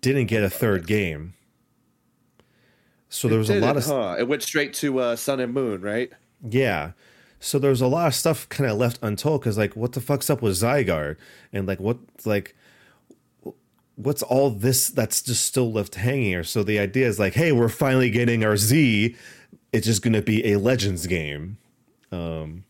didn't 0.01 0.27
get 0.27 0.43
a 0.43 0.51
third 0.51 0.87
game. 0.87 1.35
So 3.09 3.29
there 3.29 3.39
was 3.39 3.49
a 3.49 3.61
lot 3.61 3.77
of 3.77 3.87
huh? 3.87 4.17
It 4.19 4.29
went 4.29 4.43
straight 4.43 4.75
to 4.75 4.99
uh, 4.99 5.17
Sun 5.17 5.41
and 5.41 5.55
Moon, 5.55 5.81
right? 5.81 6.13
yeah. 6.47 6.93
So 7.41 7.59
there's 7.59 7.81
a 7.81 7.87
lot 7.87 8.09
of 8.09 8.15
stuff 8.15 8.49
kind 8.49 8.69
of 8.71 8.79
left 8.79 8.99
untold 9.03 9.41
because 9.41 9.57
like 9.57 9.77
what 9.77 9.93
the 9.93 10.01
fuck's 10.01 10.29
up 10.29 10.43
with 10.43 10.55
Zygarde 10.55 11.17
and 11.53 11.69
like 11.69 11.79
what 11.81 11.99
like 12.25 12.57
what's 13.95 14.23
all 14.23 14.51
this 14.51 14.89
that's 14.91 15.23
just 15.23 15.45
still 15.45 15.73
left 15.73 15.95
hanging 15.97 16.25
here. 16.25 16.45
So 16.45 16.63
the 16.63 16.79
idea 16.79 17.07
is 17.07 17.19
like, 17.19 17.35
hey, 17.35 17.53
we're 17.53 17.69
finally 17.69 18.11
getting 18.11 18.45
our 18.45 18.57
Z. 18.57 19.15
It's 19.73 19.87
just 19.87 20.03
gonna 20.03 20.23
be 20.23 20.53
a 20.53 20.59
Legends 20.59 21.07
game. 21.07 21.59
Um 22.11 22.65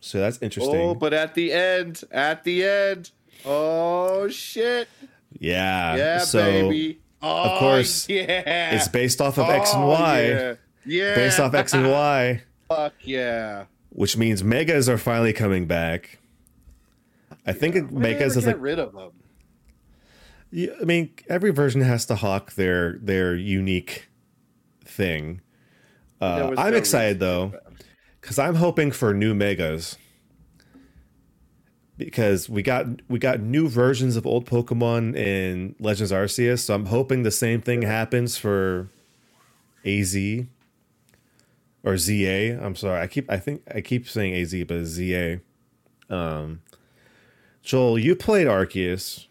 so 0.00 0.20
that's 0.20 0.38
interesting. 0.40 0.76
Oh, 0.76 0.94
but 0.94 1.12
at 1.12 1.34
the 1.34 1.52
end, 1.52 2.04
at 2.12 2.44
the 2.44 2.64
end, 2.64 3.10
oh 3.44 4.28
shit, 4.28 4.88
yeah. 5.36 5.96
yeah, 5.96 6.18
so 6.18 6.44
baby. 6.44 7.00
Oh, 7.20 7.56
course, 7.58 8.08
yeah, 8.08 8.76
it's 8.76 8.86
based 8.86 9.20
off 9.20 9.36
of 9.36 9.48
X 9.48 9.72
and 9.72 9.82
Oh, 9.82 9.88
Y. 9.88 10.22
Yeah, 10.22 10.54
yeah. 10.84 11.14
Based 11.16 11.40
off 11.40 11.54
X 11.54 11.72
and 11.72 11.90
Y. 11.90 12.42
Fuck 12.68 12.94
yeah. 13.02 13.66
which 13.90 14.16
means 14.16 14.42
megas 14.42 14.88
are 14.88 14.98
finally 14.98 15.32
coming 15.32 15.66
back. 15.66 16.18
I 17.46 17.52
think 17.52 17.76
it, 17.76 17.84
Why 17.84 17.88
did 17.88 17.96
they 17.96 18.00
megas 18.00 18.36
is 18.36 18.44
get 18.44 18.56
like 18.56 18.62
rid 18.62 18.78
of 18.78 18.92
them. 18.92 19.12
yeah, 20.50 20.70
I 20.80 20.84
mean 20.84 21.14
every 21.28 21.50
version 21.50 21.80
has 21.80 22.06
to 22.06 22.16
hawk 22.16 22.54
their 22.54 22.98
their 22.98 23.34
unique 23.34 24.08
thing. 24.84 25.40
Uh, 26.20 26.54
I'm 26.56 26.72
no 26.72 26.76
excited 26.76 27.20
though 27.20 27.52
because 28.20 28.38
I'm 28.38 28.56
hoping 28.56 28.90
for 28.90 29.14
new 29.14 29.34
megas 29.34 29.96
because 31.96 32.48
we 32.48 32.62
got 32.62 32.86
we 33.08 33.18
got 33.18 33.40
new 33.40 33.68
versions 33.68 34.16
of 34.16 34.26
old 34.26 34.46
Pokemon 34.46 35.16
in 35.16 35.74
Legends 35.78 36.12
Arceus, 36.12 36.60
so 36.60 36.74
I'm 36.74 36.86
hoping 36.86 37.22
the 37.22 37.30
same 37.30 37.60
thing 37.60 37.82
happens 37.82 38.36
for 38.36 38.90
AZ 39.84 40.16
or 41.86 41.96
ZA. 41.96 42.58
I'm 42.62 42.76
sorry, 42.76 43.00
I 43.00 43.06
keep 43.06 43.30
I 43.30 43.38
think 43.38 43.62
I 43.74 43.80
keep 43.80 44.06
saying 44.08 44.34
AZ, 44.34 44.52
but 44.68 44.76
it's 44.76 44.90
ZA. 44.90 45.40
Um, 46.10 46.60
Joel, 47.62 47.98
you 47.98 48.14
played 48.14 48.46
Arceus, 48.46 49.26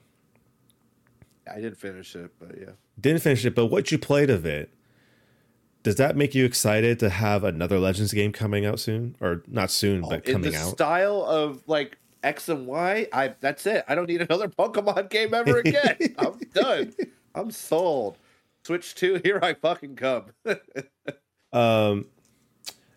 I 1.52 1.56
didn't 1.56 1.78
finish 1.78 2.16
it, 2.16 2.32
but 2.40 2.58
yeah. 2.60 2.72
didn't 3.00 3.22
finish 3.22 3.46
it, 3.46 3.56
but 3.56 3.68
what 3.68 3.92
you 3.92 3.98
played 4.00 4.30
of 4.30 4.46
it. 4.46 4.72
Does 5.84 5.96
that 5.98 6.16
make 6.18 6.34
you 6.34 6.46
excited 6.46 6.98
to 7.00 7.10
have 7.12 7.44
another 7.44 7.78
Legends 7.78 8.12
game 8.12 8.32
coming 8.32 8.66
out 8.66 8.80
soon, 8.80 9.16
or 9.22 9.44
not 9.48 9.70
soon, 9.70 10.02
but 10.02 10.26
In 10.26 10.34
coming 10.34 10.52
the 10.52 10.58
out? 10.58 10.70
style 10.72 11.24
of 11.24 11.62
like 11.68 12.00
X 12.24 12.50
and 12.50 12.66
Y, 12.66 13.08
I 13.14 13.36
that's 13.40 13.68
it. 13.68 13.86
I 13.88 13.94
don't 13.94 14.10
need 14.10 14.22
another 14.22 14.48
Pokemon 14.48 15.12
game 15.12 15.34
ever 15.36 15.60
again. 15.60 15.98
I'm 16.18 16.40
done. 16.56 16.94
I'm 17.36 17.52
sold. 17.52 18.18
Switch 18.64 18.96
two, 18.96 19.22
here 19.24 19.40
I 19.44 19.54
fucking 19.54 19.96
come. 19.98 20.26
Um, 21.54 22.08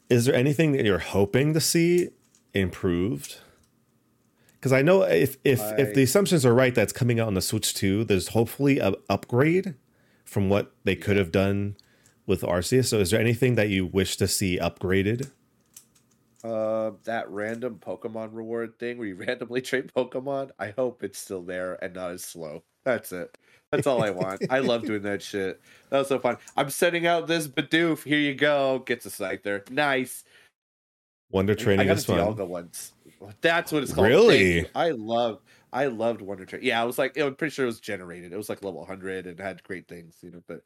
is 0.09 0.25
there 0.25 0.35
anything 0.35 0.73
that 0.73 0.85
you're 0.85 0.99
hoping 0.99 1.55
to 1.55 1.61
see 1.61 2.11
improved? 2.55 3.39
Because 4.55 4.73
I 4.73 4.83
know 4.83 5.03
if 5.03 5.37
if 5.45 5.61
if 5.79 5.95
the 5.95 6.03
assumptions 6.03 6.45
are 6.45 6.55
right, 6.55 6.75
that's 6.75 6.93
coming 6.93 7.21
out 7.21 7.29
on 7.29 7.35
the 7.35 7.41
Switch 7.41 7.75
2, 7.75 8.05
there's 8.05 8.29
hopefully 8.29 8.79
a 8.79 8.95
upgrade 9.09 9.75
from 10.25 10.49
what 10.49 10.73
they 10.85 10.97
could 10.97 11.17
have 11.17 11.31
done 11.31 11.77
with 12.27 12.43
Arceus. 12.43 12.87
So, 12.87 12.99
is 12.99 13.11
there 13.11 13.21
anything 13.21 13.55
that 13.55 13.69
you 13.69 13.87
wish 13.87 14.17
to 14.17 14.27
see 14.27 14.59
upgraded? 14.59 15.31
Uh, 16.43 16.93
that 17.05 17.29
random 17.31 17.81
Pokemon 17.81 18.31
reward 18.33 18.79
thing 18.79 18.99
where 18.99 19.09
you 19.09 19.15
randomly 19.27 19.61
trade 19.61 19.93
Pokemon. 19.95 20.51
I 20.59 20.71
hope 20.71 21.03
it's 21.03 21.19
still 21.19 21.43
there 21.43 21.83
and 21.83 21.95
not 21.95 22.13
as 22.13 22.25
slow. 22.25 22.63
That's 22.85 23.13
it. 23.13 23.37
That's 23.71 23.87
all 23.87 24.03
I 24.03 24.11
want. 24.11 24.43
I 24.51 24.61
love 24.61 24.83
doing 24.87 25.03
that 25.03 25.23
shit. 25.23 25.61
That 25.91 25.99
was 25.99 26.09
so 26.09 26.19
fun. 26.19 26.39
I'm 26.57 26.71
sending 26.71 27.07
out 27.07 27.27
this 27.27 27.47
Bidoof. 27.47 28.05
Here 28.05 28.19
you 28.19 28.35
go. 28.35 28.81
Gets 28.81 29.07
a 29.07 29.11
Scyther. 29.11 29.69
Nice. 29.71 30.25
Wonder 31.31 31.55
Training 31.55 31.81
I 31.81 31.89
got 31.89 31.99
is 31.99 32.05
a 32.05 32.07
fun. 32.07 32.19
Dialga 32.19 32.47
once. 32.47 32.93
That's 33.41 33.73
what 33.73 33.83
it's 33.83 33.93
called. 33.93 34.07
Really? 34.07 34.67
I 34.75 34.91
love. 34.91 35.41
I 35.73 35.87
loved 35.87 36.23
Wonder 36.23 36.47
Train. 36.47 36.63
Yeah, 36.63 36.81
I 36.81 36.85
was 36.85 36.99
like, 36.99 37.19
I'm 37.19 37.35
pretty 37.35 37.53
sure 37.53 37.65
it 37.65 37.67
was 37.67 37.81
generated. 37.81 38.33
It 38.33 38.37
was 38.37 38.49
like 38.49 38.65
level 38.65 38.81
100 38.81 39.27
and 39.27 39.39
had 39.39 39.63
great 39.65 39.87
things, 39.87 40.17
you 40.23 40.31
know. 40.31 40.43
But, 40.47 40.63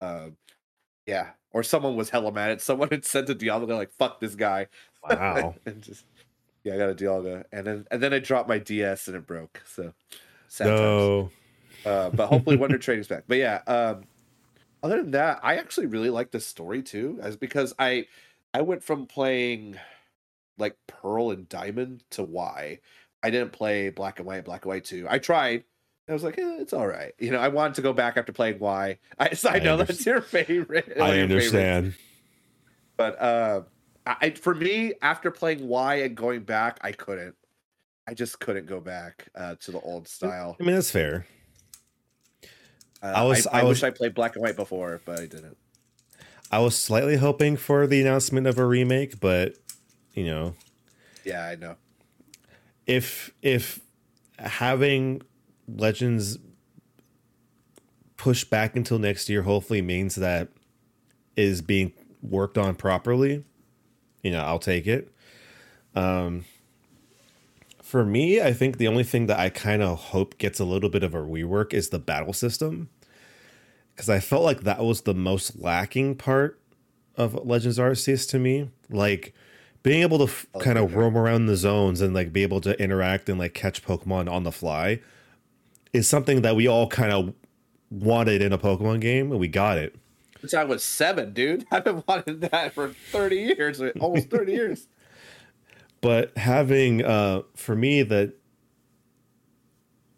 um, 0.00 0.36
yeah. 1.06 1.30
Or 1.50 1.64
someone 1.64 1.96
was 1.96 2.10
hella 2.10 2.30
mad 2.30 2.50
at 2.50 2.60
someone 2.60 2.88
had 2.92 3.04
sent 3.04 3.30
a 3.30 3.34
Dialga. 3.34 3.66
They're 3.66 3.76
like, 3.76 3.92
"Fuck 3.92 4.20
this 4.20 4.34
guy." 4.34 4.68
Wow. 5.08 5.54
and 5.66 5.82
just 5.82 6.04
yeah, 6.62 6.74
I 6.74 6.78
got 6.78 6.90
a 6.90 6.94
Dialga, 6.94 7.44
and 7.50 7.66
then 7.66 7.86
and 7.90 8.02
then 8.02 8.12
I 8.12 8.18
dropped 8.18 8.48
my 8.48 8.58
DS 8.58 9.08
and 9.08 9.16
it 9.16 9.26
broke. 9.26 9.62
So 9.66 9.92
sad 10.48 10.66
times. 10.66 11.30
Uh, 11.86 12.10
but 12.10 12.26
hopefully 12.26 12.56
Wonder 12.56 12.78
Trading's 12.78 13.06
back. 13.06 13.24
But 13.28 13.38
yeah, 13.38 13.62
um, 13.66 14.02
other 14.82 15.00
than 15.02 15.12
that, 15.12 15.40
I 15.42 15.56
actually 15.56 15.86
really 15.86 16.10
like 16.10 16.32
the 16.32 16.40
story 16.40 16.82
too, 16.82 17.18
as 17.22 17.36
because 17.36 17.74
I 17.78 18.06
I 18.52 18.62
went 18.62 18.82
from 18.82 19.06
playing 19.06 19.78
like 20.58 20.76
Pearl 20.86 21.30
and 21.30 21.48
Diamond 21.48 22.02
to 22.10 22.22
Y. 22.22 22.80
I 23.22 23.30
didn't 23.30 23.52
play 23.52 23.90
Black 23.90 24.18
and 24.18 24.26
White, 24.26 24.44
Black 24.44 24.64
and 24.64 24.70
White 24.70 24.84
two. 24.84 25.06
I 25.08 25.18
tried. 25.18 25.64
I 26.08 26.12
was 26.12 26.22
like, 26.22 26.38
eh, 26.38 26.58
it's 26.60 26.72
all 26.72 26.86
right. 26.86 27.12
You 27.18 27.32
know, 27.32 27.38
I 27.38 27.48
wanted 27.48 27.74
to 27.74 27.82
go 27.82 27.92
back 27.92 28.16
after 28.16 28.32
playing 28.32 28.58
Y. 28.58 28.98
I, 29.18 29.34
so 29.34 29.48
I 29.48 29.54
I 29.54 29.58
know 29.60 29.76
underst- 29.76 29.86
that's 29.86 30.06
your 30.06 30.20
favorite. 30.20 30.96
I 31.00 31.14
your 31.14 31.22
understand. 31.24 31.94
But 32.96 33.20
uh, 33.20 33.62
I 34.06 34.30
for 34.30 34.54
me 34.54 34.94
after 35.02 35.30
playing 35.30 35.66
Y 35.68 35.96
and 35.96 36.16
going 36.16 36.42
back, 36.42 36.78
I 36.82 36.92
couldn't. 36.92 37.36
I 38.08 38.14
just 38.14 38.38
couldn't 38.38 38.66
go 38.66 38.80
back 38.80 39.28
uh, 39.34 39.56
to 39.60 39.72
the 39.72 39.80
old 39.80 40.06
style. 40.06 40.56
I 40.60 40.62
mean, 40.62 40.76
that's 40.76 40.90
fair. 40.92 41.26
Uh, 43.06 43.12
I 43.18 43.22
was. 43.22 43.46
I, 43.46 43.58
I, 43.58 43.60
I 43.60 43.64
was, 43.64 43.82
wish 43.82 43.88
I 43.88 43.90
played 43.90 44.14
black 44.14 44.34
and 44.34 44.42
white 44.42 44.56
before, 44.56 45.00
but 45.04 45.20
I 45.20 45.26
didn't. 45.26 45.56
I 46.50 46.58
was 46.58 46.76
slightly 46.76 47.16
hoping 47.16 47.56
for 47.56 47.86
the 47.86 48.00
announcement 48.00 48.46
of 48.46 48.58
a 48.58 48.64
remake, 48.64 49.20
but 49.20 49.54
you 50.14 50.24
know. 50.24 50.54
Yeah, 51.24 51.44
I 51.44 51.56
know. 51.56 51.76
If 52.86 53.32
if 53.42 53.80
having 54.38 55.22
Legends 55.68 56.38
pushed 58.16 58.50
back 58.50 58.76
until 58.76 58.98
next 58.98 59.28
year 59.28 59.42
hopefully 59.42 59.82
means 59.82 60.16
that 60.16 60.48
is 61.36 61.62
being 61.62 61.92
worked 62.22 62.58
on 62.58 62.74
properly, 62.74 63.44
you 64.22 64.30
know, 64.30 64.40
I'll 64.40 64.58
take 64.58 64.86
it. 64.86 65.12
Um 65.94 66.44
for 67.82 68.04
me, 68.04 68.40
I 68.40 68.52
think 68.52 68.78
the 68.78 68.88
only 68.88 69.04
thing 69.04 69.26
that 69.26 69.38
I 69.38 69.48
kind 69.48 69.80
of 69.80 69.96
hope 69.96 70.38
gets 70.38 70.58
a 70.58 70.64
little 70.64 70.90
bit 70.90 71.04
of 71.04 71.14
a 71.14 71.18
rework 71.18 71.72
is 71.72 71.90
the 71.90 72.00
battle 72.00 72.32
system. 72.32 72.88
Because 73.96 74.10
I 74.10 74.20
felt 74.20 74.42
like 74.44 74.60
that 74.60 74.84
was 74.84 75.00
the 75.00 75.14
most 75.14 75.58
lacking 75.58 76.16
part 76.16 76.60
of 77.16 77.34
Legends 77.46 77.78
Arceus 77.78 78.28
to 78.28 78.38
me. 78.38 78.68
Like 78.90 79.32
being 79.82 80.02
able 80.02 80.18
to 80.18 80.24
f- 80.24 80.46
kind 80.60 80.76
of 80.76 80.94
roam 80.94 81.16
around 81.16 81.46
the 81.46 81.56
zones 81.56 82.02
and 82.02 82.12
like 82.14 82.30
be 82.30 82.42
able 82.42 82.60
to 82.60 82.78
interact 82.80 83.30
and 83.30 83.38
like 83.38 83.54
catch 83.54 83.82
Pokemon 83.82 84.30
on 84.30 84.42
the 84.42 84.52
fly 84.52 85.00
is 85.94 86.06
something 86.06 86.42
that 86.42 86.54
we 86.54 86.66
all 86.66 86.88
kind 86.88 87.10
of 87.10 87.32
wanted 87.90 88.42
in 88.42 88.52
a 88.52 88.58
Pokemon 88.58 89.00
game, 89.00 89.30
and 89.30 89.40
we 89.40 89.48
got 89.48 89.78
it. 89.78 89.96
Since 90.40 90.52
I 90.52 90.64
was 90.64 90.82
seven, 90.82 91.32
dude. 91.32 91.64
I've 91.72 91.84
been 91.84 92.04
wanting 92.06 92.40
that 92.40 92.74
for 92.74 92.88
30 92.88 93.36
years, 93.36 93.80
almost 93.98 94.28
30 94.28 94.52
years. 94.52 94.88
But 96.02 96.36
having 96.36 97.02
uh 97.02 97.42
for 97.54 97.74
me 97.74 98.02
the 98.02 98.34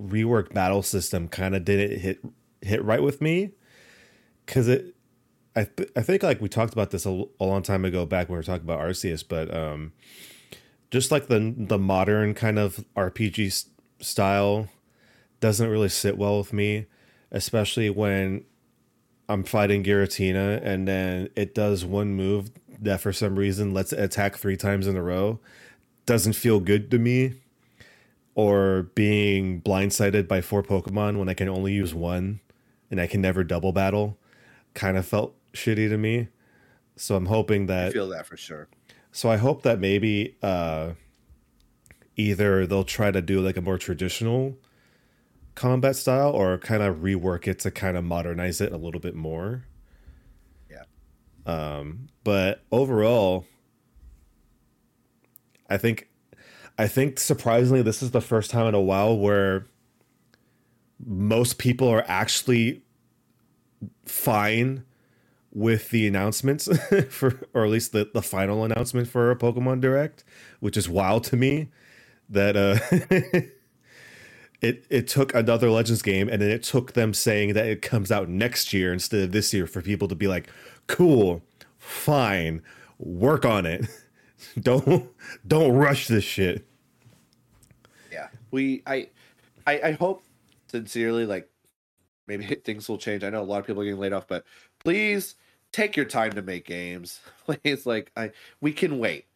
rework 0.02 0.52
battle 0.52 0.82
system 0.82 1.28
kind 1.28 1.54
of 1.54 1.64
didn't 1.64 2.00
hit 2.00 2.20
hit 2.60 2.84
right 2.84 3.02
with 3.02 3.20
me 3.20 3.52
because 4.48 4.66
it 4.66 4.94
I 5.54 5.64
th- 5.64 5.90
I 5.94 6.02
think 6.02 6.22
like 6.22 6.40
we 6.40 6.48
talked 6.48 6.72
about 6.72 6.90
this 6.90 7.04
a, 7.04 7.26
long 7.38 7.62
time 7.62 7.84
ago 7.84 8.06
back 8.06 8.28
when 8.28 8.34
we 8.34 8.38
were 8.38 8.42
talking 8.42 8.64
about 8.64 8.80
Arceus, 8.80 9.22
but 9.26 9.54
um 9.54 9.92
just 10.90 11.10
like 11.10 11.28
the 11.28 11.54
the 11.56 11.78
modern 11.78 12.34
kind 12.34 12.58
of 12.58 12.84
RPG 12.96 13.66
style 14.00 14.68
doesn't 15.40 15.68
really 15.68 15.90
sit 15.90 16.16
well 16.16 16.38
with 16.38 16.52
me, 16.52 16.86
especially 17.30 17.90
when 17.90 18.44
I'm 19.28 19.44
fighting 19.44 19.84
Giratina 19.84 20.60
and 20.64 20.88
then 20.88 21.28
it 21.36 21.54
does 21.54 21.84
one 21.84 22.14
move 22.14 22.50
that 22.80 23.00
for 23.00 23.12
some 23.12 23.38
reason 23.38 23.74
lets 23.74 23.92
it 23.92 24.00
attack 24.00 24.36
three 24.36 24.56
times 24.56 24.86
in 24.86 24.96
a 24.96 25.02
row 25.02 25.40
doesn't 26.06 26.32
feel 26.32 26.58
good 26.58 26.90
to 26.90 26.98
me. 26.98 27.34
Or 28.34 28.84
being 28.94 29.60
blindsided 29.60 30.28
by 30.28 30.40
four 30.42 30.62
Pokemon 30.62 31.18
when 31.18 31.28
I 31.28 31.34
can 31.34 31.48
only 31.48 31.72
use 31.72 31.92
one 31.92 32.38
and 32.88 33.00
I 33.00 33.08
can 33.08 33.20
never 33.20 33.42
double 33.42 33.72
battle 33.72 34.16
kind 34.78 34.96
of 34.96 35.04
felt 35.04 35.34
shitty 35.52 35.88
to 35.88 35.98
me. 35.98 36.28
So 36.94 37.16
I'm 37.16 37.26
hoping 37.26 37.66
that 37.66 37.88
I 37.88 37.90
feel 37.90 38.08
that 38.10 38.26
for 38.26 38.36
sure. 38.36 38.68
So 39.10 39.28
I 39.28 39.36
hope 39.36 39.62
that 39.62 39.80
maybe 39.80 40.36
uh 40.40 40.92
either 42.16 42.66
they'll 42.66 42.84
try 42.84 43.10
to 43.10 43.20
do 43.20 43.40
like 43.40 43.56
a 43.56 43.60
more 43.60 43.76
traditional 43.76 44.56
combat 45.54 45.96
style 45.96 46.30
or 46.30 46.58
kind 46.58 46.82
of 46.82 46.98
rework 46.98 47.48
it 47.48 47.58
to 47.60 47.70
kind 47.72 47.96
of 47.96 48.04
modernize 48.04 48.60
it 48.60 48.72
a 48.72 48.76
little 48.76 49.00
bit 49.00 49.16
more. 49.16 49.64
Yeah. 50.70 50.84
Um 51.44 52.08
but 52.22 52.62
overall 52.70 53.46
I 55.68 55.76
think 55.76 56.08
I 56.78 56.86
think 56.86 57.18
surprisingly 57.18 57.82
this 57.82 58.00
is 58.00 58.12
the 58.12 58.20
first 58.20 58.52
time 58.52 58.68
in 58.68 58.74
a 58.74 58.80
while 58.80 59.18
where 59.18 59.66
most 61.04 61.58
people 61.58 61.88
are 61.88 62.04
actually 62.06 62.82
fine 64.06 64.84
with 65.52 65.90
the 65.90 66.06
announcements 66.06 66.68
for 67.08 67.48
or 67.54 67.64
at 67.64 67.70
least 67.70 67.92
the, 67.92 68.10
the 68.12 68.22
final 68.22 68.64
announcement 68.64 69.08
for 69.08 69.30
a 69.30 69.36
Pokemon 69.36 69.80
Direct, 69.80 70.24
which 70.60 70.76
is 70.76 70.88
wild 70.88 71.24
to 71.24 71.36
me 71.36 71.68
that 72.28 72.56
uh 72.56 72.78
it 74.60 74.84
it 74.90 75.08
took 75.08 75.34
another 75.34 75.70
Legends 75.70 76.02
game 76.02 76.28
and 76.28 76.42
then 76.42 76.50
it 76.50 76.62
took 76.62 76.92
them 76.92 77.14
saying 77.14 77.54
that 77.54 77.66
it 77.66 77.82
comes 77.82 78.12
out 78.12 78.28
next 78.28 78.72
year 78.72 78.92
instead 78.92 79.20
of 79.22 79.32
this 79.32 79.54
year 79.54 79.66
for 79.66 79.80
people 79.80 80.08
to 80.08 80.14
be 80.14 80.26
like, 80.26 80.48
cool, 80.86 81.42
fine, 81.78 82.62
work 82.98 83.44
on 83.44 83.66
it. 83.66 83.86
don't 84.60 85.08
don't 85.46 85.72
rush 85.72 86.08
this 86.08 86.24
shit. 86.24 86.66
Yeah, 88.12 88.28
we 88.50 88.82
I 88.86 89.08
I, 89.66 89.80
I 89.84 89.92
hope 89.92 90.22
sincerely 90.68 91.24
like 91.24 91.48
maybe 92.28 92.44
things 92.64 92.88
will 92.88 92.98
change. 92.98 93.24
I 93.24 93.30
know 93.30 93.42
a 93.42 93.44
lot 93.44 93.60
of 93.60 93.66
people 93.66 93.82
are 93.82 93.84
getting 93.84 94.00
laid 94.00 94.12
off, 94.12 94.28
but 94.28 94.44
please 94.78 95.34
take 95.72 95.96
your 95.96 96.06
time 96.06 96.32
to 96.32 96.42
make 96.42 96.64
games. 96.64 97.20
Please, 97.46 97.86
like 97.86 98.12
I 98.16 98.30
we 98.60 98.72
can 98.72 98.98
wait. 98.98 99.26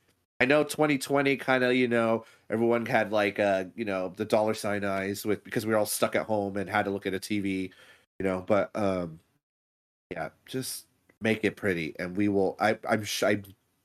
I 0.41 0.45
know 0.45 0.65
2020 0.65 1.37
kind 1.37 1.65
of 1.65 1.75
you 1.75 1.89
know 1.89 2.25
everyone 2.51 2.85
had 2.87 3.13
like 3.13 3.39
uh 3.39 3.65
you 3.75 3.85
know 3.85 4.13
the 4.17 4.25
dollar 4.25 4.55
sign 4.55 4.85
eyes 4.85 5.25
with 5.25 5.43
because 5.45 5.65
we 5.65 5.73
were 5.73 5.79
all 5.79 5.87
stuck 5.87 6.15
at 6.15 6.27
home 6.27 6.57
and 6.57 6.69
had 6.69 6.85
to 6.85 6.91
look 6.91 7.07
at 7.07 7.15
a 7.15 7.19
TV, 7.19 7.71
you 8.19 8.25
know. 8.25 8.45
But 8.47 8.71
um, 8.75 9.21
yeah, 10.11 10.31
just 10.47 10.87
make 11.21 11.45
it 11.45 11.57
pretty, 11.57 11.95
and 11.99 12.17
we 12.17 12.29
will. 12.29 12.57
I 12.61 12.79
I'm 12.89 13.05
I 13.23 13.43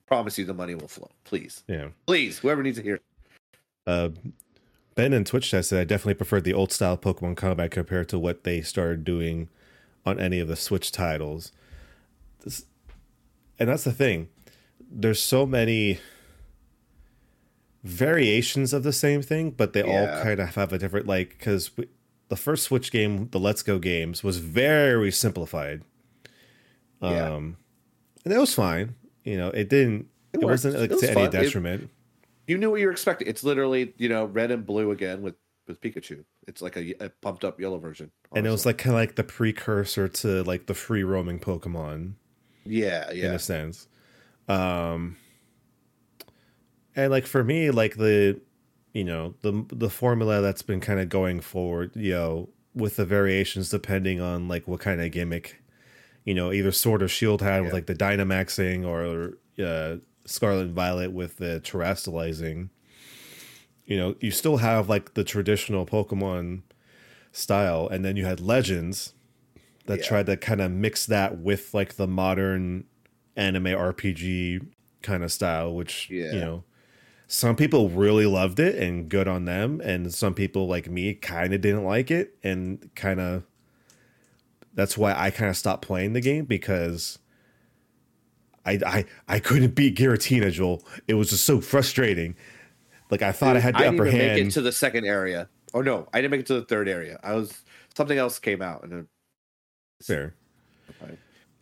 promise 0.08 0.38
you 0.38 0.46
the 0.46 0.54
money 0.54 0.76
will 0.76 0.88
flow. 0.88 1.12
Please. 1.26 1.64
Yeah. 1.68 1.90
Please, 2.08 2.40
whoever 2.40 2.64
needs 2.64 2.78
to 2.78 2.84
hear. 2.84 3.00
Uh, 3.86 4.10
Ben 4.98 5.14
and 5.14 5.28
Twitch 5.28 5.52
said 5.52 5.80
I 5.80 5.84
definitely 5.84 6.16
preferred 6.16 6.44
the 6.44 6.54
old 6.54 6.72
style 6.72 6.98
Pokemon 6.98 7.38
combat 7.38 7.70
compared 7.70 8.10
to 8.10 8.18
what 8.18 8.44
they 8.44 8.62
started 8.62 9.06
doing 9.06 9.48
on 10.08 10.20
any 10.20 10.40
of 10.40 10.48
the 10.48 10.56
Switch 10.56 10.92
titles. 10.92 11.52
This, 12.44 12.66
and 13.60 13.70
that's 13.70 13.84
the 13.84 13.94
thing. 13.94 14.28
There's 14.90 15.22
so 15.22 15.46
many 15.46 16.00
variations 17.84 18.74
of 18.74 18.82
the 18.82 18.92
same 18.92 19.22
thing, 19.22 19.52
but 19.52 19.74
they 19.74 19.86
yeah. 19.86 20.16
all 20.18 20.24
kind 20.24 20.40
of 20.40 20.56
have 20.56 20.74
a 20.74 20.80
different 20.80 21.06
like 21.06 21.30
because 21.38 21.70
the 22.30 22.36
first 22.36 22.64
Switch 22.64 22.92
game, 22.92 23.30
the 23.30 23.40
Let's 23.40 23.62
Go 23.62 23.78
games, 23.78 24.24
was 24.24 24.40
very 24.40 25.12
simplified. 25.12 25.84
Yeah. 27.02 27.36
Um, 27.36 27.58
and 28.26 28.34
it 28.34 28.40
was 28.40 28.56
fine. 28.56 28.96
You 29.24 29.38
know, 29.38 29.50
it 29.50 29.70
didn't. 29.70 30.08
It, 30.34 30.42
it 30.42 30.46
wasn't 30.46 30.80
like 30.80 30.92
it 30.92 31.00
to 31.00 31.08
fun. 31.14 31.18
any 31.18 31.30
detriment. 31.30 31.84
It, 31.84 31.90
you 32.48 32.58
knew 32.58 32.72
what 32.72 32.80
you 32.80 32.88
were 32.88 32.92
expecting. 32.92 33.28
It's 33.28 33.44
literally 33.44 33.94
you 33.98 34.10
know 34.10 34.26
red 34.26 34.52
and 34.52 34.66
blue 34.66 34.92
again 34.92 35.22
with 35.22 35.36
with 35.68 35.82
Pikachu. 35.82 36.24
It's 36.48 36.62
like 36.62 36.78
a, 36.78 36.94
a 37.04 37.10
pumped 37.10 37.44
up 37.44 37.60
yellow 37.60 37.78
version. 37.78 38.10
Honestly. 38.26 38.40
And 38.40 38.48
it 38.48 38.52
was 38.52 38.66
like 38.66 38.78
kind 38.78 38.96
of 38.96 39.02
like 39.02 39.16
the 39.16 39.24
precursor 39.24 40.08
to 40.08 40.44
like 40.44 40.66
the 40.66 40.74
free 40.74 41.04
roaming 41.04 41.40
Pokemon. 41.40 42.14
Yeah, 42.66 43.12
yeah. 43.12 43.28
In 43.28 43.34
a 43.36 43.40
sense. 43.40 43.88
Um 44.48 45.18
and 46.96 47.12
like 47.12 47.28
for 47.28 47.44
me 47.44 47.70
like 47.70 47.98
the 47.98 48.40
you 48.94 49.04
know, 49.04 49.36
the 49.42 49.66
the 49.70 49.90
formula 49.90 50.42
that's 50.42 50.62
been 50.62 50.80
kind 50.80 51.00
of 51.00 51.10
going 51.10 51.42
forward, 51.42 51.92
you 51.96 52.14
know, 52.14 52.50
with 52.74 52.96
the 52.96 53.06
variations 53.06 53.70
depending 53.70 54.22
on 54.22 54.48
like 54.48 54.68
what 54.68 54.80
kind 54.80 55.02
of 55.02 55.12
gimmick 55.12 55.62
you 56.28 56.34
know, 56.34 56.52
either 56.52 56.74
Sword 56.74 57.02
or 57.02 57.08
Shield 57.08 57.42
had 57.42 57.56
yeah. 57.56 57.62
with 57.62 57.74
like 57.74 57.86
the 57.86 57.96
Dynamaxing 57.96 58.86
or 58.86 59.38
uh, 59.64 59.96
Scarlet 60.28 60.64
and 60.64 60.74
Violet 60.74 61.12
with 61.12 61.38
the 61.38 61.62
Terastallizing. 61.64 62.70
You 63.86 63.98
know, 63.98 64.16
you 64.20 64.32
still 64.32 64.58
have 64.58 64.90
like 64.90 65.14
the 65.14 65.24
traditional 65.24 65.86
Pokemon 65.86 66.62
style, 67.32 67.88
and 67.88 68.04
then 68.04 68.16
you 68.16 68.26
had 68.26 68.40
Legends 68.40 69.14
that 69.86 70.00
yeah. 70.00 70.06
tried 70.06 70.26
to 70.26 70.38
kind 70.38 70.62
of 70.62 70.72
mix 70.72 71.06
that 71.06 71.40
with 71.40 71.74
like 71.74 71.96
the 71.96 72.08
modern 72.08 72.84
anime 73.36 73.66
RPG 73.66 74.68
kind 75.02 75.24
of 75.24 75.32
style, 75.32 75.74
which 75.74 76.10
yeah. 76.10 76.34
you 76.34 76.40
know, 76.40 76.64
some 77.28 77.56
people 77.56 77.90
really 77.90 78.26
loved 78.26 78.60
it 78.60 78.76
and 78.76 79.08
good 79.08 79.28
on 79.28 79.46
them, 79.46 79.80
and 79.82 80.14
some 80.14 80.34
people 80.34 80.68
like 80.68 80.90
me 80.90 81.14
kind 81.14 81.54
of 81.54 81.62
didn't 81.62 81.86
like 81.86 82.12
it 82.12 82.36
and 82.44 82.90
kind 82.96 83.22
of 83.22 83.44
that's 84.74 84.96
why 84.96 85.14
I 85.18 85.32
kind 85.32 85.50
of 85.50 85.58
stopped 85.58 85.86
playing 85.86 86.14
the 86.14 86.22
game 86.22 86.46
because 86.46 87.18
I 88.68 88.80
I 88.86 89.06
I 89.28 89.40
couldn't 89.40 89.74
beat 89.76 89.96
Giratina, 89.96 90.52
Joel. 90.52 90.84
It 91.08 91.16
was 91.16 91.30
just 91.30 91.46
so 91.46 91.62
frustrating. 91.62 92.36
Like 93.10 93.22
I 93.22 93.32
thought 93.32 93.54
Dude, 93.54 93.58
I 93.58 93.60
had 93.62 93.76
the 93.76 93.86
I 93.86 93.88
upper 93.88 94.06
hand. 94.06 94.36
Make 94.36 94.48
it 94.48 94.52
to 94.52 94.62
the 94.62 94.72
second 94.72 95.06
area. 95.06 95.50
Oh 95.74 95.82
no, 95.82 96.08
I 96.14 96.22
didn't 96.22 96.32
make 96.32 96.42
it 96.42 96.46
to 96.48 96.56
the 96.56 96.66
third 96.66 96.90
area. 96.90 97.20
I 97.24 97.34
was 97.34 97.64
something 97.96 98.18
else 98.18 98.38
came 98.40 98.62
out 98.62 98.84
and 98.84 98.92
then 98.92 99.08
fair. 100.02 100.36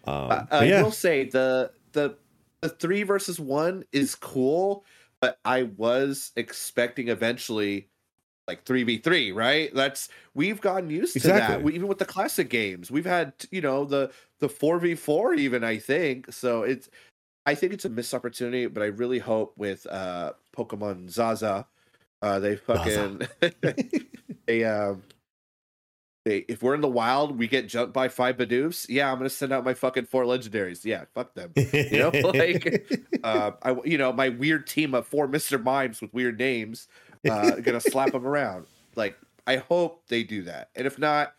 Um, 0.07 0.31
uh, 0.31 0.45
I 0.51 0.65
yeah. 0.65 0.81
will 0.83 0.91
say 0.91 1.29
the 1.29 1.71
the 1.93 2.17
the 2.61 2.69
three 2.69 3.03
versus 3.03 3.39
one 3.39 3.83
is 3.91 4.15
cool, 4.15 4.85
but 5.19 5.39
I 5.45 5.63
was 5.63 6.31
expecting 6.35 7.09
eventually 7.09 7.89
like 8.47 8.63
3v3 8.63 9.33
right 9.33 9.73
that's 9.73 10.09
we've 10.35 10.61
gotten 10.61 10.89
used 10.89 11.15
exactly. 11.15 11.41
to 11.41 11.47
that 11.47 11.63
we, 11.63 11.73
even 11.73 11.87
with 11.87 11.97
the 11.97 12.05
classic 12.05 12.49
games 12.49 12.91
we've 12.91 13.05
had 13.05 13.33
you 13.49 13.61
know 13.61 13.85
the 13.85 14.11
the 14.39 14.47
4v4 14.47 15.37
even 15.37 15.63
i 15.63 15.77
think 15.77 16.31
so 16.31 16.61
it's 16.61 16.89
I 17.45 17.55
think 17.55 17.73
it's 17.73 17.85
a 17.85 17.89
missed 17.89 18.13
opportunity, 18.13 18.65
but 18.65 18.81
I 18.81 18.87
really 18.87 19.19
hope 19.19 19.53
with 19.57 19.85
uh 19.87 20.33
Pokemon 20.55 21.09
Zaza, 21.09 21.67
uh 22.21 22.39
they 22.39 22.55
fucking 22.55 23.21
they 24.47 24.63
um 24.63 25.03
they 26.25 26.39
if 26.47 26.63
we're 26.63 26.73
in 26.73 26.81
the 26.81 26.87
wild, 26.87 27.37
we 27.37 27.47
get 27.47 27.67
jumped 27.67 27.93
by 27.93 28.07
five 28.07 28.37
Bidoofs. 28.37 28.87
Yeah, 28.89 29.11
I'm 29.11 29.19
gonna 29.19 29.29
send 29.29 29.53
out 29.53 29.63
my 29.63 29.75
fucking 29.75 30.05
four 30.05 30.23
legendaries. 30.23 30.83
Yeah, 30.83 31.05
fuck 31.13 31.35
them. 31.35 31.51
You 31.55 31.99
know, 31.99 32.09
like 32.33 32.91
uh 33.23 33.51
I 33.61 33.75
you 33.85 33.99
know, 33.99 34.11
my 34.11 34.29
weird 34.29 34.65
team 34.65 34.95
of 34.95 35.05
four 35.05 35.27
Mr. 35.27 35.61
Mimes 35.61 36.01
with 36.01 36.13
weird 36.13 36.39
names, 36.39 36.87
uh 37.29 37.51
gonna 37.61 37.81
slap 37.81 38.11
them 38.11 38.25
around. 38.25 38.65
Like 38.95 39.17
I 39.47 39.57
hope 39.57 40.07
they 40.07 40.23
do 40.23 40.43
that. 40.43 40.69
And 40.75 40.87
if 40.87 40.97
not, 40.97 41.33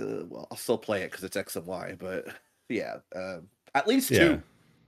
uh, 0.00 0.24
well, 0.28 0.48
I'll 0.50 0.56
still 0.56 0.78
play 0.78 1.02
it 1.02 1.10
because 1.10 1.24
it's 1.24 1.36
X 1.36 1.56
and 1.56 1.66
Y, 1.66 1.96
but 1.98 2.26
yeah, 2.68 2.96
um, 3.14 3.48
at 3.74 3.86
least 3.86 4.08
two. 4.08 4.14
Yeah. 4.14 4.36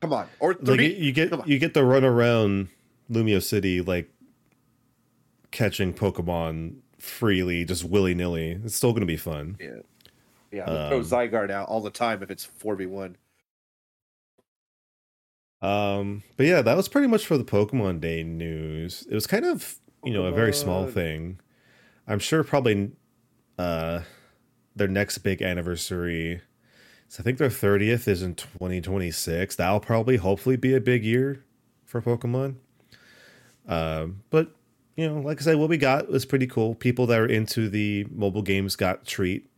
Come 0.01 0.13
on, 0.13 0.29
or 0.39 0.51
like 0.55 0.65
three. 0.65 0.95
you 0.95 1.13
get 1.13 1.47
you 1.47 1.59
get 1.59 1.73
the 1.73 1.85
run 1.85 2.05
around 2.05 2.69
Lumiose 3.11 3.45
City 3.45 3.81
like 3.81 4.11
catching 5.51 5.95
Pokemon 5.95 6.77
freely, 6.99 7.65
just 7.65 7.85
willy 7.85 8.15
nilly. 8.15 8.61
It's 8.65 8.75
still 8.75 8.93
gonna 8.93 9.07
be 9.07 9.17
fun. 9.17 9.57
yeah, 9.59 9.81
yeah. 10.53 10.71
I'll 10.71 10.89
throw 10.89 10.99
um, 10.99 11.05
Zygarde 11.05 11.51
out 11.51 11.69
all 11.69 11.81
the 11.81 11.91
time 11.91 12.23
if 12.23 12.31
it's 12.31 12.45
four 12.45 12.77
v 12.77 12.85
one. 12.87 13.17
Um, 15.63 16.23
but 16.37 16.45
yeah, 16.45 16.61
that 16.61 16.77
was 16.77 16.89
pretty 16.89 17.09
much 17.09 17.25
for 17.25 17.39
the 17.39 17.45
Pokemon 17.45 18.01
Day 18.01 18.23
news. 18.23 19.07
It 19.09 19.15
was 19.15 19.27
kind 19.27 19.47
of 19.47 19.79
you 20.05 20.13
know 20.13 20.25
a 20.25 20.33
very 20.33 20.53
small 20.53 20.87
thing. 20.87 21.41
I'm 22.07 22.19
sure 22.19 22.45
probably 22.45 22.93
uh 23.59 24.01
their 24.77 24.89
next 24.89 25.19
big 25.19 25.43
anniversary. 25.43 26.41
So 27.09 27.21
I 27.21 27.23
think 27.23 27.39
their 27.39 27.49
30th 27.49 28.09
is 28.09 28.23
in 28.23 28.35
2026. 28.35 29.57
That'll 29.57 29.79
probably 29.79 30.17
hopefully 30.17 30.57
be 30.57 30.75
a 30.75 30.81
big 30.81 31.05
year 31.05 31.45
for 31.85 32.03
Pokemon. 32.03 32.57
Um, 33.69 34.23
but 34.31 34.51
you 34.97 35.09
know, 35.09 35.21
like 35.21 35.41
I 35.41 35.45
said, 35.45 35.57
what 35.57 35.69
we 35.69 35.77
got 35.77 36.09
was 36.09 36.25
pretty 36.25 36.47
cool. 36.47 36.75
People 36.75 37.07
that 37.07 37.19
are 37.19 37.27
into 37.27 37.69
the 37.69 38.07
mobile 38.11 38.43
games 38.43 38.77
got 38.77 39.07
treat. 39.07 39.49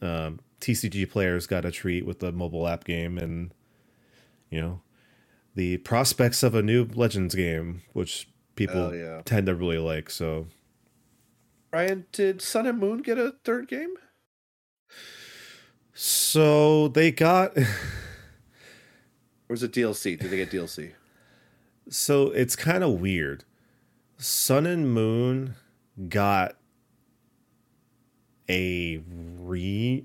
Um, 0.00 0.40
TCG 0.60 1.10
players 1.10 1.46
got 1.46 1.64
a 1.64 1.70
treat 1.70 2.06
with 2.06 2.20
the 2.20 2.32
mobile 2.32 2.66
app 2.66 2.84
game, 2.84 3.18
and 3.18 3.52
you 4.50 4.60
know, 4.60 4.80
the 5.54 5.78
prospects 5.78 6.42
of 6.42 6.54
a 6.54 6.62
new 6.62 6.88
Legends 6.94 7.34
game, 7.34 7.82
which 7.92 8.28
people 8.56 8.94
yeah. 8.94 9.22
tend 9.24 9.46
to 9.46 9.54
really 9.54 9.78
like. 9.78 10.10
So 10.10 10.46
Ryan, 11.72 12.06
did 12.12 12.40
Sun 12.40 12.66
and 12.66 12.78
Moon 12.78 12.98
get 12.98 13.18
a 13.18 13.34
third 13.44 13.68
game? 13.68 13.94
So 15.92 16.88
they 16.88 17.10
got 17.10 17.56
Or 19.48 19.52
was 19.54 19.62
it 19.62 19.72
DLC? 19.72 20.18
Did 20.18 20.30
they 20.30 20.36
get 20.36 20.50
DLC? 20.50 20.92
so 21.90 22.30
it's 22.30 22.56
kind 22.56 22.82
of 22.82 23.00
weird. 23.00 23.44
Sun 24.16 24.66
and 24.66 24.92
Moon 24.92 25.54
got 26.08 26.56
a 28.48 29.02
re 29.06 30.04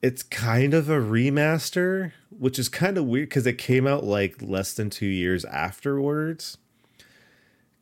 it's 0.00 0.22
kind 0.22 0.74
of 0.74 0.88
a 0.88 0.98
remaster, 0.98 2.12
which 2.30 2.58
is 2.58 2.68
kind 2.68 2.98
of 2.98 3.04
weird 3.04 3.30
cuz 3.30 3.46
it 3.46 3.58
came 3.58 3.86
out 3.86 4.04
like 4.04 4.40
less 4.40 4.72
than 4.72 4.90
2 4.90 5.06
years 5.06 5.44
afterwards. 5.44 6.58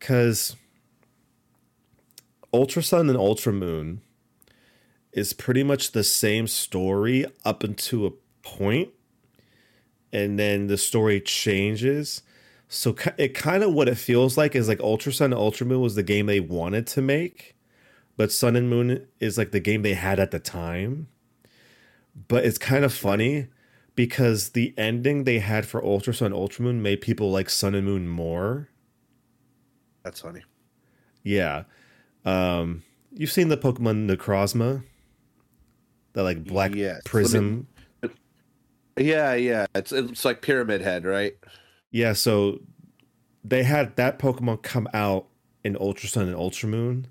Cuz 0.01 0.57
Ultra 2.53 2.82
Sun 2.82 3.09
and 3.09 3.18
Ultra 3.18 3.53
Moon 3.53 4.01
is 5.12 5.32
pretty 5.32 5.62
much 5.62 5.92
the 5.92 6.05
same 6.05 6.46
story 6.46 7.26
up 7.44 7.62
until 7.62 8.07
a 8.07 8.12
point 8.42 8.90
and 10.12 10.38
then 10.38 10.66
the 10.66 10.78
story 10.78 11.20
changes. 11.20 12.22
So 12.68 12.94
it 13.18 13.34
kind 13.34 13.62
of 13.62 13.72
what 13.72 13.88
it 13.88 13.98
feels 13.98 14.36
like 14.36 14.55
is 14.55 14.68
like 14.68 14.80
Ultra 14.80 15.12
Sun 15.12 15.32
and 15.32 15.40
Ultra 15.40 15.66
Moon 15.66 15.80
was 15.80 15.94
the 15.94 16.03
game 16.03 16.26
they 16.26 16.40
wanted 16.40 16.86
to 16.88 17.03
make, 17.03 17.57
but 18.16 18.32
Sun 18.32 18.57
and 18.57 18.70
Moon 18.70 19.07
is 19.18 19.36
like 19.36 19.51
the 19.51 19.61
game 19.61 19.82
they 19.82 19.94
had 19.94 20.20
at 20.20 20.30
the 20.30 20.38
time. 20.38 21.09
But 22.28 22.44
it's 22.44 22.59
kind 22.59 22.84
of 22.84 22.92
funny 22.92 23.48
because 23.96 24.51
the 24.51 24.74
ending 24.76 25.24
they 25.24 25.40
had 25.40 25.66
for 25.66 25.84
Ultra 25.84 26.14
Sun 26.14 26.26
and 26.26 26.34
Ultra 26.34 26.64
Moon 26.64 26.82
made 26.82 27.01
people 27.01 27.30
like 27.30 27.51
Sun 27.51 27.74
and 27.74 27.86
Moon 27.86 28.09
more. 28.09 28.68
That's 30.03 30.20
funny. 30.20 30.42
Yeah. 31.22 31.64
Um 32.24 32.82
you've 33.12 33.32
seen 33.32 33.48
the 33.48 33.57
Pokemon 33.57 34.09
Necrozma? 34.11 34.82
The 36.12 36.22
like 36.22 36.44
black 36.44 36.74
Yes. 36.74 37.03
prism. 37.05 37.66
Yeah, 38.96 39.34
yeah. 39.34 39.66
It's 39.74 39.92
it's 39.92 40.24
like 40.24 40.42
Pyramid 40.42 40.80
Head, 40.80 41.05
right? 41.05 41.34
Yeah, 41.90 42.12
so 42.12 42.61
they 43.44 43.62
had 43.62 43.96
that 43.96 44.18
Pokemon 44.18 44.62
come 44.62 44.88
out 44.92 45.26
in 45.64 45.76
Ultra 45.80 46.09
Sun 46.09 46.26
and 46.26 46.36
Ultra 46.36 46.68
Moon. 46.68 47.07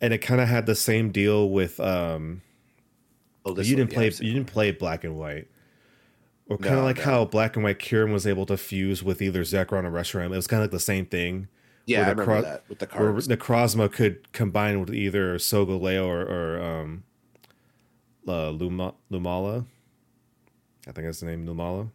And 0.00 0.14
it 0.14 0.18
kind 0.18 0.40
of 0.40 0.48
had 0.48 0.66
the 0.66 0.74
same 0.74 1.10
deal 1.10 1.50
with 1.50 1.80
um 1.80 2.42
Oh, 3.44 3.56
you 3.56 3.76
didn't 3.76 3.90
one, 3.90 3.94
play 3.94 4.08
yeah, 4.08 4.20
you 4.20 4.32
didn't 4.34 4.48
play 4.48 4.70
Black 4.70 5.02
and 5.04 5.16
White. 5.18 5.48
Or 6.50 6.58
kind 6.58 6.74
of 6.74 6.80
No, 6.80 6.84
like 6.84 6.96
no. 6.98 7.02
how 7.04 7.24
Black 7.24 7.54
and 7.56 7.64
White 7.64 7.78
Kyurem 7.78 8.12
was 8.12 8.26
able 8.26 8.44
to 8.46 8.56
fuse 8.56 9.02
with 9.02 9.22
either 9.22 9.42
Zekrom 9.42 9.84
or 9.84 9.90
Reshiram. 9.90 10.26
It 10.26 10.30
was 10.36 10.46
kind 10.46 10.60
of 10.62 10.64
like 10.64 10.72
the 10.72 10.80
same 10.80 11.06
thing. 11.06 11.48
Yeah, 11.86 11.98
I 12.00 12.10
remember 12.10 12.24
cro- 12.24 12.42
that 12.42 12.64
with 12.68 12.80
the 12.80 12.86
Where 12.86 13.10
cards. 13.12 13.28
Necrozma 13.28 13.90
could 13.90 14.32
combine 14.32 14.80
with 14.80 14.92
either 14.92 15.36
Solgaleo 15.38 16.06
or, 16.06 16.20
or 16.22 16.60
um 16.62 17.04
uh, 18.28 18.50
Luma, 18.50 18.94
Lumala. 19.10 19.64
I 20.86 20.92
think 20.92 21.06
that's 21.06 21.20
the 21.20 21.26
name, 21.26 21.46
Lumala. 21.46 21.90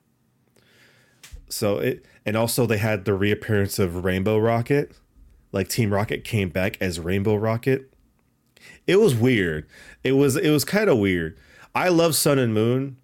So 1.50 1.78
it 1.78 2.06
and 2.26 2.36
also 2.36 2.66
they 2.66 2.78
had 2.78 3.06
the 3.06 3.14
reappearance 3.14 3.78
of 3.80 4.04
Rainbow 4.04 4.38
Rocket. 4.38 4.98
Like 5.52 5.70
Team 5.70 5.94
Rocket 5.94 6.24
came 6.24 6.50
back 6.50 6.78
as 6.82 7.00
Rainbow 7.00 7.36
Rocket. 7.36 7.94
It 8.88 9.00
was 9.00 9.14
weird. 9.16 9.68
It 10.04 10.14
was 10.14 10.36
it 10.36 10.50
was 10.50 10.66
kind 10.66 10.90
of 10.90 10.98
weird. 10.98 11.38
I 11.74 11.90
love 11.90 12.16
Sun 12.16 12.40
and 12.40 12.54
Moon. 12.54 12.98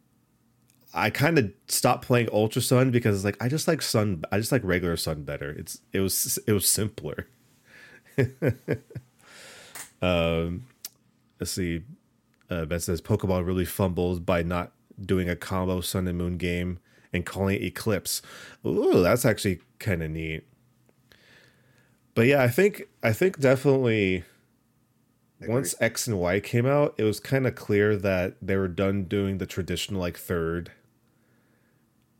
I 0.93 1.09
kind 1.09 1.37
of 1.39 1.51
stopped 1.67 2.05
playing 2.05 2.29
Ultra 2.31 2.61
Sun 2.61 2.91
because 2.91 3.23
like 3.23 3.41
I 3.41 3.47
just 3.47 3.67
like 3.67 3.81
Sun. 3.81 4.23
I 4.31 4.37
just 4.37 4.51
like 4.51 4.61
regular 4.63 4.97
Sun 4.97 5.23
better. 5.23 5.51
It's 5.51 5.79
it 5.93 5.99
was 6.01 6.37
it 6.45 6.51
was 6.51 6.69
simpler. 6.69 7.27
um, 10.01 10.65
let's 11.39 11.51
see. 11.51 11.83
Uh, 12.49 12.65
ben 12.65 12.79
says 12.81 13.01
Pokeball 13.01 13.45
really 13.45 13.63
fumbles 13.63 14.19
by 14.19 14.43
not 14.43 14.73
doing 14.99 15.29
a 15.29 15.35
combo 15.35 15.79
Sun 15.79 16.07
and 16.07 16.17
Moon 16.17 16.37
game 16.37 16.79
and 17.13 17.25
calling 17.25 17.55
it 17.55 17.63
Eclipse. 17.63 18.21
Ooh, 18.65 19.01
that's 19.01 19.25
actually 19.25 19.61
kind 19.79 20.03
of 20.03 20.11
neat. 20.11 20.43
But 22.13 22.27
yeah, 22.27 22.43
I 22.43 22.49
think 22.49 22.83
I 23.01 23.13
think 23.13 23.39
definitely 23.39 24.25
once 25.47 25.73
X 25.79 26.07
and 26.07 26.19
Y 26.19 26.41
came 26.41 26.65
out, 26.65 26.93
it 26.97 27.03
was 27.03 27.21
kind 27.21 27.47
of 27.47 27.55
clear 27.55 27.95
that 27.95 28.35
they 28.41 28.57
were 28.57 28.67
done 28.67 29.05
doing 29.05 29.37
the 29.37 29.45
traditional 29.45 30.01
like 30.01 30.17
third 30.17 30.71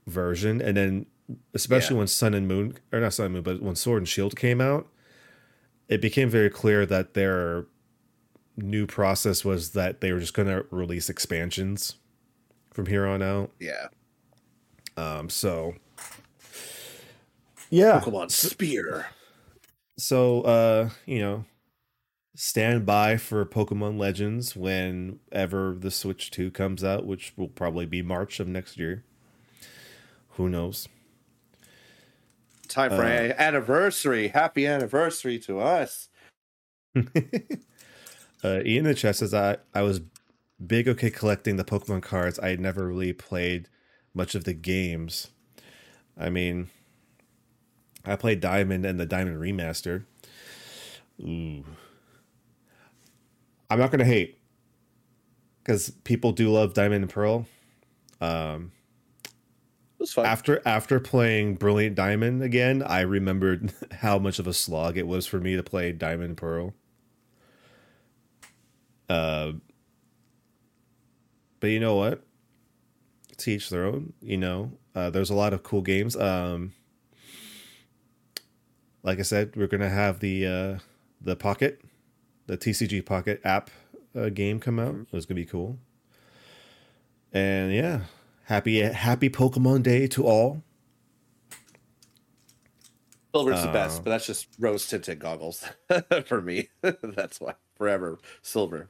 version, 0.07 0.61
and 0.61 0.75
then 0.77 1.05
especially 1.53 1.95
Yeah. 1.95 1.99
when 1.99 2.07
Sun 2.07 2.33
and 2.33 2.47
Moon 2.47 2.77
or 2.91 2.99
not 2.99 3.13
Sun 3.13 3.27
and 3.27 3.33
Moon, 3.35 3.43
but 3.43 3.61
when 3.61 3.75
Sword 3.75 3.99
and 4.01 4.07
Shield 4.09 4.35
came 4.35 4.59
out, 4.61 4.87
it 5.87 6.01
became 6.01 6.29
very 6.29 6.49
clear 6.49 6.85
that 6.85 7.13
their 7.13 7.65
new 8.57 8.85
process 8.85 9.45
was 9.45 9.71
that 9.71 10.01
they 10.01 10.11
were 10.11 10.19
just 10.19 10.33
going 10.33 10.47
to 10.47 10.65
release 10.71 11.09
expansions 11.09 11.95
from 12.73 12.85
here 12.87 13.05
on 13.07 13.21
out. 13.21 13.51
Yeah. 13.59 13.87
Um, 14.97 15.29
so 15.29 15.75
yeah, 17.69 18.01
Pokemon 18.03 18.29
Spear. 18.31 19.07
so 19.97 20.41
uh 20.41 20.89
you 21.05 21.19
know 21.19 21.45
stand 22.35 22.85
by 22.85 23.17
for 23.17 23.45
pokemon 23.45 23.97
legends 23.97 24.55
whenever 24.55 25.75
the 25.77 25.91
switch 25.91 26.31
2 26.31 26.49
comes 26.51 26.83
out 26.83 27.05
which 27.05 27.33
will 27.37 27.47
probably 27.49 27.85
be 27.85 28.01
march 28.01 28.39
of 28.39 28.47
next 28.47 28.77
year 28.77 29.03
who 30.31 30.49
knows? 30.49 30.87
Time 32.67 32.91
for 32.91 33.03
Uh, 33.03 33.07
an 33.07 33.31
anniversary. 33.33 34.29
Happy 34.29 34.65
anniversary 34.65 35.39
to 35.39 35.59
us. 35.59 36.09
uh 36.97 37.01
ian 38.43 38.65
in 38.65 38.83
the 38.83 38.93
chat 38.93 39.15
says 39.15 39.33
i 39.33 39.55
i 39.73 39.81
was 39.81 40.01
big 40.65 40.87
okay 40.87 41.09
collecting 41.09 41.55
the 41.55 41.63
pokemon 41.63 42.01
cards. 42.01 42.37
I 42.39 42.49
had 42.49 42.59
never 42.59 42.85
really 42.87 43.13
played 43.13 43.69
much 44.13 44.35
of 44.35 44.43
the 44.43 44.53
games. 44.53 45.29
I 46.17 46.29
mean 46.29 46.69
i 48.05 48.15
played 48.15 48.39
diamond 48.41 48.85
and 48.85 48.99
the 48.99 49.05
diamond 49.05 49.37
remaster. 49.37 50.05
Ooh. 51.21 51.63
I'm 53.69 53.79
not 53.79 53.91
gonna 53.91 54.03
hate 54.05 54.37
because 55.63 55.91
people 56.03 56.33
do 56.33 56.51
love 56.51 56.73
diamond 56.73 57.03
and 57.03 57.11
pearl. 57.11 57.45
Um 58.19 58.71
was 60.01 60.13
fun. 60.13 60.25
after 60.25 60.61
after 60.65 60.99
playing 60.99 61.55
brilliant 61.55 61.95
diamond 61.95 62.43
again 62.43 62.83
i 62.83 63.01
remembered 63.01 63.73
how 64.01 64.19
much 64.19 64.39
of 64.39 64.47
a 64.47 64.53
slog 64.53 64.97
it 64.97 65.07
was 65.07 65.25
for 65.27 65.39
me 65.39 65.55
to 65.55 65.63
play 65.63 65.91
diamond 65.93 66.37
pearl 66.37 66.73
uh 69.09 69.51
but 71.59 71.67
you 71.69 71.79
know 71.79 71.95
what 71.95 72.23
to 73.37 73.51
each 73.51 73.69
their 73.69 73.85
own 73.85 74.13
you 74.21 74.37
know 74.37 74.71
Uh, 74.93 75.09
there's 75.09 75.29
a 75.29 75.33
lot 75.35 75.53
of 75.53 75.63
cool 75.63 75.81
games. 75.81 76.17
Um, 76.17 76.73
like 79.03 79.19
I 79.19 79.23
said, 79.23 79.55
we're 79.55 79.67
gonna 79.67 79.89
have 79.89 80.19
the 80.19 80.45
uh, 80.45 80.79
the 81.21 81.35
Pocket, 81.35 81.81
the 82.47 82.57
TCG 82.57 83.01
Pocket 83.01 83.41
app 83.43 83.69
uh, 84.15 84.29
game 84.29 84.59
come 84.59 84.79
out. 84.79 84.95
It's 85.13 85.25
gonna 85.25 85.35
be 85.39 85.45
cool. 85.45 85.79
And 87.33 87.73
yeah, 87.73 88.01
happy 88.51 88.81
happy 88.81 89.29
Pokemon 89.29 89.81
Day 89.83 90.07
to 90.07 90.25
all. 90.25 90.61
Silver's 93.33 93.61
the 93.63 93.69
Uh, 93.69 93.73
best, 93.73 94.03
but 94.03 94.09
that's 94.09 94.25
just 94.27 94.47
rose 94.59 94.85
tinted 94.85 95.19
goggles 95.19 95.63
for 96.25 96.41
me. 96.41 96.67
that's 97.01 97.39
why 97.39 97.53
forever 97.77 98.19
silver 98.41 98.89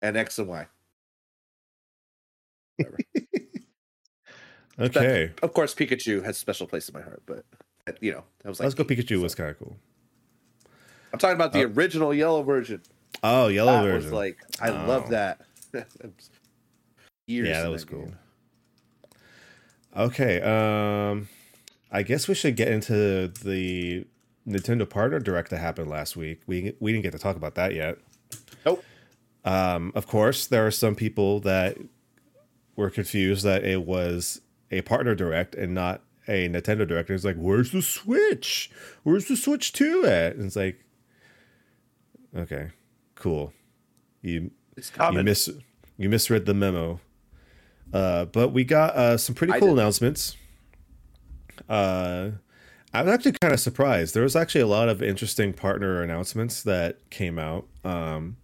and 0.00 0.16
X 0.16 0.38
and 0.38 0.48
Y. 0.48 0.66
Okay, 4.76 5.30
Of 5.40 5.54
course, 5.54 5.72
Pikachu 5.72 6.24
has 6.24 6.34
a 6.34 6.38
special 6.40 6.66
place 6.66 6.88
in 6.88 6.94
my 6.94 7.00
heart, 7.02 7.22
but 7.26 7.44
uh, 7.86 7.92
you 8.00 8.10
know, 8.10 8.24
I 8.44 8.48
was 8.48 8.58
like, 8.58 8.64
let's 8.64 8.74
go. 8.74 8.82
Pikachu 8.82 9.18
so- 9.18 9.22
was 9.22 9.32
kind 9.36 9.50
of 9.50 9.58
cool. 9.58 9.76
I'm 11.12 11.18
talking 11.20 11.36
about 11.36 11.52
the 11.52 11.60
Oh. 11.62 11.68
original 11.76 12.12
yellow 12.12 12.42
version. 12.42 12.82
Oh, 13.22 13.46
yellow 13.46 13.70
that 13.70 13.82
version. 13.84 14.10
was 14.10 14.12
like, 14.12 14.38
I 14.60 14.70
Oh. 14.70 14.86
love 14.88 15.10
that. 15.10 15.42
Years 17.28 17.46
yeah, 17.48 17.62
that 17.62 17.70
was 17.70 17.84
cool. 17.84 18.06
game. 18.06 18.18
Okay, 19.96 20.40
um, 20.40 21.28
I 21.90 22.02
guess 22.02 22.26
we 22.26 22.34
should 22.34 22.56
get 22.56 22.68
into 22.68 23.28
the 23.28 24.06
Nintendo 24.46 24.88
Partner 24.88 25.20
Direct 25.20 25.50
that 25.50 25.58
happened 25.58 25.88
last 25.88 26.16
week. 26.16 26.40
We 26.46 26.74
we 26.80 26.92
didn't 26.92 27.04
get 27.04 27.12
to 27.12 27.18
talk 27.18 27.36
about 27.36 27.54
that 27.54 27.74
yet. 27.74 27.98
Nope. 28.66 28.84
Um, 29.44 29.92
of 29.94 30.06
course, 30.06 30.46
there 30.46 30.66
are 30.66 30.70
some 30.70 30.94
people 30.94 31.40
that 31.40 31.76
were 32.76 32.90
confused 32.90 33.44
that 33.44 33.64
it 33.64 33.86
was 33.86 34.40
a 34.70 34.82
Partner 34.82 35.14
Direct 35.14 35.54
and 35.54 35.74
not 35.74 36.02
a 36.26 36.48
Nintendo 36.48 36.86
Direct. 36.86 37.08
And 37.08 37.16
it's 37.16 37.24
like, 37.24 37.36
where's 37.36 37.70
the 37.70 37.82
Switch? 37.82 38.70
Where's 39.02 39.26
the 39.26 39.36
Switch 39.36 39.72
2 39.72 40.06
at? 40.06 40.36
And 40.36 40.46
it's 40.46 40.56
like, 40.56 40.84
okay, 42.36 42.70
cool. 43.14 43.52
You 44.22 44.50
It's 44.76 44.90
you 45.12 45.22
mis 45.22 45.50
you 45.96 46.08
misread 46.08 46.46
the 46.46 46.54
memo. 46.54 47.00
Uh, 47.94 48.24
but 48.24 48.48
we 48.48 48.64
got 48.64 48.96
uh, 48.96 49.16
some 49.16 49.36
pretty 49.36 49.52
cool 49.60 49.72
announcements. 49.72 50.36
Uh, 51.68 52.30
I'm 52.92 53.08
actually 53.08 53.36
kind 53.40 53.54
of 53.54 53.60
surprised. 53.60 54.14
There 54.14 54.24
was 54.24 54.34
actually 54.34 54.62
a 54.62 54.66
lot 54.66 54.88
of 54.88 55.00
interesting 55.00 55.52
partner 55.52 56.02
announcements 56.02 56.60
that 56.64 57.08
came 57.10 57.38
out. 57.38 57.68
Um, 57.84 58.36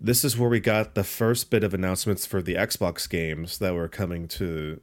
this 0.00 0.24
is 0.24 0.36
where 0.36 0.50
we 0.50 0.58
got 0.58 0.96
the 0.96 1.04
first 1.04 1.50
bit 1.50 1.62
of 1.62 1.72
announcements 1.72 2.26
for 2.26 2.42
the 2.42 2.56
Xbox 2.56 3.08
games 3.08 3.58
that 3.58 3.74
were 3.74 3.88
coming 3.88 4.26
to 4.28 4.80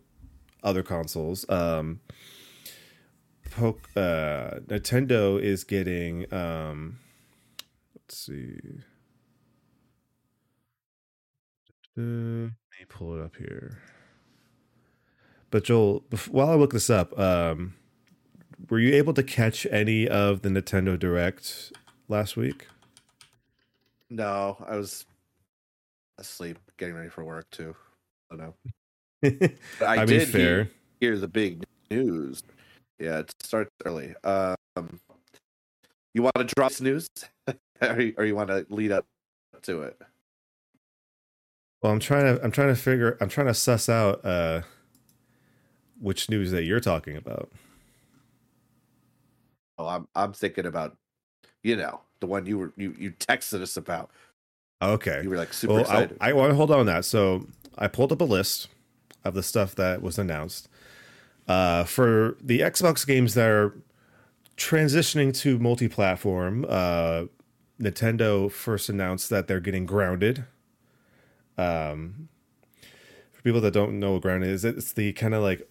other 0.64 0.84
consoles. 0.84 1.48
Um, 1.50 2.00
Poke, 3.52 3.90
uh, 3.98 4.62
Nintendo 4.68 5.38
is 5.40 5.66
getting. 5.66 6.34
Um, 6.34 7.00
let's 7.96 8.18
see. 8.18 8.58
Uh, 11.98 12.02
let 12.02 12.52
me 12.82 12.86
pull 12.90 13.16
it 13.16 13.24
up 13.24 13.36
here. 13.38 13.78
But 15.52 15.64
Joel, 15.66 16.04
while 16.30 16.50
I 16.50 16.56
look 16.56 16.74
this 16.74 16.90
up, 16.90 17.18
um, 17.20 17.76
were 18.70 18.80
you 18.80 18.96
able 18.96 19.14
to 19.14 19.24
catch 19.24 19.66
any 19.70 20.08
of 20.08 20.42
the 20.42 20.50
Nintendo 20.50 20.98
Direct 20.98 21.74
last 22.08 22.38
week? 22.38 22.68
No, 24.10 24.58
I 24.68 24.78
was 24.78 25.06
asleep, 26.18 26.58
getting 26.78 26.96
ready 26.96 27.10
for 27.10 27.24
work 27.24 27.50
too. 27.52 27.76
I 28.32 28.36
don't 28.38 28.56
know. 29.42 29.48
I, 29.86 29.86
I, 29.86 29.98
mean, 30.00 30.08
did 30.08 30.28
fair. 30.30 30.64
Hear, 30.64 30.72
hear 31.12 31.18
the 31.18 31.28
big 31.28 31.64
news. 31.90 32.42
Yeah, 33.00 33.20
it 33.20 33.34
starts 33.42 33.72
early. 33.86 34.16
Um, 34.24 34.56
you 36.14 36.24
want 36.24 36.36
to 36.38 36.44
drop 36.46 36.72
this 36.72 36.82
news, 36.82 37.10
or, 37.82 38.00
you- 38.02 38.14
or 38.18 38.26
you 38.26 38.36
want 38.36 38.50
to 38.50 38.66
lead 38.70 38.92
up 38.92 39.06
to 39.64 39.84
it? 39.84 40.02
Well, 41.82 41.92
I'm 41.92 42.00
trying 42.00 42.36
to 42.36 42.44
I'm 42.44 42.52
trying 42.52 42.70
to 42.70 42.76
figure 42.76 43.18
I'm 43.20 43.30
trying 43.30 43.48
to 43.48 43.54
suss 43.54 43.90
out 43.90 44.24
uh, 44.24 44.62
which 46.00 46.30
news 46.30 46.52
that 46.52 46.64
you're 46.64 46.80
talking 46.80 47.18
about. 47.18 47.52
Oh, 49.78 49.88
I'm 49.88 50.08
I'm 50.16 50.34
thinking 50.34 50.66
about, 50.66 50.96
you 51.64 51.76
know, 51.76 52.02
the 52.20 52.28
one 52.28 52.46
you 52.46 52.58
were 52.58 52.74
you 52.78 52.96
you 52.98 53.12
texted 53.12 53.62
us 53.62 53.78
about. 53.78 54.12
Okay. 54.82 55.22
You 55.24 55.30
were 55.30 55.38
like 55.38 55.54
super 55.54 55.74
Well, 55.74 55.82
I, 55.82 55.84
excited. 55.84 56.18
I 56.22 56.34
want 56.34 56.52
to 56.52 56.56
hold 56.56 56.72
on 56.72 56.80
to 56.80 56.84
that. 56.86 57.06
So 57.06 57.48
I 57.78 57.88
pulled 57.88 58.12
up 58.12 58.22
a 58.22 58.26
list 58.26 58.68
of 59.24 59.34
the 59.34 59.44
stuff 59.44 59.76
that 59.76 60.02
was 60.02 60.18
announced 60.18 60.68
uh, 61.48 61.84
for 61.84 62.38
the 62.42 62.60
Xbox 62.60 63.06
games 63.06 63.36
that 63.36 63.48
are 63.48 63.76
transitioning 64.58 65.36
to 65.40 65.60
multi-platform. 65.60 66.66
Uh, 66.68 67.26
Nintendo 67.80 68.52
first 68.52 68.90
announced 68.90 69.30
that 69.30 69.48
they're 69.48 69.60
getting 69.60 69.86
grounded. 69.86 70.46
Um, 71.58 72.30
for 73.32 73.42
people 73.44 73.62
that 73.62 73.74
don't 73.74 74.00
know 74.00 74.14
what 74.14 74.22
grounded 74.22 74.50
is, 74.50 74.66
it's 74.66 74.94
the 74.94 75.14
kind 75.14 75.34
of 75.34 75.44
like 75.44 75.68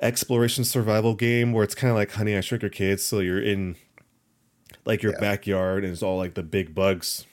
exploration 0.00 0.64
survival 0.64 1.14
game 1.14 1.52
where 1.52 1.64
it's 1.64 1.74
kind 1.74 1.90
of 1.90 1.96
like 1.96 2.12
Honey 2.12 2.36
I 2.36 2.40
Shrunk 2.40 2.62
Your 2.62 2.70
Kids. 2.70 3.02
So 3.04 3.20
you're 3.20 3.40
in 3.42 3.76
like 4.84 5.02
your 5.02 5.12
Yeah. 5.12 5.20
backyard 5.20 5.84
and 5.84 5.92
it's 5.92 6.02
all 6.02 6.18
like 6.18 6.34
the 6.34 6.42
big 6.42 6.74
bugs 6.74 7.26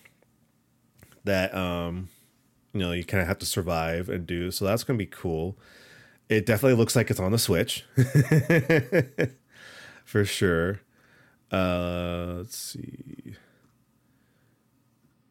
that 1.24 1.54
um 1.54 2.10
you 2.74 2.80
know 2.80 2.92
you 2.92 3.04
kind 3.04 3.22
of 3.22 3.28
have 3.28 3.40
to 3.40 3.46
survive 3.46 4.10
and 4.10 4.26
do 4.28 4.52
so 4.52 4.66
that's 4.66 4.84
gonna 4.84 4.98
be 4.98 5.06
cool 5.06 5.58
it 6.30 6.46
definitely 6.46 6.78
looks 6.78 6.96
like 6.96 7.10
it's 7.10 7.20
on 7.20 7.32
the 7.32 7.38
switch 7.40 7.84
for 10.06 10.24
sure 10.24 10.82
uh 11.52 12.36
let's 12.38 12.58
see 12.58 13.36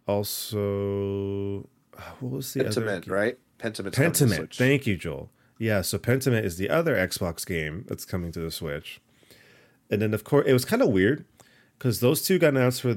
also 0.06 1.68
what 2.20 2.32
was 2.32 2.52
the 2.52 2.66
other 2.66 2.80
Pentiment, 2.80 3.02
game? 3.04 3.14
right? 3.14 3.38
Pentiment. 3.58 3.92
Pentiment. 3.94 4.56
Thank 4.56 4.86
you, 4.86 4.96
Joel. 4.96 5.30
Yeah, 5.58 5.82
so 5.82 5.98
Pentiment 5.98 6.44
is 6.44 6.56
the 6.56 6.70
other 6.70 6.94
Xbox 6.94 7.44
game 7.44 7.84
that's 7.88 8.04
coming 8.04 8.30
to 8.32 8.40
the 8.40 8.50
Switch. 8.50 9.00
And 9.90 10.00
then 10.00 10.14
of 10.14 10.22
course 10.22 10.46
it 10.46 10.52
was 10.52 10.64
kind 10.64 10.82
of 10.82 10.88
weird 10.88 11.24
because 11.78 12.00
those 12.00 12.22
two 12.22 12.38
got 12.38 12.48
announced 12.54 12.82
for 12.82 12.96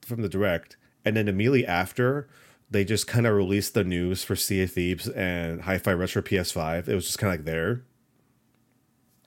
from 0.00 0.22
the 0.22 0.28
direct, 0.28 0.76
and 1.04 1.16
then 1.16 1.28
immediately 1.28 1.66
after 1.66 2.28
they 2.70 2.84
just 2.84 3.06
kind 3.06 3.26
of 3.26 3.34
released 3.34 3.74
the 3.74 3.84
news 3.84 4.24
for 4.24 4.34
Sea 4.34 4.62
of 4.62 4.72
Thieves 4.72 5.06
and 5.08 5.62
Hi-Fi 5.62 5.92
Retro 5.92 6.22
PS5. 6.22 6.88
It 6.88 6.94
was 6.94 7.04
just 7.04 7.18
kind 7.18 7.32
of 7.32 7.40
like 7.40 7.44
there. 7.44 7.82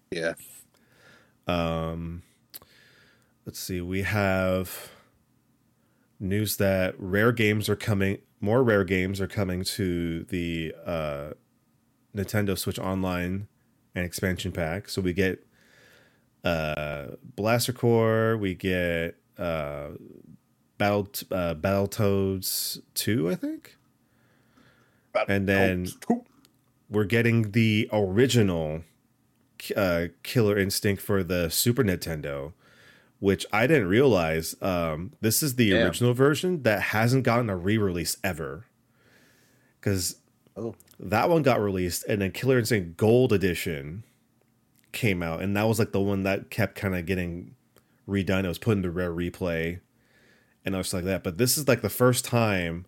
Yeah. 0.10 0.34
Um, 1.48 2.24
let's 3.46 3.60
see. 3.60 3.82
We 3.82 4.02
have 4.02 4.90
news 6.20 6.58
that 6.58 6.96
rare 6.98 7.32
games 7.32 7.70
are 7.70 7.76
coming. 7.76 8.20
More 8.42 8.64
rare 8.64 8.84
games 8.84 9.20
are 9.22 9.28
coming 9.28 9.64
to 9.64 10.24
the 10.26 10.74
uh, 10.86 11.30
Nintendo 12.16 12.58
Switch 12.58 12.80
Online 12.80 13.48
and 13.96 14.06
expansion 14.06 14.52
pack. 14.52 14.90
So 14.90 15.02
we 15.02 15.14
get 15.14 15.46
uh, 16.44 17.08
Blast 17.36 17.74
Corps. 17.76 18.38
We 18.38 18.54
get 18.54 19.16
uh, 19.38 19.90
Battle 20.78 21.08
uh, 21.32 21.56
Battletoads 21.56 22.80
two, 22.94 23.30
I 23.30 23.36
think. 23.36 23.78
And 25.30 25.48
then 25.48 25.88
we're 26.90 27.06
getting 27.06 27.52
the 27.52 27.90
original 27.94 28.82
uh, 29.76 30.08
Killer 30.24 30.58
Instinct 30.58 31.02
for 31.02 31.24
the 31.24 31.50
Super 31.50 31.84
Nintendo, 31.84 32.52
which 33.20 33.46
I 33.52 33.68
didn't 33.68 33.88
realize. 33.88 34.56
Um, 34.62 35.14
this 35.22 35.42
is 35.42 35.56
the 35.56 35.70
Damn. 35.72 35.86
original 35.88 36.14
version 36.14 36.64
that 36.64 36.82
hasn't 36.82 37.24
gotten 37.24 37.50
a 37.50 37.56
re-release 37.56 38.18
ever, 38.24 38.66
because 39.80 40.18
Oh. 40.58 40.76
that 41.00 41.30
one 41.30 41.44
got 41.44 41.62
released, 41.62 42.06
and 42.08 42.22
then 42.22 42.32
Killer 42.32 42.60
Instinct 42.60 42.98
Gold 42.98 43.34
Edition 43.34 44.04
came 44.92 45.22
out, 45.22 45.42
and 45.42 45.56
that 45.58 45.64
was 45.68 45.80
like 45.80 45.92
the 45.92 46.00
one 46.02 46.24
that 46.24 46.50
kept 46.50 46.76
kind 46.76 46.96
of 46.96 47.06
getting 47.06 47.56
redone. 48.08 48.46
It 48.46 48.48
was 48.48 48.58
put 48.60 48.78
into 48.78 48.90
rare 48.92 49.12
replay, 49.12 49.80
and 50.64 50.76
I 50.76 50.78
was 50.78 50.94
like 50.94 51.04
that. 51.06 51.24
But 51.24 51.38
this 51.38 51.58
is 51.58 51.68
like 51.68 51.82
the 51.82 51.90
first 51.90 52.24
time 52.26 52.86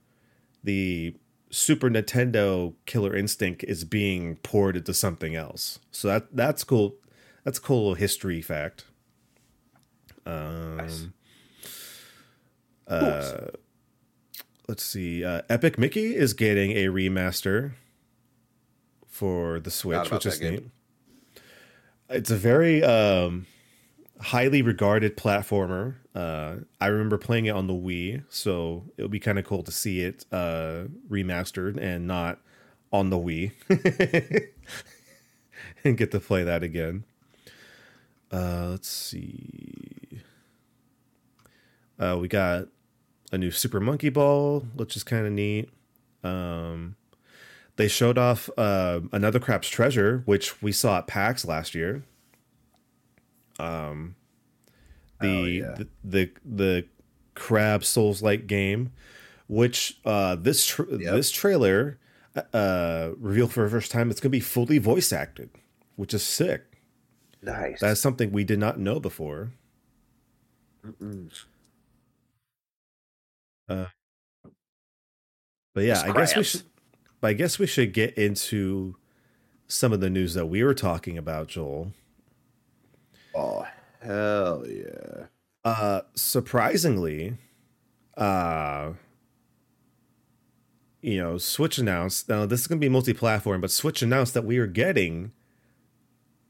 the 0.63 1.15
Super 1.49 1.89
Nintendo 1.89 2.73
Killer 2.86 3.15
Instinct 3.15 3.63
is 3.65 3.84
being 3.86 4.36
ported 4.38 4.86
to 4.86 4.93
something 4.93 5.36
else. 5.36 5.80
So 5.91 6.07
that 6.09 6.36
that's 6.36 6.63
cool. 6.63 6.95
That's 7.43 7.57
a 7.57 7.61
cool 7.61 7.78
little 7.80 7.95
history 7.95 8.41
fact. 8.41 8.86
Um, 10.28 10.78
Nice. 10.78 11.07
uh, 12.88 13.47
let's 14.67 14.84
see. 14.84 15.23
Uh, 15.23 15.41
Epic 15.49 15.78
Mickey 15.78 16.15
is 16.15 16.34
getting 16.34 16.71
a 16.71 16.86
remaster 16.88 17.71
for 19.07 19.59
the 19.59 19.71
Switch, 19.71 20.11
which 20.11 20.25
is 20.25 20.38
game. 20.38 20.51
neat. 20.53 20.63
It's 22.09 22.30
a 22.32 22.36
very 22.36 22.84
um, 22.84 23.47
highly 24.19 24.61
regarded 24.61 25.17
platformer. 25.17 25.95
Uh, 26.13 26.57
I 26.80 26.88
remember 26.88 27.17
playing 27.17 27.45
it 27.47 27.51
on 27.51 27.67
the 27.67 27.73
Wii, 27.73 28.23
so 28.30 28.84
it 28.97 29.01
would 29.01 29.11
be 29.11 29.19
kind 29.19 29.39
of 29.39 29.45
cool 29.45 29.63
to 29.63 29.71
see 29.71 30.01
it 30.01 30.25
uh, 30.32 30.84
remastered 31.09 31.78
and 31.78 32.07
not 32.07 32.39
on 32.91 33.09
the 33.09 33.17
Wii. 33.17 33.51
and 35.84 35.97
get 35.97 36.11
to 36.11 36.19
play 36.19 36.43
that 36.43 36.63
again. 36.63 37.03
Uh, 38.32 38.67
let's 38.71 38.88
see. 38.89 39.97
Uh, 42.00 42.18
we 42.20 42.28
got 42.28 42.68
a 43.32 43.38
new 43.38 43.52
Super 43.52 43.80
Monkey 43.80 44.10
Ball, 44.10 44.62
which 44.76 44.95
is 44.95 45.04
kind 45.04 45.26
of 45.26 45.34
neat. 45.34 45.70
Um, 46.24 46.95
they 47.76 47.88
showed 47.88 48.18
off 48.18 48.50
uh, 48.58 49.02
another 49.12 49.39
Crab's 49.39 49.70
Treasure, 49.70 50.22
which 50.26 50.62
we 50.62 50.72
saw 50.72 51.00
at 51.00 51.08
PAX 51.08 51.45
last 51.45 51.76
year. 51.76 52.04
Um, 53.60 54.16
the 55.20 55.28
Oh, 55.28 55.45
yeah. 55.45 55.76
the, 55.78 55.88
the 56.04 56.32
the 56.45 56.86
Crab 57.34 57.84
Souls 57.84 58.22
like 58.22 58.45
game, 58.48 58.91
which 59.48 60.00
uh, 60.06 60.36
this 60.36 60.66
tr- 60.66 60.84
Yep. 60.89 61.00
this 61.16 61.32
trailer 61.32 61.98
uh, 62.54 63.10
revealed 63.18 63.52
for 63.52 63.64
the 63.64 63.70
first 63.70 63.91
time 63.91 64.12
it's 64.12 64.20
going 64.20 64.30
to 64.30 64.36
be 64.36 64.39
fully 64.39 64.78
voice 64.78 65.12
acted, 65.12 65.50
which 65.95 66.14
is 66.14 66.22
sick. 66.24 66.64
Nice. 67.41 67.80
That's 67.80 68.00
something 68.02 68.32
we 68.32 68.43
did 68.43 68.60
not 68.60 68.80
know 68.80 69.00
before. 69.00 69.52
Mm-mm. 70.86 71.32
But 75.78 75.84
yeah, 75.84 76.01
I 76.01 76.11
guess 76.11 76.36
we 76.36 76.43
should. 76.43 76.63
I 77.22 77.34
guess 77.34 77.59
we 77.59 77.68
should 77.68 77.93
get 77.93 78.15
into 78.15 78.95
some 79.68 79.91
of 79.93 79.99
the 79.99 80.09
news 80.09 80.34
that 80.34 80.47
we 80.47 80.63
were 80.63 80.74
talking 80.74 81.18
about, 81.18 81.47
Joel. 81.47 81.91
Oh 83.36 83.68
hell 84.01 84.63
yeah! 84.68 85.26
Uh, 85.63 86.01
surprisingly, 86.15 87.38
uh, 88.15 88.93
you 91.01 91.18
know, 91.18 91.38
Switch 91.38 91.78
announced. 91.78 92.30
Now 92.30 92.45
this 92.45 92.61
is 92.61 92.68
going 92.68 92.80
to 92.80 92.86
be 92.86 92.89
multi-platform, 92.89 93.61
but 93.61 93.70
Switch 93.70 94.01
announced 94.01 94.34
that 94.34 94.45
we 94.45 94.57
are 94.57 94.68
getting 94.68 95.32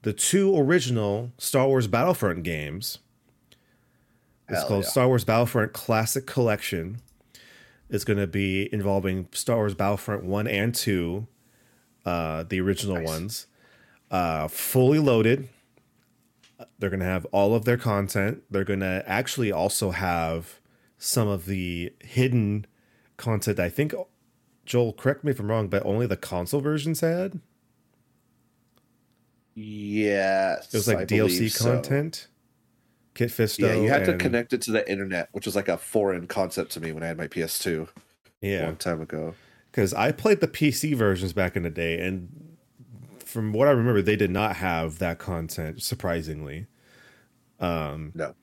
the 0.03 0.13
two 0.13 0.57
original 0.57 1.32
Star 1.38 1.68
Wars 1.68 1.88
Battlefront 1.88 2.43
games. 2.43 2.99
It's 4.50 4.60
Hell 4.60 4.68
called 4.68 4.84
yeah. 4.86 4.89
Star 4.89 5.08
Wars 5.08 5.24
Battlefront 5.26 5.74
Classic 5.74 6.26
Collection. 6.26 7.02
It's 7.89 8.04
going 8.04 8.20
to 8.20 8.28
be 8.28 8.72
involving 8.74 9.28
Star 9.32 9.58
Wars 9.58 9.74
Battlefront 9.74 10.24
1 10.24 10.48
and 10.48 10.74
2, 10.76 11.28
uh, 12.06 12.43
the 12.43 12.60
original 12.62 12.95
Nice. 12.98 13.08
ones, 13.08 13.48
uh, 14.12 14.48
fully 14.48 15.00
loaded. 15.00 15.50
They're 16.80 16.89
going 16.89 17.02
to 17.02 17.06
have 17.06 17.26
all 17.32 17.54
of 17.56 17.66
their 17.66 17.78
content. 17.78 18.43
They're 18.50 18.64
going 18.64 18.80
to 18.80 19.04
actually 19.06 19.52
also 19.52 19.91
have 19.91 20.60
some 20.98 21.28
of 21.28 21.45
the 21.45 21.93
hidden 22.02 22.66
content. 23.18 23.60
I 23.60 23.70
think, 23.70 23.93
Joel, 24.66 24.93
correct 24.93 25.24
me 25.24 25.32
if 25.32 25.39
I'm 25.39 25.50
wrong, 25.52 25.68
but 25.68 25.86
only 25.86 26.08
the 26.08 26.18
console 26.18 26.62
versions 26.62 27.02
had. 27.02 27.39
Yes, 29.56 30.68
It 30.74 30.78
was 30.78 30.88
like 30.88 30.98
I 31.00 31.06
DLC 31.06 31.50
content. 31.58 32.16
so. 32.16 32.28
Kit 33.18 33.30
Fisto. 33.32 33.59
Yeah, 33.59 33.74
you 33.74 33.89
had 33.89 34.05
to 34.05 34.15
connect 34.15 34.53
it 34.53 34.61
to 34.63 34.72
the 34.72 34.89
internet, 34.89 35.30
which 35.32 35.45
was 35.47 35.55
like 35.55 35.68
a 35.68 35.78
foreign 35.78 36.28
concept 36.28 36.72
to 36.74 36.80
me 36.80 36.91
when 36.91 37.01
I 37.01 37.07
had 37.07 37.18
my 37.18 37.28
PS2 37.28 37.88
a 38.43 38.47
Yeah. 38.47 38.65
long 38.65 38.76
time 38.76 39.01
ago. 39.01 39.34
because 39.72 39.91
I 39.93 40.11
played 40.11 40.39
the 40.39 40.47
PC 40.47 40.93
versions 40.95 41.34
back 41.34 41.55
in 41.55 41.63
the 41.63 41.70
day, 41.72 41.99
and 41.99 42.30
from 43.26 43.53
what 43.53 43.68
I 43.68 43.72
remember, 43.72 44.01
they 44.03 44.15
did 44.15 44.30
not 44.32 44.55
have 44.57 44.99
that 44.99 45.18
content. 45.20 45.82
Surprisingly, 45.82 46.68
um, 47.59 48.11
No, 48.15 48.36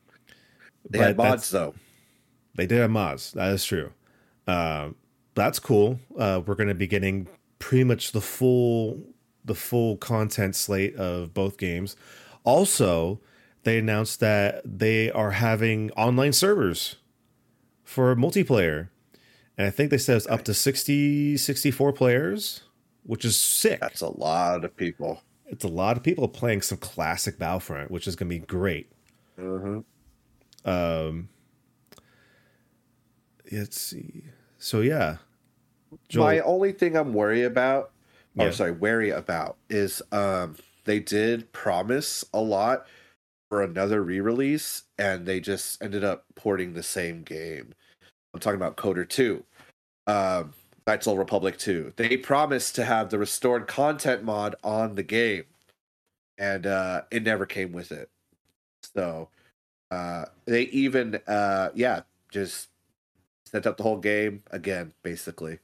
they 0.90 0.98
had 0.98 1.16
mods 1.16 1.50
though. 1.50 1.74
They 2.56 2.66
did 2.66 2.78
have 2.78 2.90
mods. 2.90 3.32
That 3.32 3.52
is 3.52 3.64
true. 3.64 3.92
Um, 4.48 4.96
that's 5.34 5.58
cool. 5.58 5.98
Uh, 6.18 6.40
we're 6.44 6.54
going 6.56 6.68
to 6.68 6.74
be 6.74 6.86
getting 6.86 7.26
pretty 7.60 7.84
much 7.84 8.10
the 8.12 8.20
full 8.20 9.00
the 9.44 9.54
full 9.54 9.96
content 9.98 10.56
slate 10.56 10.96
of 10.96 11.32
both 11.34 11.58
games. 11.58 11.96
Also, 12.44 13.20
they 13.64 13.78
announced 13.78 14.20
that 14.20 14.62
they 14.64 15.10
are 15.10 15.32
having 15.32 15.90
online 15.92 16.32
servers 16.32 16.96
for 17.82 18.14
multiplayer. 18.16 18.88
And 19.56 19.66
I 19.66 19.70
think 19.70 19.90
they 19.90 19.98
said 19.98 20.16
it's 20.16 20.26
up 20.26 20.42
to 20.44 20.54
60, 20.54 21.36
64 21.36 21.92
players, 21.92 22.62
which 23.04 23.24
is 23.24 23.36
sick. 23.36 23.80
That's 23.80 24.00
a 24.00 24.08
lot 24.08 24.64
of 24.64 24.76
people. 24.76 25.22
It's 25.46 25.64
a 25.64 25.68
lot 25.68 25.96
of 25.96 26.02
people 26.02 26.26
playing 26.28 26.62
some 26.62 26.78
classic 26.78 27.38
Battlefront, 27.38 27.90
which 27.90 28.06
is 28.08 28.16
going 28.16 28.30
to 28.30 28.38
be 28.38 28.44
great. 28.44 28.90
hmm 29.38 29.80
Um, 30.64 31.28
let's 33.52 33.80
see. 33.80 34.24
So 34.58 34.80
yeah, 34.80 35.18
Joel, 36.08 36.24
My 36.24 36.38
only 36.40 36.72
thing 36.72 36.96
I'm 36.96 37.12
worried 37.12 37.44
about, 37.44 37.92
Yeah. 38.34 38.46
or 38.46 38.52
sorry, 38.52 38.72
wary 38.72 39.10
about, 39.10 39.56
is 39.68 40.02
um 40.10 40.56
they 40.84 40.98
did 41.00 41.52
promise 41.52 42.24
a 42.34 42.40
lot 42.40 42.86
for 43.54 43.62
another 43.62 44.02
re-release, 44.02 44.82
and 44.98 45.24
they 45.24 45.38
just 45.38 45.80
ended 45.80 46.02
up 46.02 46.24
porting 46.34 46.72
the 46.72 46.82
same 46.82 47.22
game. 47.22 47.72
I'm 48.34 48.40
talking 48.40 48.56
about 48.56 48.76
KOTOR 48.76 49.08
2, 49.08 49.44
um, 50.08 50.52
Knights 50.88 51.06
of 51.06 51.18
Republic 51.18 51.56
2. 51.56 51.92
They 51.94 52.16
promised 52.16 52.74
to 52.74 52.84
have 52.84 53.10
the 53.10 53.18
restored 53.20 53.68
content 53.68 54.24
mod 54.24 54.56
on 54.64 54.96
the 54.96 55.04
game, 55.04 55.44
and 56.36 56.66
uh, 56.66 57.02
it 57.12 57.22
never 57.22 57.46
came 57.46 57.70
with 57.70 57.92
it. 57.92 58.10
So 58.96 59.28
uh, 59.92 60.24
they 60.46 60.62
even, 60.62 61.20
uh, 61.28 61.68
yeah, 61.76 62.00
just 62.32 62.70
sent 63.46 63.68
up 63.68 63.76
the 63.76 63.84
whole 63.84 63.98
game 63.98 64.42
again, 64.50 64.92
basically 65.04 65.60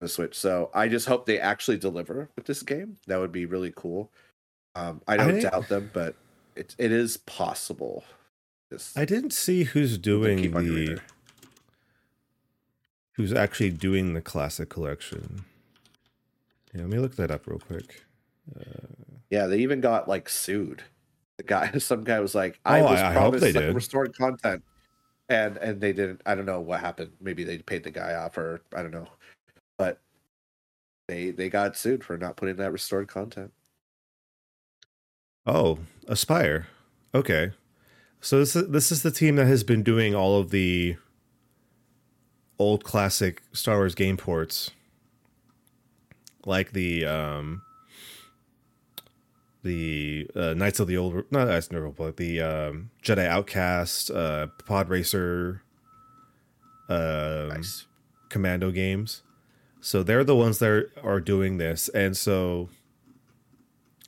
the 0.00 0.08
Switch. 0.08 0.38
So 0.38 0.70
I 0.72 0.86
just 0.86 1.08
hope 1.08 1.26
they 1.26 1.40
actually 1.40 1.78
deliver 1.78 2.28
with 2.36 2.44
this 2.46 2.62
game. 2.62 2.96
That 3.08 3.18
would 3.18 3.32
be 3.32 3.44
really 3.44 3.72
cool. 3.74 4.12
Um, 4.76 5.02
I 5.08 5.16
don't 5.16 5.38
I- 5.38 5.40
doubt 5.50 5.68
them, 5.68 5.90
but 5.92 6.14
it 6.56 6.74
it 6.78 6.92
is 6.92 7.16
possible. 7.16 8.04
Just 8.72 8.96
I 8.98 9.04
didn't 9.04 9.32
see 9.32 9.64
who's 9.64 9.98
doing 9.98 10.38
keep 10.38 10.54
on 10.54 10.64
your 10.66 10.74
the 10.96 11.00
who's 13.12 13.32
actually 13.32 13.70
doing 13.70 14.14
the 14.14 14.20
classic 14.20 14.68
collection. 14.68 15.44
Yeah, 16.72 16.82
let 16.82 16.90
me 16.90 16.98
look 16.98 17.16
that 17.16 17.30
up 17.30 17.46
real 17.46 17.58
quick. 17.60 18.02
Uh, 18.58 18.62
yeah, 19.30 19.46
they 19.46 19.58
even 19.58 19.80
got 19.80 20.08
like 20.08 20.28
sued. 20.28 20.82
The 21.36 21.44
guy, 21.44 21.72
some 21.78 22.04
guy 22.04 22.20
was 22.20 22.34
like, 22.34 22.58
"I 22.64 22.80
Oh, 22.80 22.84
was 22.90 23.00
I- 23.00 23.10
I 23.10 23.12
promised 23.12 23.40
they 23.42 23.52
like, 23.52 23.64
did. 23.66 23.74
restored 23.74 24.16
content," 24.16 24.62
and 25.28 25.56
and 25.58 25.80
they 25.80 25.92
didn't. 25.92 26.22
I 26.26 26.34
don't 26.34 26.46
know 26.46 26.60
what 26.60 26.80
happened. 26.80 27.12
Maybe 27.20 27.44
they 27.44 27.58
paid 27.58 27.84
the 27.84 27.90
guy 27.90 28.14
off, 28.14 28.36
or 28.38 28.60
I 28.74 28.82
don't 28.82 28.90
know. 28.92 29.08
But 29.78 30.00
they 31.08 31.30
they 31.30 31.48
got 31.48 31.76
sued 31.76 32.02
for 32.04 32.16
not 32.16 32.36
putting 32.36 32.56
that 32.56 32.72
restored 32.72 33.08
content. 33.08 33.52
Oh, 35.46 35.78
Aspyr. 36.08 36.66
Okay. 37.14 37.52
So 38.20 38.38
this 38.38 38.56
is, 38.56 38.68
this 38.68 38.90
is 38.90 39.02
the 39.02 39.10
team 39.10 39.36
that 39.36 39.46
has 39.46 39.64
been 39.64 39.82
doing 39.82 40.14
all 40.14 40.38
of 40.40 40.50
the 40.50 40.96
old 42.58 42.84
classic 42.84 43.42
Star 43.52 43.76
Wars 43.76 43.94
game 43.94 44.16
ports. 44.16 44.70
Like 46.46 46.72
the 46.72 47.06
um 47.06 47.62
the 49.62 50.30
uh, 50.36 50.54
Knights 50.54 50.78
of 50.78 50.86
the 50.86 50.96
Old 50.96 51.24
not 51.30 51.46
that's 51.46 51.72
no 51.72 51.80
Republic, 51.80 52.16
the 52.16 52.40
um, 52.40 52.90
Jedi 53.02 53.26
Outcast, 53.26 54.10
uh, 54.10 54.48
Pod 54.66 54.88
Racer, 54.88 55.62
um, 56.88 57.48
Nice. 57.48 57.86
Commando 58.28 58.70
games. 58.70 59.22
So 59.80 60.02
they're 60.02 60.24
the 60.24 60.36
ones 60.36 60.58
that 60.58 60.68
are, 60.68 60.92
are 61.02 61.20
doing 61.20 61.56
this, 61.56 61.88
and 61.88 62.16
so 62.16 62.68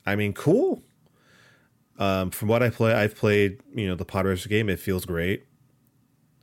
I 0.05 0.15
mean, 0.15 0.33
cool. 0.35 0.83
Um, 1.99 2.31
from 2.31 2.49
what 2.49 2.63
I 2.63 2.71
play, 2.71 2.93
I've 2.93 3.17
played 3.17 3.61
you 3.75 3.87
know 3.89 3.95
the 3.95 4.05
Pod 4.05 4.27
Racer 4.27 4.49
game. 4.49 4.69
It 4.69 4.81
feels 4.81 5.05
great, 5.05 5.47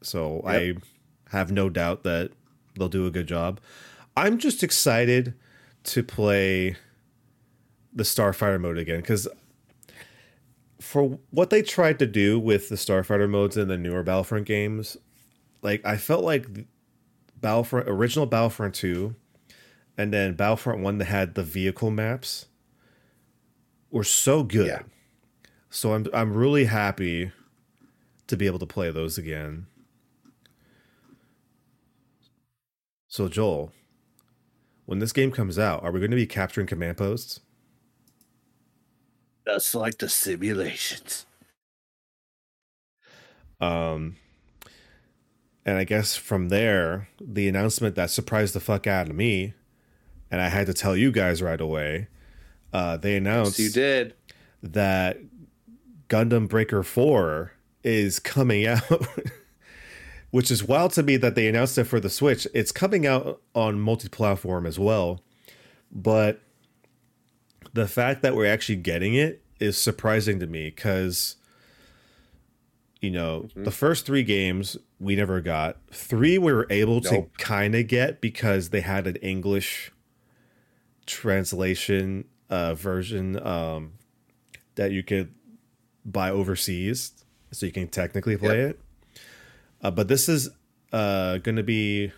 so 0.01 0.41
I 0.45 0.75
have 1.29 1.51
no 1.51 1.69
doubt 1.69 2.03
that 2.03 2.31
they'll 2.75 2.89
do 2.89 3.05
a 3.05 3.11
good 3.11 3.27
job. 3.27 3.59
I'm 4.15 4.37
just 4.37 4.63
excited 4.63 5.33
to 5.85 6.03
play 6.03 6.75
the 7.93 8.03
Starfighter 8.03 8.59
mode 8.59 8.77
again 8.77 9.01
because 9.01 9.27
for 10.79 11.19
what 11.29 11.49
they 11.49 11.61
tried 11.61 11.99
to 11.99 12.05
do 12.05 12.39
with 12.39 12.69
the 12.69 12.75
Starfighter 12.75 13.29
modes 13.29 13.57
in 13.57 13.67
the 13.67 13.77
newer 13.77 14.03
Battlefront 14.03 14.45
games, 14.45 14.97
like 15.61 15.85
I 15.85 15.97
felt 15.97 16.23
like 16.23 16.47
Battlefront 17.39 17.87
original 17.87 18.25
Battlefront 18.25 18.75
two, 18.75 19.15
and 19.97 20.13
then 20.13 20.33
Battlefront 20.33 20.81
one 20.81 20.97
that 20.97 21.05
had 21.05 21.35
the 21.35 21.43
vehicle 21.43 21.91
maps 21.91 22.47
were 23.91 24.03
so 24.03 24.43
good. 24.43 24.67
Yeah. 24.67 24.81
So 25.73 25.93
I'm 25.93 26.05
I'm 26.13 26.35
really 26.35 26.65
happy 26.65 27.31
to 28.27 28.37
be 28.37 28.45
able 28.45 28.59
to 28.59 28.65
play 28.67 28.91
those 28.91 29.17
again. 29.17 29.65
So 33.07 33.27
Joel, 33.27 33.71
when 34.85 34.99
this 34.99 35.11
game 35.11 35.31
comes 35.31 35.57
out, 35.57 35.83
are 35.83 35.91
we 35.91 35.99
going 35.99 36.11
to 36.11 36.15
be 36.15 36.27
capturing 36.27 36.67
command 36.67 36.97
posts? 36.97 37.39
Just 39.47 39.73
like 39.73 39.97
the 39.97 40.09
simulations. 40.09 41.25
Um, 43.59 44.17
and 45.65 45.77
I 45.79 45.85
guess 45.85 46.15
from 46.15 46.49
there, 46.49 47.09
the 47.19 47.47
announcement 47.47 47.95
that 47.95 48.11
surprised 48.11 48.53
the 48.53 48.59
fuck 48.59 48.85
out 48.85 49.09
of 49.09 49.15
me, 49.15 49.55
and 50.29 50.39
I 50.39 50.49
had 50.49 50.67
to 50.67 50.73
tell 50.73 50.95
you 50.95 51.11
guys 51.11 51.41
right 51.41 51.59
away, 51.59 52.09
uh, 52.71 52.97
they 52.97 53.15
announced 53.15 53.57
you 53.57 53.69
did. 53.69 54.13
that 54.61 55.17
Gundam 56.09 56.47
Breaker 56.47 56.83
4 56.83 57.51
is 57.83 58.19
coming 58.19 58.65
out, 58.67 58.81
which 60.31 60.49
is 60.51 60.63
wild 60.63 60.91
to 60.93 61.03
me 61.03 61.17
that 61.17 61.35
they 61.35 61.47
announced 61.47 61.77
it 61.77 61.85
for 61.85 61.99
the 61.99 62.09
Switch. 62.09 62.47
It's 62.53 62.71
coming 62.71 63.05
out 63.05 63.41
on 63.53 63.79
multi 63.79 64.09
platform 64.09 64.65
as 64.65 64.79
well. 64.79 65.21
But 65.91 66.41
the 67.73 67.87
fact 67.87 68.21
that 68.21 68.35
we're 68.35 68.51
actually 68.51 68.77
getting 68.77 69.13
it 69.15 69.43
is 69.59 69.77
surprising 69.77 70.39
to 70.39 70.47
me 70.47 70.65
because, 70.69 71.35
you 73.01 73.09
know, 73.11 73.47
Mhm. 73.55 73.63
the 73.65 73.71
first 73.71 74.05
three 74.05 74.23
games 74.23 74.77
we 74.99 75.15
never 75.15 75.41
got. 75.41 75.77
Three 75.91 76.37
we 76.37 76.51
were 76.53 76.67
able 76.69 77.01
to 77.01 77.27
kind 77.37 77.75
of 77.75 77.87
get 77.87 78.21
because 78.21 78.69
they 78.69 78.81
had 78.81 79.05
an 79.07 79.15
English 79.17 79.91
translation 81.05 82.25
uh, 82.49 82.73
version 82.75 83.39
um, 83.45 83.93
that 84.75 84.91
you 84.91 85.03
could 85.03 85.33
buy 86.05 86.29
overseas, 86.29 87.11
so 87.51 87.65
you 87.65 87.71
can 87.71 87.87
technically 87.87 88.37
play 88.37 88.61
it. 88.61 88.79
Uh, 89.81 89.91
but 89.91 90.07
this 90.07 90.29
is 90.29 90.49
uh, 90.91 91.37
going 91.39 91.55
to 91.55 91.63
be 91.63 92.11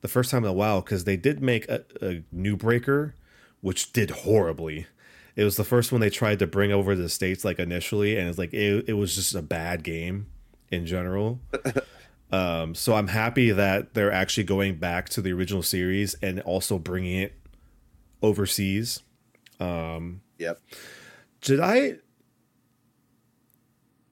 the 0.00 0.08
first 0.08 0.30
time 0.30 0.44
in 0.44 0.50
a 0.50 0.54
while 0.54 0.80
because 0.80 1.04
they 1.04 1.16
did 1.16 1.42
make 1.42 1.68
a, 1.68 1.84
a 2.00 2.22
new 2.32 2.56
breaker, 2.56 3.14
which 3.60 3.92
did 3.92 4.10
horribly. 4.10 4.86
It 5.36 5.44
was 5.44 5.56
the 5.56 5.64
first 5.64 5.92
one 5.92 6.00
they 6.00 6.10
tried 6.10 6.38
to 6.40 6.46
bring 6.46 6.72
over 6.72 6.94
to 6.94 7.00
the 7.00 7.08
states 7.08 7.44
like 7.44 7.58
initially, 7.58 8.16
and 8.16 8.28
it's 8.28 8.38
like 8.38 8.52
it, 8.52 8.88
it 8.88 8.94
was 8.94 9.14
just 9.14 9.34
a 9.34 9.42
bad 9.42 9.84
game 9.84 10.26
in 10.70 10.86
general. 10.86 11.40
um, 12.32 12.74
so 12.74 12.94
I'm 12.94 13.08
happy 13.08 13.50
that 13.50 13.94
they're 13.94 14.12
actually 14.12 14.44
going 14.44 14.76
back 14.76 15.08
to 15.10 15.20
the 15.20 15.32
original 15.32 15.62
series 15.62 16.14
and 16.22 16.40
also 16.40 16.78
bringing 16.78 17.18
it 17.18 17.34
overseas. 18.22 19.02
Um, 19.60 20.22
Yep. 20.38 20.60
did 21.40 21.60
I 21.60 21.96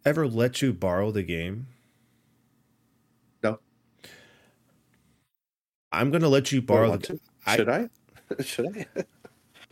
ever 0.06 0.26
let 0.26 0.62
you 0.62 0.72
borrow 0.72 1.10
the 1.10 1.24
game? 1.24 1.66
No. 3.42 3.58
I'm 5.92 6.10
gonna 6.10 6.28
let 6.28 6.52
you 6.52 6.62
borrow 6.62 6.96
the. 6.96 6.98
to? 6.98 7.20
Should 7.56 7.68
I? 7.68 7.90
Should 8.40 8.86
I? 8.96 9.04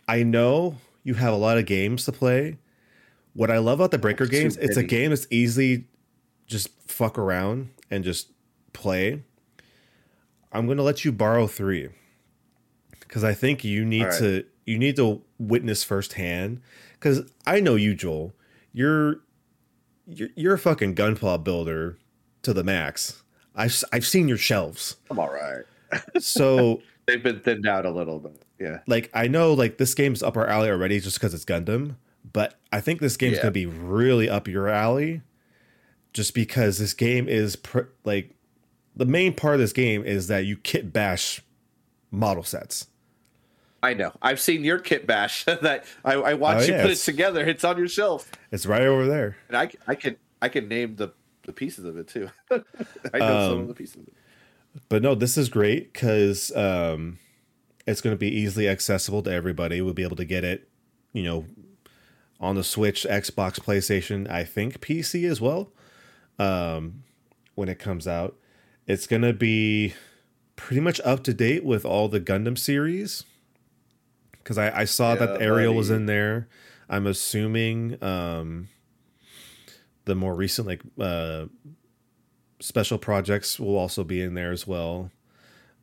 I 0.06 0.22
know 0.22 0.76
you 1.04 1.14
have 1.14 1.32
a 1.32 1.36
lot 1.36 1.56
of 1.56 1.66
games 1.66 2.04
to 2.04 2.12
play. 2.12 2.58
What 3.32 3.50
I 3.50 3.58
love 3.58 3.80
about 3.80 3.90
the 3.90 3.98
Breaker 3.98 4.26
games, 4.26 4.56
it's 4.56 4.76
a 4.76 4.82
game 4.82 5.10
that's 5.10 5.26
easy, 5.30 5.86
just 6.46 6.68
fuck 6.86 7.18
around 7.18 7.70
and 7.90 8.04
just 8.04 8.30
play. 8.72 9.22
I'm 10.52 10.66
gonna 10.66 10.82
let 10.82 11.04
you 11.04 11.12
borrow 11.12 11.46
three 11.46 11.88
because 13.00 13.24
I 13.24 13.34
think 13.34 13.64
you 13.64 13.84
need 13.84 14.04
right. 14.04 14.18
to 14.18 14.44
you 14.66 14.78
need 14.78 14.96
to 14.96 15.22
witness 15.38 15.84
firsthand. 15.84 16.60
Because 16.92 17.22
I 17.46 17.60
know 17.60 17.74
you, 17.74 17.94
Joel. 17.94 18.34
You're 18.72 19.20
you're, 20.06 20.28
you're 20.36 20.54
a 20.54 20.58
fucking 20.58 20.94
gunpla 20.94 21.42
builder 21.44 21.98
to 22.42 22.52
the 22.52 22.64
max. 22.64 23.22
I've 23.54 23.82
I've 23.92 24.06
seen 24.06 24.28
your 24.28 24.36
shelves. 24.38 24.96
I'm 25.10 25.18
all 25.18 25.32
right. 25.32 25.64
So 26.20 26.82
They've 27.06 27.22
been 27.22 27.40
thinned 27.40 27.66
out 27.66 27.84
a 27.86 27.90
little 27.90 28.18
bit. 28.18 28.40
Yeah. 28.60 28.78
like 28.86 29.10
I 29.12 29.28
know 29.28 29.52
like 29.52 29.78
this 29.78 29.94
game's 29.94 30.22
up 30.22 30.36
our 30.36 30.46
alley 30.46 30.70
already 30.70 30.98
just 31.00 31.16
because 31.18 31.34
it's 31.34 31.44
Gundam, 31.44 31.96
but 32.32 32.54
I 32.72 32.80
think 32.80 33.00
this 33.00 33.16
game's 33.16 33.36
Yeah. 33.36 33.42
gonna 33.42 33.50
be 33.52 33.66
really 33.66 34.28
up 34.28 34.48
your 34.48 34.68
alley, 34.68 35.22
just 36.12 36.34
because 36.34 36.78
this 36.78 36.94
game 36.94 37.28
is 37.28 37.56
pr- 37.56 37.80
like 38.04 38.30
the 38.96 39.04
main 39.06 39.34
part 39.34 39.54
of 39.54 39.60
this 39.60 39.72
game 39.72 40.04
is 40.04 40.28
that 40.28 40.44
you 40.46 40.56
kit 40.56 40.92
bash 40.92 41.42
model 42.10 42.44
sets. 42.44 42.86
I 43.84 43.94
know. 43.94 44.12
I've 44.22 44.40
seen 44.40 44.64
your 44.64 44.78
kit 44.78 45.06
bash 45.06 45.44
that 45.46 45.84
I, 46.04 46.14
I 46.14 46.34
watched 46.34 46.62
Oh, 46.62 46.66
you 46.66 46.72
yeah, 46.74 46.82
put 46.82 46.90
it 46.92 46.96
together. 46.98 47.44
It's 47.44 47.64
on 47.64 47.76
your 47.78 47.88
shelf, 47.88 48.30
It's 48.50 48.66
right 48.66 48.82
over 48.82 49.06
there. 49.06 49.36
and 49.48 49.56
I, 49.56 49.70
I 49.86 49.94
can 49.94 50.16
I 50.42 50.48
can 50.48 50.68
name 50.68 50.96
the 50.96 51.12
the 51.44 51.52
pieces 51.52 51.84
of 51.84 51.98
it 51.98 52.08
too. 52.08 52.30
I 52.50 53.18
know 53.18 53.48
some 53.48 53.52
Um, 53.52 53.60
of 53.60 53.68
the 53.68 53.74
pieces. 53.74 53.96
Of 53.96 54.08
it. 54.08 54.14
But 54.88 55.02
no, 55.02 55.14
this 55.14 55.36
is 55.36 55.48
great 55.48 55.92
because 55.92 56.50
um, 56.56 57.18
it's 57.86 58.00
going 58.00 58.14
to 58.14 58.18
be 58.18 58.28
easily 58.34 58.68
accessible 58.68 59.22
to 59.22 59.30
everybody. 59.30 59.80
We'll 59.82 59.92
be 59.94 60.02
able 60.02 60.16
to 60.16 60.24
get 60.24 60.42
it, 60.44 60.68
you 61.12 61.22
know, 61.22 61.44
on 62.40 62.56
the 62.56 62.64
Switch, 62.64 63.06
Xbox, 63.08 63.60
PlayStation, 63.60 64.28
I 64.30 64.42
think 64.44 64.80
PC 64.80 65.30
as 65.30 65.40
well. 65.40 65.70
Um, 66.38 67.04
when 67.54 67.68
it 67.68 67.78
comes 67.78 68.08
out, 68.08 68.36
it's 68.86 69.06
going 69.06 69.22
to 69.22 69.32
be 69.32 69.94
pretty 70.56 70.80
much 70.80 71.00
up 71.04 71.22
to 71.24 71.34
date 71.34 71.64
with 71.64 71.84
all 71.84 72.08
the 72.08 72.20
Gundam 72.20 72.58
series. 72.58 73.24
Because 74.44 74.58
I, 74.58 74.80
I 74.80 74.84
saw 74.84 75.14
Yeah, 75.14 75.26
that 75.26 75.42
Aerial 75.42 75.74
was 75.74 75.90
in 75.90 76.06
there. 76.06 76.48
I'm 76.88 77.06
assuming 77.06 78.02
um, 78.04 78.68
the 80.04 80.14
more 80.14 80.34
recent 80.34 80.68
like 80.68 80.82
uh, 81.00 81.46
special 82.60 82.98
projects 82.98 83.58
will 83.58 83.76
also 83.76 84.04
be 84.04 84.20
in 84.20 84.34
there 84.34 84.52
as 84.52 84.66
well. 84.66 85.10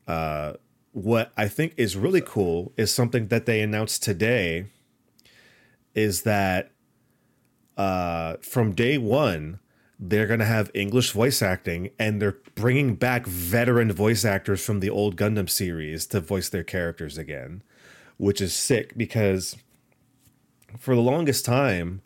Uh, 0.07 0.53
what 0.91 1.31
I 1.35 1.47
think 1.47 1.73
is 1.77 1.97
really 1.97 2.21
cool 2.21 2.71
is 2.77 2.93
something 2.93 3.27
that 3.27 3.45
they 3.45 3.61
announced 3.61 4.03
today 4.03 4.67
is 5.95 6.21
that 6.23 6.71
uh, 7.77 8.35
from 8.41 8.73
day 8.73 8.97
one, 8.97 9.59
they're 9.99 10.27
going 10.27 10.39
to 10.39 10.45
have 10.45 10.71
English 10.73 11.11
voice 11.11 11.41
acting 11.41 11.91
and 11.99 12.21
they're 12.21 12.37
bringing 12.55 12.95
back 12.95 13.25
veteran 13.25 13.91
voice 13.91 14.25
actors 14.25 14.63
from 14.65 14.79
the 14.79 14.89
old 14.89 15.15
Gundam 15.15 15.49
series 15.49 16.07
to 16.07 16.19
voice 16.19 16.49
their 16.49 16.63
characters 16.63 17.17
again, 17.17 17.61
which 18.21 18.39
is 18.39 18.53
sick 18.53 18.95
because 18.95 19.57
for 20.77 20.93
the 20.93 21.01
longest 21.01 21.43
time, 21.43 22.03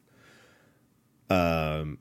um, 1.30 1.98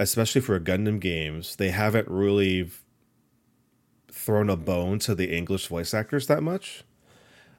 especially 0.00 0.40
for 0.40 0.58
Gundam 0.58 0.98
games, 0.98 1.54
they 1.56 1.68
haven't 1.68 2.08
really 2.08 2.70
thrown 4.10 4.48
a 4.48 4.56
bone 4.56 4.98
to 5.00 5.14
the 5.14 5.36
English 5.36 5.66
voice 5.66 5.92
actors 5.92 6.28
that 6.28 6.42
much. 6.42 6.82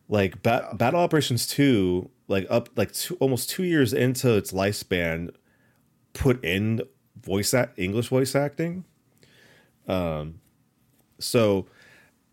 Like 0.08 0.42
ba- 0.42 0.74
Battle 0.74 1.00
Operations 1.00 1.46
2, 1.46 2.10
like 2.28 2.48
up 2.50 2.70
like 2.76 2.92
two, 2.92 3.16
almost 3.20 3.52
2 3.52 3.62
years 3.62 3.94
into 3.94 4.36
its 4.36 4.52
lifespan 4.52 5.30
put 6.14 6.44
in 6.44 6.82
voice 7.22 7.54
act 7.54 7.78
English 7.78 8.08
voice 8.08 8.34
acting. 8.34 8.84
Um 9.88 10.42
so 11.20 11.68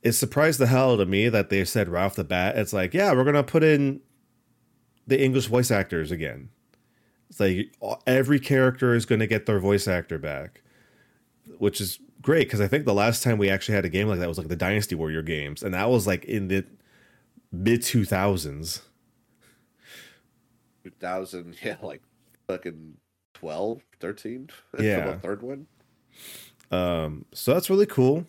it 0.07 0.13
surprised 0.13 0.61
the 0.61 0.69
hell 0.69 0.93
out 0.93 1.01
of 1.01 1.09
me 1.09 1.29
that 1.29 1.51
they 1.51 1.65
said 1.65 1.89
right 1.89 2.05
off 2.05 2.15
the 2.15 2.23
bat 2.23 2.57
it's 2.57 2.73
like, 2.73 2.95
yeah, 2.95 3.13
we're 3.13 3.25
going 3.25 3.35
to 3.35 3.43
put 3.43 3.65
in 3.65 4.01
the 5.05 5.21
English 5.21 5.47
voice 5.47 5.73
actors 5.73 6.13
again. 6.13 6.49
It's 7.29 7.41
like 7.41 7.75
every 8.07 8.39
character 8.39 8.95
is 8.95 9.05
going 9.05 9.19
to 9.19 9.27
get 9.27 9.47
their 9.47 9.59
voice 9.59 9.89
actor 9.89 10.17
back, 10.17 10.63
which 11.59 11.81
is 11.81 11.99
great 12.23 12.47
because 12.47 12.61
I 12.61 12.69
think 12.69 12.85
the 12.85 12.95
last 12.95 13.25
time 13.25 13.37
we 13.37 13.51
actually 13.51 13.75
had 13.75 13.85
a 13.85 13.89
game 13.89 14.07
like 14.07 14.21
that 14.21 14.29
was 14.29 14.39
like 14.39 14.47
the 14.47 14.55
Dynasty 14.55 14.95
Warrior 14.95 15.23
games, 15.23 15.65
and 15.65 15.75
that 15.75 15.91
was 15.91 16.07
like 16.07 16.25
in 16.25 16.47
the 16.47 16.65
mid 17.51 17.83
two 17.83 18.05
thousands. 18.05 18.83
2000, 20.85 21.57
yeah, 21.65 21.77
like 21.83 22.03
fucking 22.47 22.95
12, 23.35 23.83
13. 23.99 24.51
Yeah. 24.79 25.11
the 25.11 25.19
third 25.19 25.43
one. 25.43 25.67
Um, 26.71 27.25
so 27.33 27.55
that's 27.55 27.69
really 27.69 27.87
cool. 27.87 28.25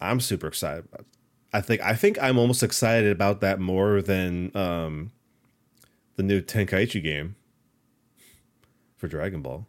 I'm 0.00 0.20
super 0.20 0.46
excited 0.48 0.84
about. 0.92 1.06
I 1.52 1.60
think 1.60 1.80
I 1.82 1.94
think 1.94 2.18
I'm 2.20 2.38
almost 2.38 2.62
excited 2.62 3.12
about 3.12 3.40
that 3.40 3.60
more 3.60 4.02
than 4.02 4.54
um, 4.56 5.12
the 6.16 6.22
new 6.22 6.40
Tenkaichi 6.40 7.02
game 7.02 7.36
for 8.96 9.08
Dragon 9.08 9.40
Ball. 9.40 9.66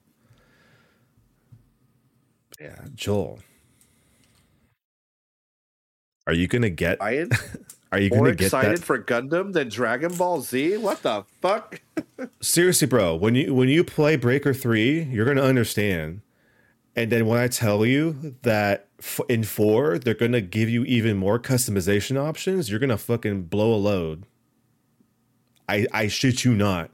Yeah, 2.60 2.82
Joel. 2.96 3.40
Are 6.28 6.34
you 6.34 6.48
gonna 6.48 6.70
get? 6.70 7.02
I 7.02 7.28
Are 7.92 8.00
you 8.00 8.10
more 8.10 8.26
gonna 8.26 8.36
get 8.36 8.46
excited 8.46 8.80
that? 8.80 8.84
for 8.84 9.00
Gundam 9.00 9.54
than 9.54 9.70
Dragon 9.70 10.14
Ball 10.16 10.42
Z. 10.42 10.78
What 10.78 11.04
the 11.04 11.24
fuck? 11.42 11.82
Seriously, 12.42 12.88
bro. 12.88 13.16
When 13.16 13.36
you 13.36 13.54
when 13.54 13.70
you 13.70 13.84
play 13.84 14.16
Breaker 14.16 14.54
Three, 14.54 15.04
you're 15.04 15.26
gonna 15.26 15.44
understand. 15.44 16.22
And 16.96 17.12
then 17.12 17.26
when 17.26 17.40
I 17.40 17.48
tell 17.48 17.86
you 17.86 18.36
that 18.42 18.88
f- 19.00 19.22
in 19.30 19.44
four 19.44 19.98
they're 19.98 20.14
gonna 20.14 20.42
give 20.42 20.70
you 20.70 20.84
even 20.86 21.18
more 21.18 21.40
customization 21.40 22.18
options, 22.18 22.70
you're 22.70 22.80
gonna 22.80 22.98
fucking 22.98 23.44
blow 23.44 23.74
a 23.74 23.78
load. 23.78 24.26
I 25.68 25.88
I 25.92 26.08
shit 26.08 26.44
you 26.44 26.54
not. 26.54 26.92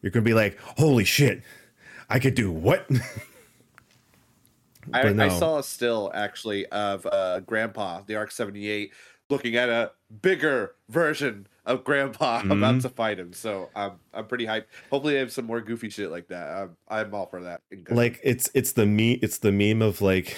You're 0.00 0.10
gonna 0.10 0.24
be 0.24 0.34
like, 0.34 0.58
holy 0.60 1.04
shit, 1.04 1.42
I 2.08 2.18
could 2.18 2.34
do 2.34 2.50
what? 2.50 2.88
I, 4.92 5.02
But 5.02 5.20
I 5.20 5.28
saw 5.28 5.58
a 5.58 5.62
still 5.62 6.10
actually 6.14 6.64
of 6.66 7.06
uh, 7.06 7.40
Grandpa, 7.40 8.02
the 8.06 8.14
RX-78, 8.14 8.90
looking 9.28 9.56
at 9.56 9.68
a 9.68 9.92
bigger 10.22 10.74
version 10.88 11.46
of 11.66 11.84
Grandpa 11.84 12.40
Mm-hmm. 12.42 12.52
about 12.52 12.80
to 12.82 12.88
fight 12.88 13.18
him. 13.18 13.32
So 13.32 13.68
I'm 13.76 13.92
I'm 14.14 14.26
pretty 14.26 14.46
hyped. 14.46 14.64
Hopefully 14.90 15.14
they 15.14 15.20
have 15.20 15.32
some 15.32 15.44
more 15.46 15.60
goofy 15.60 15.90
shit 15.90 16.10
like 16.10 16.28
that. 16.28 16.48
I'm, 16.48 16.76
I'm 16.88 17.14
all 17.14 17.26
for 17.26 17.42
that. 17.42 17.60
like 17.90 18.20
it's 18.22 18.50
it's 18.54 18.72
the 18.72 18.86
me 18.86 19.12
it's 19.14 19.38
the 19.38 19.52
meme 19.52 19.82
of 19.82 20.00
like 20.00 20.36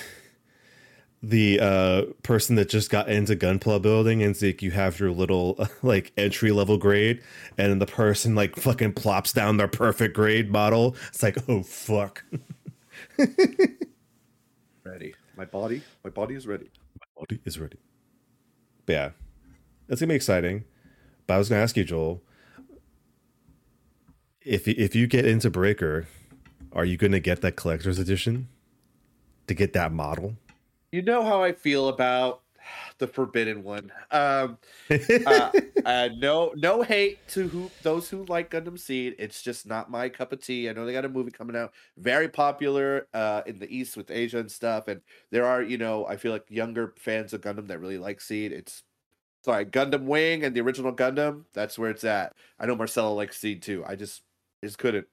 the 1.22 1.60
uh, 1.60 2.02
person 2.22 2.56
that 2.56 2.70
just 2.70 2.88
got 2.88 3.10
into 3.10 3.36
Gunpla 3.36 3.82
building, 3.82 4.22
and 4.22 4.30
it's 4.30 4.40
like 4.42 4.62
you 4.62 4.70
have 4.70 4.98
your 4.98 5.10
little 5.10 5.68
like 5.82 6.12
entry 6.16 6.50
level 6.50 6.78
grade, 6.78 7.22
and 7.58 7.80
the 7.80 7.86
person 7.86 8.34
like 8.34 8.56
fucking 8.56 8.94
plops 8.94 9.32
down 9.32 9.58
their 9.58 9.68
perfect 9.68 10.16
grade 10.16 10.50
model. 10.50 10.96
It's 11.08 11.22
like, 11.22 11.36
oh 11.48 11.62
fuck. 11.62 12.24
ready. 14.84 15.14
My 15.36 15.44
body, 15.44 15.82
my 16.04 16.10
body 16.10 16.34
is 16.34 16.46
ready. 16.46 16.70
My 16.98 17.06
body 17.22 17.40
is 17.44 17.58
ready. 17.58 17.78
But 18.86 18.92
yeah, 18.92 19.10
it's 19.90 20.00
gonna 20.00 20.08
be 20.10 20.14
exciting. 20.14 20.64
But 21.26 21.34
I 21.34 21.38
was 21.38 21.48
gonna 21.48 21.60
ask 21.60 21.76
you, 21.76 21.84
Joel, 21.84 22.22
if 24.42 24.66
if 24.66 24.94
you 24.94 25.06
get 25.06 25.26
into 25.26 25.50
Breaker, 25.50 26.06
are 26.72 26.84
you 26.84 26.96
gonna 26.96 27.20
get 27.20 27.42
that 27.42 27.56
collector's 27.56 27.98
edition 27.98 28.48
to 29.46 29.54
get 29.54 29.72
that 29.74 29.92
model? 29.92 30.36
You 30.92 31.02
know 31.02 31.22
how 31.22 31.42
I 31.42 31.52
feel 31.52 31.88
about 31.88 32.42
the 32.98 33.06
forbidden 33.06 33.62
one. 33.62 33.90
Um, 34.10 34.58
uh, 35.26 35.50
uh, 35.84 36.08
no, 36.16 36.52
no 36.56 36.82
hate 36.82 37.26
to 37.28 37.48
who 37.48 37.70
those 37.82 38.08
who 38.08 38.24
like 38.26 38.50
Gundam 38.50 38.78
Seed. 38.78 39.16
It's 39.18 39.42
just 39.42 39.66
not 39.66 39.90
my 39.90 40.08
cup 40.08 40.32
of 40.32 40.40
tea. 40.40 40.68
I 40.68 40.72
know 40.72 40.86
they 40.86 40.92
got 40.92 41.04
a 41.04 41.08
movie 41.08 41.30
coming 41.30 41.56
out, 41.56 41.72
very 41.96 42.28
popular 42.28 43.08
uh, 43.12 43.42
in 43.46 43.58
the 43.58 43.74
East 43.74 43.96
with 43.96 44.10
Asia 44.10 44.38
and 44.38 44.50
stuff. 44.50 44.88
And 44.88 45.00
there 45.30 45.46
are, 45.46 45.62
you 45.62 45.78
know, 45.78 46.06
I 46.06 46.16
feel 46.16 46.32
like 46.32 46.44
younger 46.48 46.94
fans 46.96 47.32
of 47.32 47.40
Gundam 47.40 47.66
that 47.68 47.80
really 47.80 47.98
like 47.98 48.20
Seed. 48.20 48.52
It's 48.52 48.82
sorry, 49.44 49.66
Gundam 49.66 50.04
Wing 50.04 50.44
and 50.44 50.54
the 50.54 50.60
original 50.60 50.92
Gundam. 50.92 51.44
That's 51.52 51.78
where 51.78 51.90
it's 51.90 52.04
at. 52.04 52.34
I 52.58 52.66
know 52.66 52.76
Marcelo 52.76 53.14
likes 53.14 53.38
Seed 53.38 53.62
too. 53.62 53.84
I 53.86 53.96
just 53.96 54.22
just 54.62 54.78
couldn't. 54.78 55.06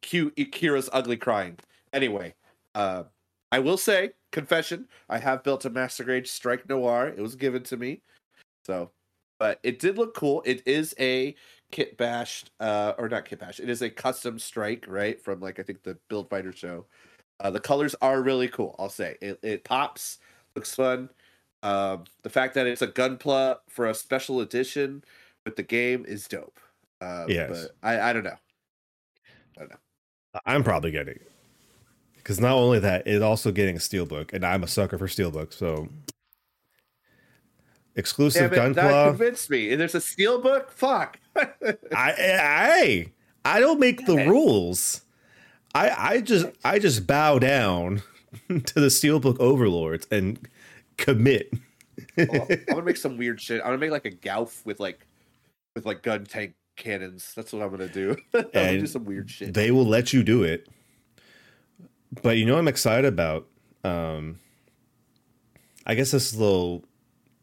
Cute 0.00 0.34
Kira's 0.36 0.90
ugly 0.92 1.16
crying. 1.16 1.58
Anyway, 1.92 2.34
uh, 2.74 3.04
I 3.52 3.60
will 3.60 3.76
say, 3.76 4.10
confession, 4.32 4.88
I 5.08 5.18
have 5.18 5.44
built 5.44 5.64
a 5.64 5.70
Master 5.70 6.04
Grade 6.04 6.26
Strike 6.26 6.68
Noir. 6.68 7.08
It 7.08 7.20
was 7.20 7.36
given 7.36 7.62
to 7.64 7.76
me. 7.76 8.00
So, 8.66 8.90
but 9.38 9.60
it 9.62 9.78
did 9.78 9.98
look 9.98 10.14
cool. 10.14 10.42
It 10.44 10.62
is 10.66 10.94
a 10.98 11.34
kit 11.70 11.96
bashed, 11.96 12.50
uh, 12.60 12.94
or 12.98 13.08
not 13.08 13.24
kit 13.24 13.40
bashed. 13.40 13.60
It 13.60 13.68
is 13.68 13.82
a 13.82 13.90
custom 13.90 14.38
strike, 14.38 14.86
right? 14.88 15.20
From 15.22 15.40
like 15.40 15.60
I 15.60 15.62
think 15.62 15.82
the 15.82 15.98
Build 16.08 16.30
Fighter 16.30 16.52
show. 16.52 16.86
Uh, 17.40 17.50
the 17.50 17.60
colors 17.60 17.94
are 18.00 18.22
really 18.22 18.48
cool. 18.48 18.76
I'll 18.78 18.88
say 18.88 19.16
it. 19.20 19.38
It 19.42 19.64
pops, 19.64 20.18
looks 20.54 20.74
fun. 20.74 21.08
Um, 21.62 22.04
the 22.22 22.30
fact 22.30 22.54
that 22.54 22.66
it's 22.66 22.82
a 22.82 22.88
gunpla 22.88 23.58
for 23.68 23.86
a 23.86 23.94
special 23.94 24.40
edition 24.40 25.04
with 25.44 25.56
the 25.56 25.62
game 25.62 26.04
is 26.06 26.26
dope. 26.26 26.58
Uh, 27.00 27.24
yes. 27.28 27.50
but 27.50 27.88
I, 27.88 28.10
I 28.10 28.12
don't 28.12 28.24
know. 28.24 28.38
I 29.56 29.60
don't 29.60 29.70
know. 29.70 29.76
I'm 30.46 30.64
probably 30.64 30.90
getting 30.90 31.14
it 31.14 31.32
because 32.16 32.40
not 32.40 32.52
only 32.52 32.78
that, 32.78 33.06
it's 33.06 33.22
also 33.22 33.52
getting 33.52 33.76
a 33.76 33.80
steelbook, 33.80 34.32
and 34.32 34.46
I'm 34.46 34.62
a 34.62 34.68
sucker 34.68 34.96
for 34.96 35.06
steelbook. 35.06 35.52
So 35.52 35.88
exclusive 37.96 38.50
Gunpla. 38.50 38.74
That 38.74 39.08
convinced 39.08 39.50
me. 39.50 39.70
And 39.72 39.80
there's 39.80 39.94
a 39.94 39.98
steelbook. 39.98 40.70
Fuck. 40.70 41.18
I, 41.36 41.46
I 41.94 43.06
I 43.44 43.60
don't 43.60 43.80
make 43.80 44.06
the 44.06 44.26
rules. 44.26 45.02
I 45.74 45.90
I 45.90 46.20
just 46.20 46.46
I 46.64 46.78
just 46.78 47.06
bow 47.06 47.38
down 47.38 48.02
to 48.48 48.74
the 48.74 48.88
steelbook 48.88 49.38
overlords 49.40 50.06
and 50.10 50.48
commit. 51.02 51.52
well, 52.16 52.46
I'm 52.50 52.64
gonna 52.68 52.82
make 52.82 52.96
some 52.96 53.18
weird 53.18 53.40
shit. 53.40 53.60
I'm 53.60 53.68
gonna 53.68 53.78
make 53.78 53.90
like 53.90 54.06
a 54.06 54.10
Gouf 54.10 54.64
with 54.64 54.80
like 54.80 55.06
with 55.74 55.84
like 55.84 56.02
gun 56.02 56.24
tank 56.24 56.54
cannons. 56.76 57.32
That's 57.34 57.52
what 57.52 57.62
I'm 57.62 57.70
gonna 57.70 57.88
do. 57.88 58.16
I'm 58.34 58.44
gonna 58.52 58.78
do 58.80 58.86
some 58.86 59.04
weird 59.04 59.30
shit. 59.30 59.52
They 59.54 59.70
will 59.70 59.86
let 59.86 60.12
you 60.12 60.22
do 60.22 60.42
it. 60.42 60.68
But 62.22 62.36
you 62.36 62.46
know 62.46 62.56
I'm 62.56 62.68
excited 62.68 63.06
about? 63.06 63.48
Um, 63.84 64.38
I 65.86 65.94
guess 65.94 66.12
this 66.12 66.32
is 66.32 66.38
a 66.38 66.42
little 66.42 66.84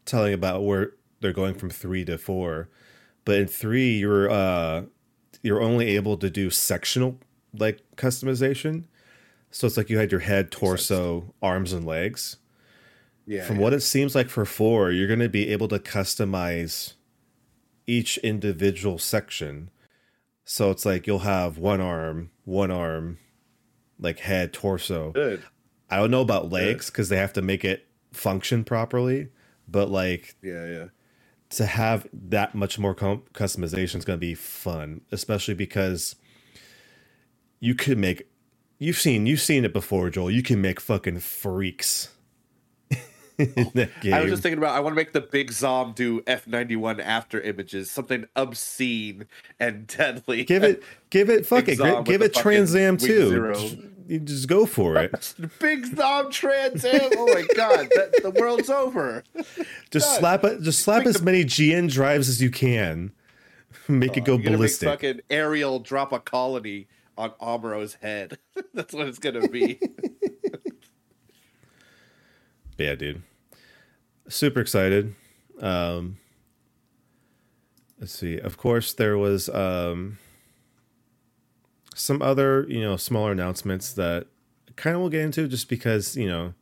telling 0.04 0.32
about 0.32 0.64
where 0.64 0.92
they're 1.20 1.32
going 1.32 1.54
from 1.54 1.70
three 1.70 2.04
to 2.06 2.16
four. 2.18 2.68
But 3.24 3.38
in 3.38 3.46
three, 3.46 3.98
you're 3.98 4.30
uh, 4.30 4.84
you're 5.42 5.60
only 5.60 5.96
able 5.96 6.16
to 6.18 6.30
do 6.30 6.50
sectional 6.50 7.18
like 7.56 7.80
customization. 7.96 8.84
So 9.50 9.66
it's 9.66 9.76
like 9.76 9.90
you 9.90 9.98
had 9.98 10.12
your 10.12 10.20
head, 10.20 10.50
torso, 10.50 11.34
arms, 11.42 11.72
and 11.72 11.84
legs. 11.84 12.36
Yeah. 13.30 13.44
From 13.44 13.56
yeah. 13.56 13.62
what 13.62 13.72
it 13.74 13.82
seems 13.82 14.16
like 14.16 14.28
for 14.28 14.44
four, 14.44 14.90
you're 14.90 15.06
going 15.06 15.20
to 15.20 15.28
be 15.28 15.50
able 15.50 15.68
to 15.68 15.78
customize 15.78 16.94
each 17.86 18.18
individual 18.18 18.98
section. 18.98 19.70
So 20.44 20.72
it's 20.72 20.84
like 20.84 21.06
you'll 21.06 21.20
have 21.20 21.56
one 21.56 21.80
arm, 21.80 22.32
one 22.44 22.72
arm, 22.72 23.18
like 24.00 24.18
head, 24.18 24.52
torso. 24.52 25.12
Good. 25.12 25.44
I 25.88 25.98
don't 25.98 26.10
know 26.10 26.22
about 26.22 26.50
legs 26.50 26.90
because 26.90 27.08
they 27.08 27.18
have 27.18 27.32
to 27.34 27.42
make 27.42 27.64
it 27.64 27.86
function 28.12 28.64
properly, 28.64 29.28
but 29.68 29.88
like 29.88 30.34
yeah, 30.42 30.66
yeah. 30.66 30.84
To 31.50 31.66
have 31.66 32.08
that 32.12 32.56
much 32.56 32.80
more 32.80 32.96
com- 32.96 33.22
customization 33.32 33.96
is 33.96 34.04
going 34.04 34.16
to 34.16 34.26
be 34.26 34.34
fun, 34.34 35.02
especially 35.12 35.54
because 35.54 36.16
you 37.60 37.76
could 37.76 37.96
make. 37.96 38.28
You've 38.80 38.98
seen 38.98 39.26
you've 39.26 39.40
seen 39.40 39.64
it 39.64 39.72
before, 39.72 40.10
Joel. 40.10 40.32
You 40.32 40.42
can 40.42 40.60
make 40.60 40.80
fucking 40.80 41.20
freaks 41.20 42.08
I 44.12 44.20
was 44.20 44.30
just 44.30 44.42
thinking 44.42 44.58
about 44.58 44.76
I 44.76 44.80
want 44.80 44.92
to 44.92 44.96
make 44.96 45.12
the 45.12 45.20
big 45.20 45.50
Zam 45.50 45.92
do 45.92 46.22
F 46.26 46.46
ninety 46.46 46.76
one 46.76 47.00
after 47.00 47.40
images, 47.40 47.90
something 47.90 48.26
obscene 48.36 49.26
and 49.58 49.86
deadly. 49.98 50.44
Give 50.44 50.62
it, 50.62 50.82
give 51.08 51.30
it, 51.30 51.46
fuck 51.46 51.68
it, 51.68 51.78
give 52.04 52.22
it 52.22 52.34
Trans 52.34 52.74
Am 52.74 52.96
too. 52.96 53.78
You 54.06 54.18
just 54.18 54.48
go 54.48 54.66
for 54.66 54.96
it. 54.96 55.34
big 55.58 55.86
Zam 55.86 56.30
Trans 56.30 56.84
Am. 56.84 57.10
Oh 57.16 57.26
my 57.32 57.46
god, 57.54 57.88
that, 57.94 58.22
the 58.22 58.30
world's 58.30 58.68
over. 58.68 59.24
Just 59.90 60.18
slap 60.18 60.44
it. 60.44 60.60
Just 60.62 60.80
slap 60.80 61.06
as 61.06 61.16
the, 61.16 61.24
many 61.24 61.44
GN 61.44 61.90
drives 61.90 62.28
as 62.28 62.42
you 62.42 62.50
can. 62.50 63.12
Make 63.88 64.16
it 64.16 64.22
oh, 64.22 64.36
go 64.36 64.38
ballistic. 64.38 64.86
Make 64.86 65.00
fucking 65.00 65.20
aerial 65.30 65.78
drop 65.78 66.12
a 66.12 66.20
colony 66.20 66.88
on 67.16 67.30
Amuro's 67.40 67.94
head. 67.94 68.38
That's 68.74 68.92
what 68.92 69.06
it's 69.06 69.18
gonna 69.18 69.48
be. 69.48 69.80
yeah, 72.76 72.94
dude 72.96 73.22
super 74.30 74.60
excited. 74.60 75.14
Um, 75.60 76.16
let's 77.98 78.12
see. 78.12 78.38
Of 78.38 78.56
course, 78.56 78.92
there 78.92 79.18
was 79.18 79.48
um, 79.50 80.18
some 81.94 82.22
other, 82.22 82.64
you 82.68 82.80
know, 82.80 82.96
smaller 82.96 83.32
announcements 83.32 83.92
that 83.92 84.26
kind 84.76 84.96
of 84.96 85.02
we'll 85.02 85.10
get 85.10 85.22
into 85.22 85.46
just 85.48 85.68
because, 85.68 86.16
you 86.16 86.26
know, 86.28 86.54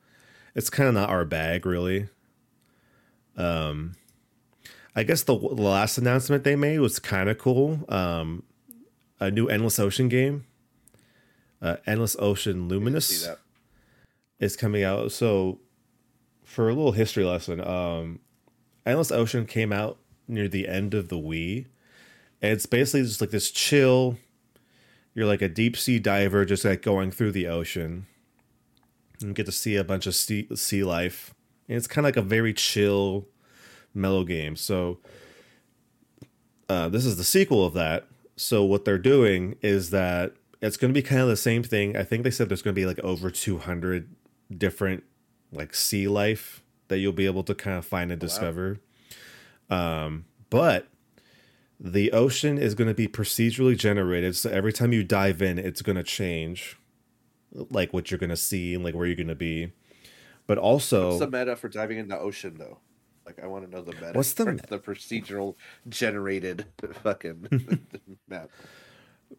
it's 0.54 0.70
kind 0.70 0.88
of 0.88 0.94
not 0.94 1.10
our 1.10 1.24
bag, 1.24 1.64
really. 1.64 2.08
Um, 3.36 3.94
I 4.96 5.04
guess 5.04 5.22
the, 5.22 5.38
the 5.38 5.62
last 5.62 5.98
announcement 5.98 6.42
they 6.42 6.56
made 6.56 6.80
was 6.80 6.98
kind 6.98 7.28
of 7.28 7.38
cool. 7.38 7.84
Um, 7.88 8.42
a 9.20 9.30
new 9.30 9.46
Endless 9.46 9.78
Ocean 9.78 10.08
game, 10.08 10.46
uh, 11.62 11.76
Endless 11.86 12.16
Ocean 12.18 12.66
Luminous, 12.68 13.28
is 14.40 14.56
coming 14.56 14.82
out. 14.82 15.12
So 15.12 15.60
for 16.48 16.70
a 16.70 16.74
little 16.74 16.92
history 16.92 17.24
lesson, 17.24 17.60
um, 17.60 18.20
Endless 18.86 19.12
Ocean 19.12 19.44
came 19.44 19.70
out 19.70 19.98
near 20.26 20.48
the 20.48 20.66
end 20.66 20.94
of 20.94 21.10
the 21.10 21.18
Wii. 21.18 21.66
And 22.40 22.52
it's 22.52 22.64
basically 22.64 23.02
just 23.02 23.20
like 23.20 23.30
this 23.30 23.50
chill. 23.50 24.16
You're 25.14 25.26
like 25.26 25.42
a 25.42 25.48
deep 25.48 25.76
sea 25.76 25.98
diver, 25.98 26.46
just 26.46 26.64
like 26.64 26.80
going 26.80 27.10
through 27.10 27.32
the 27.32 27.46
ocean. 27.46 28.06
You 29.20 29.34
get 29.34 29.44
to 29.44 29.52
see 29.52 29.76
a 29.76 29.84
bunch 29.84 30.06
of 30.06 30.14
sea, 30.14 30.48
sea 30.54 30.82
life. 30.82 31.34
And 31.68 31.76
it's 31.76 31.86
kind 31.86 32.06
of 32.06 32.08
like 32.08 32.16
a 32.16 32.26
very 32.26 32.54
chill, 32.54 33.26
mellow 33.92 34.24
game. 34.24 34.56
So, 34.56 35.00
uh, 36.70 36.88
this 36.88 37.04
is 37.04 37.18
the 37.18 37.24
sequel 37.24 37.66
of 37.66 37.74
that. 37.74 38.06
So, 38.36 38.64
what 38.64 38.86
they're 38.86 38.96
doing 38.96 39.56
is 39.60 39.90
that 39.90 40.32
it's 40.62 40.78
going 40.78 40.94
to 40.94 40.98
be 40.98 41.06
kind 41.06 41.20
of 41.20 41.28
the 41.28 41.36
same 41.36 41.62
thing. 41.62 41.94
I 41.94 42.04
think 42.04 42.24
they 42.24 42.30
said 42.30 42.48
there's 42.48 42.62
going 42.62 42.74
to 42.74 42.80
be 42.80 42.86
like 42.86 43.00
over 43.00 43.30
200 43.30 44.08
different 44.56 45.04
like 45.52 45.74
sea 45.74 46.08
life 46.08 46.62
that 46.88 46.98
you'll 46.98 47.12
be 47.12 47.26
able 47.26 47.42
to 47.44 47.54
kind 47.54 47.76
of 47.76 47.84
find 47.84 48.10
and 48.10 48.20
discover. 48.20 48.78
Wow. 49.70 50.06
Um, 50.06 50.24
but 50.50 50.88
the 51.78 52.12
ocean 52.12 52.58
is 52.58 52.74
going 52.74 52.88
to 52.88 52.94
be 52.94 53.06
procedurally 53.06 53.76
generated, 53.76 54.36
so 54.36 54.50
every 54.50 54.72
time 54.72 54.92
you 54.92 55.04
dive 55.04 55.42
in, 55.42 55.58
it's 55.58 55.82
going 55.82 55.96
to 55.96 56.02
change, 56.02 56.76
like 57.52 57.92
what 57.92 58.10
you're 58.10 58.18
going 58.18 58.30
to 58.30 58.36
see 58.36 58.74
and 58.74 58.82
like 58.82 58.94
where 58.94 59.06
you're 59.06 59.16
going 59.16 59.28
to 59.28 59.34
be. 59.34 59.72
But 60.46 60.58
also, 60.58 61.08
what's 61.08 61.20
the 61.20 61.30
meta 61.30 61.56
for 61.56 61.68
diving 61.68 61.98
in 61.98 62.08
the 62.08 62.18
ocean 62.18 62.56
though? 62.58 62.78
Like, 63.26 63.40
I 63.42 63.46
want 63.46 63.66
to 63.66 63.70
know 63.70 63.82
the 63.82 63.92
meta. 63.92 64.12
What's 64.14 64.32
the 64.32 64.58
the 64.68 64.78
procedural 64.78 65.54
generated 65.88 66.64
fucking 67.02 67.86
map? 68.28 68.50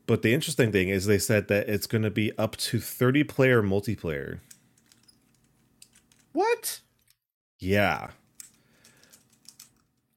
But 0.05 0.21
the 0.21 0.33
interesting 0.35 0.71
thing 0.71 0.89
is, 0.89 1.07
they 1.07 1.17
said 1.17 1.47
that 1.47 1.67
it's 1.67 1.87
going 1.87 2.03
to 2.03 2.11
be 2.11 2.31
up 2.37 2.55
to 2.57 2.79
30 2.79 3.23
player 3.23 3.63
multiplayer. 3.63 4.39
What? 6.39 6.79
Yeah. 7.59 8.11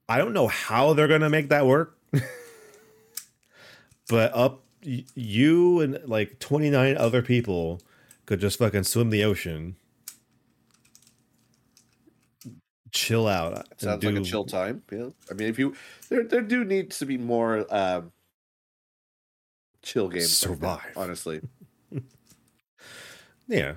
I 0.07 0.17
don't 0.17 0.31
know 0.31 0.47
how 0.47 0.93
they're 0.93 1.09
gonna 1.09 1.29
make 1.29 1.49
that 1.49 1.65
work, 1.65 1.97
but 4.07 4.33
up 4.33 4.63
you 4.81 5.81
and 5.81 5.99
like 6.05 6.39
29 6.39 6.95
other 6.95 7.21
people 7.21 7.81
could 8.25 8.39
just 8.39 8.57
fucking 8.57 8.83
swim 8.83 9.09
the 9.09 9.25
ocean 9.25 9.75
chill 12.91 13.27
out. 13.27 13.67
Sounds 13.77 14.01
like 14.01 14.15
a 14.15 14.21
chill 14.21 14.45
time. 14.45 14.81
Yeah. 14.89 15.09
I 15.29 15.33
mean, 15.33 15.49
if 15.49 15.59
you 15.59 15.75
there, 16.07 16.23
there 16.23 16.41
do 16.41 16.63
need 16.63 16.91
to 16.91 17.05
be 17.05 17.17
more 17.17 17.65
um, 17.69 18.13
chill 19.81 20.07
games. 20.07 20.41
like 20.47 20.57
that, 20.61 20.69
Survive. 20.69 20.93
honestly. 20.95 21.41
Yeah. 23.45 23.73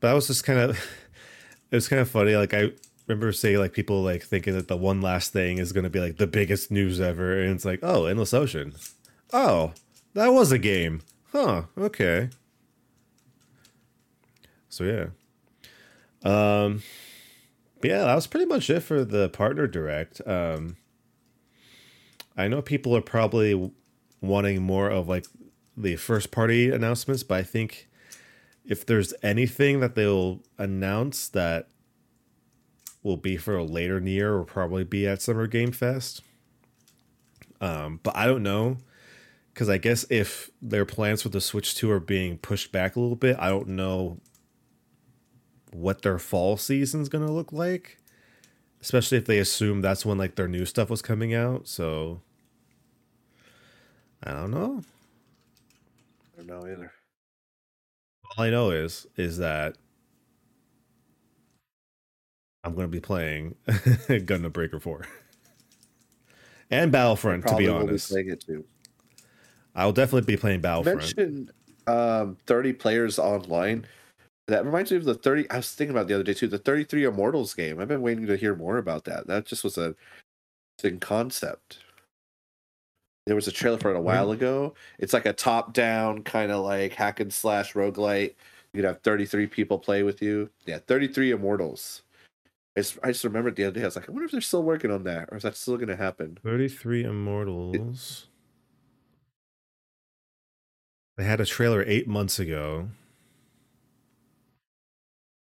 But 0.00 0.12
I 0.12 0.14
was 0.14 0.28
just 0.28 0.42
kind 0.44 0.58
of 0.58 0.78
it 1.70 1.76
was 1.76 1.88
kind 1.88 2.00
of 2.00 2.10
funny. 2.10 2.36
Like 2.36 2.54
I 2.54 2.70
remember 3.06 3.32
saying 3.32 3.58
like 3.58 3.72
people 3.72 4.02
like 4.02 4.22
thinking 4.22 4.54
that 4.54 4.68
the 4.68 4.76
one 4.76 5.00
last 5.00 5.32
thing 5.32 5.58
is 5.58 5.72
gonna 5.72 5.90
be 5.90 6.00
like 6.00 6.16
the 6.16 6.26
biggest 6.26 6.70
news 6.70 7.00
ever, 7.00 7.40
and 7.40 7.54
it's 7.54 7.64
like, 7.64 7.80
oh, 7.82 8.06
Endless 8.06 8.34
Ocean. 8.34 8.74
Oh, 9.32 9.72
that 10.14 10.28
was 10.28 10.52
a 10.52 10.58
game. 10.58 11.02
Huh, 11.32 11.62
okay. 11.76 12.30
So 14.68 14.84
yeah. 14.84 15.06
Um 16.22 16.82
yeah, 17.82 18.04
that 18.04 18.14
was 18.14 18.26
pretty 18.26 18.46
much 18.46 18.68
it 18.70 18.80
for 18.80 19.04
the 19.04 19.28
partner 19.28 19.66
direct. 19.66 20.20
Um 20.26 20.76
I 22.36 22.48
know 22.48 22.60
people 22.62 22.94
are 22.96 23.02
probably 23.02 23.72
wanting 24.20 24.62
more 24.62 24.90
of 24.90 25.08
like 25.08 25.26
the 25.76 25.96
first 25.96 26.30
party 26.30 26.70
announcements, 26.70 27.22
but 27.22 27.38
I 27.38 27.42
think 27.42 27.88
if 28.66 28.84
there's 28.84 29.14
anything 29.22 29.80
that 29.80 29.94
they'll 29.94 30.42
announce 30.58 31.28
that 31.28 31.68
will 33.02 33.16
be 33.16 33.36
for 33.36 33.56
a 33.56 33.64
later 33.64 34.00
year 34.00 34.36
will 34.36 34.44
probably 34.44 34.84
be 34.84 35.06
at 35.06 35.22
Summer 35.22 35.46
Game 35.46 35.70
Fest. 35.70 36.22
Um, 37.60 38.00
but 38.02 38.16
I 38.16 38.26
don't 38.26 38.42
know 38.42 38.78
because 39.54 39.68
I 39.70 39.78
guess 39.78 40.04
if 40.10 40.50
their 40.60 40.84
plans 40.84 41.22
for 41.22 41.28
the 41.28 41.40
Switch 41.40 41.74
2 41.76 41.90
are 41.90 42.00
being 42.00 42.36
pushed 42.36 42.72
back 42.72 42.96
a 42.96 43.00
little 43.00 43.16
bit, 43.16 43.36
I 43.38 43.48
don't 43.48 43.68
know 43.68 44.18
what 45.72 46.02
their 46.02 46.18
fall 46.18 46.56
season's 46.56 47.08
gonna 47.08 47.30
look 47.30 47.52
like. 47.52 47.98
Especially 48.82 49.16
if 49.18 49.24
they 49.24 49.38
assume 49.38 49.80
that's 49.80 50.04
when 50.04 50.18
like 50.18 50.34
their 50.34 50.48
new 50.48 50.64
stuff 50.66 50.90
was 50.90 51.00
coming 51.00 51.32
out. 51.32 51.68
So 51.68 52.20
I 54.22 54.32
don't 54.32 54.50
know. 54.50 54.82
I 56.34 56.36
don't 56.36 56.46
know 56.46 56.66
either. 56.70 56.92
All 58.36 58.44
I 58.44 58.50
know 58.50 58.70
is 58.70 59.06
is 59.16 59.38
that 59.38 59.76
I'm 62.64 62.74
going 62.74 62.86
to 62.86 62.90
be 62.90 63.00
playing 63.00 63.54
Gundam 63.68 64.52
Breaker 64.52 64.80
4 64.80 65.06
and 66.70 66.92
Battlefront. 66.92 67.46
To 67.46 67.56
be 67.56 67.68
honest, 67.68 68.14
it 68.14 68.44
too. 68.44 68.64
I'll 69.74 69.92
definitely 69.92 70.26
be 70.26 70.36
playing 70.36 70.60
Battlefront. 70.60 70.98
mentioned 70.98 71.52
um, 71.86 72.36
30 72.46 72.72
players 72.74 73.18
online. 73.18 73.86
That 74.48 74.64
reminds 74.64 74.90
me 74.90 74.96
of 74.96 75.04
the 75.04 75.14
30. 75.14 75.50
I 75.50 75.56
was 75.56 75.72
thinking 75.72 75.94
about 75.94 76.08
the 76.08 76.14
other 76.14 76.22
day 76.22 76.34
too. 76.34 76.48
The 76.48 76.58
33 76.58 77.04
Immortals 77.04 77.54
game. 77.54 77.80
I've 77.80 77.88
been 77.88 78.02
waiting 78.02 78.26
to 78.26 78.36
hear 78.36 78.54
more 78.54 78.78
about 78.78 79.04
that. 79.04 79.26
That 79.26 79.46
just 79.46 79.64
was 79.64 79.78
a 79.78 79.94
concept. 81.00 81.78
There 83.26 83.34
was 83.34 83.48
a 83.48 83.52
trailer 83.52 83.78
for 83.78 83.90
it 83.90 83.94
a 83.94 83.96
mm-hmm. 83.96 84.06
while 84.06 84.30
ago. 84.30 84.74
It's 84.98 85.12
like 85.12 85.26
a 85.26 85.32
top-down 85.32 86.22
kind 86.22 86.52
of 86.52 86.64
like 86.64 86.92
hack 86.94 87.20
and 87.20 87.32
slash 87.32 87.74
roguelite. 87.74 88.34
You 88.72 88.82
could 88.82 88.84
have 88.84 89.00
33 89.02 89.46
people 89.48 89.78
play 89.78 90.02
with 90.02 90.22
you. 90.22 90.50
Yeah, 90.64 90.78
33 90.86 91.32
Immortals. 91.32 92.02
I 92.76 92.80
just, 92.80 92.98
I 93.02 93.08
just 93.08 93.24
remembered 93.24 93.56
the 93.56 93.64
other 93.64 93.72
day. 93.72 93.82
I 93.82 93.86
was 93.86 93.96
like, 93.96 94.08
I 94.08 94.12
wonder 94.12 94.26
if 94.26 94.32
they're 94.32 94.40
still 94.40 94.62
working 94.62 94.90
on 94.90 95.04
that, 95.04 95.30
or 95.32 95.38
is 95.38 95.42
that 95.42 95.56
still 95.56 95.76
going 95.76 95.88
to 95.88 95.96
happen? 95.96 96.38
33 96.44 97.04
Immortals. 97.04 98.26
They 101.16 101.24
had 101.24 101.40
a 101.40 101.46
trailer 101.46 101.82
eight 101.86 102.06
months 102.06 102.38
ago. 102.38 102.88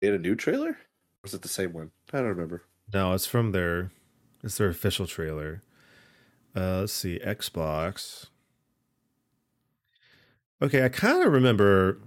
They 0.01 0.07
had 0.07 0.17
a 0.17 0.19
new 0.19 0.35
trailer, 0.35 0.71
or 0.71 0.77
was 1.23 1.33
it 1.33 1.41
the 1.41 1.47
same 1.47 1.71
one? 1.71 1.91
I 2.11 2.17
don't 2.17 2.27
remember. 2.27 2.63
No, 2.93 3.13
it's 3.13 3.25
from 3.25 3.53
their 3.53 3.91
it's 4.43 4.57
their 4.57 4.67
official 4.67 5.07
trailer. 5.07 5.63
Uh 6.55 6.81
let's 6.81 6.93
see, 6.93 7.19
Xbox. 7.19 8.27
Okay, 10.61 10.83
I 10.85 10.89
kind 10.89 11.23
of 11.25 11.33
remember 11.33 11.99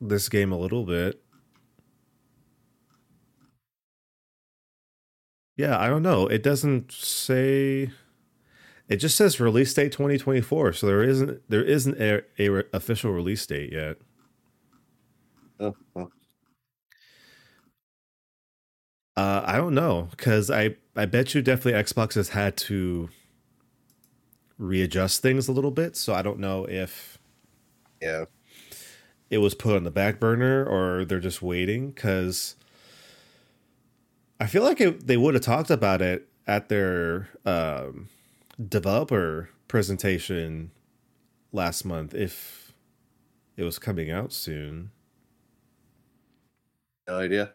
this 0.00 0.28
game 0.28 0.52
a 0.52 0.58
little 0.58 0.84
bit. 0.84 1.20
Yeah, 5.56 5.78
I 5.78 5.88
don't 5.88 6.02
know. 6.02 6.26
It 6.26 6.42
doesn't 6.42 6.90
say 6.92 7.90
it 8.88 8.96
just 8.96 9.16
says 9.16 9.40
release 9.40 9.72
date 9.72 9.92
2024, 9.92 10.72
so 10.74 10.86
there 10.86 11.02
isn't 11.02 11.42
there 11.48 11.64
isn't 11.64 12.00
a, 12.00 12.22
a 12.38 12.48
re- 12.48 12.64
official 12.72 13.12
release 13.12 13.46
date 13.46 13.72
yet. 13.72 13.96
Oh, 15.60 15.74
well, 15.94 16.10
Uh, 19.16 19.42
I 19.44 19.56
don't 19.56 19.74
know 19.74 20.08
because 20.10 20.50
I 20.50 20.76
I 20.96 21.06
bet 21.06 21.34
you 21.34 21.42
definitely 21.42 21.80
Xbox 21.80 22.14
has 22.14 22.30
had 22.30 22.56
to 22.58 23.08
readjust 24.58 25.22
things 25.22 25.48
a 25.48 25.52
little 25.52 25.70
bit. 25.70 25.96
So 25.96 26.14
I 26.14 26.22
don't 26.22 26.38
know 26.38 26.64
if 26.64 27.18
yeah. 28.00 28.24
it 29.30 29.38
was 29.38 29.54
put 29.54 29.76
on 29.76 29.84
the 29.84 29.90
back 29.90 30.20
burner 30.20 30.64
or 30.64 31.04
they're 31.04 31.20
just 31.20 31.42
waiting 31.42 31.90
because 31.90 32.56
I 34.40 34.46
feel 34.46 34.62
like 34.62 34.80
it, 34.80 35.06
they 35.06 35.16
would 35.16 35.34
have 35.34 35.42
talked 35.42 35.70
about 35.70 36.02
it 36.02 36.28
at 36.46 36.68
their 36.68 37.28
um, 37.44 38.08
developer 38.68 39.50
presentation 39.68 40.70
last 41.52 41.84
month 41.84 42.14
if 42.14 42.72
it 43.56 43.62
was 43.64 43.78
coming 43.78 44.10
out 44.10 44.32
soon. 44.32 44.90
No 47.06 47.18
idea. 47.18 47.52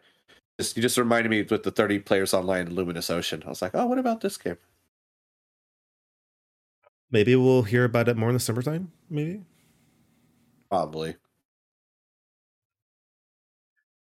Just, 0.60 0.76
you 0.76 0.82
just 0.82 0.98
reminded 0.98 1.30
me 1.30 1.42
with 1.42 1.62
the 1.62 1.70
30 1.70 2.00
players 2.00 2.34
online 2.34 2.66
in 2.66 2.74
Luminous 2.74 3.08
Ocean. 3.08 3.42
I 3.46 3.48
was 3.48 3.62
like, 3.62 3.70
oh, 3.74 3.86
what 3.86 3.98
about 3.98 4.20
this 4.20 4.36
game? 4.36 4.58
Maybe 7.10 7.34
we'll 7.34 7.62
hear 7.62 7.84
about 7.84 8.08
it 8.08 8.16
more 8.18 8.28
in 8.28 8.34
the 8.34 8.40
summertime. 8.40 8.92
Maybe. 9.08 9.40
Probably. 10.68 11.16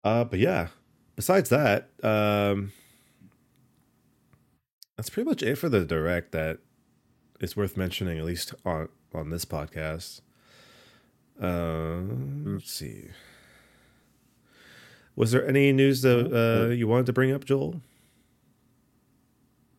Uh, 0.03 0.25
but 0.25 0.41
yeah, 0.41 0.69
besides 1.15 1.49
that, 1.51 1.91
um, 2.03 2.73
that's 4.97 5.11
pretty 5.11 5.29
much 5.29 5.45
it 5.45 5.57
for 5.57 5.69
the 5.69 5.85
direct 5.85 6.33
that 6.33 6.59
is 7.41 7.57
worth 7.57 7.77
mentioning, 7.77 8.19
at 8.19 8.25
least 8.25 8.53
on 8.65 8.89
on 9.15 9.31
this 9.31 9.45
podcast. 9.45 10.23
Um, 11.41 12.55
let's 12.55 12.73
see. 12.73 13.11
Was 15.17 15.31
there 15.33 15.47
any 15.47 15.73
news 15.73 16.03
that 16.03 16.33
uh, 16.33 16.71
you 16.71 16.89
wanted 16.89 17.07
to 17.07 17.13
bring 17.13 17.33
up, 17.33 17.45
Joel? 17.45 17.81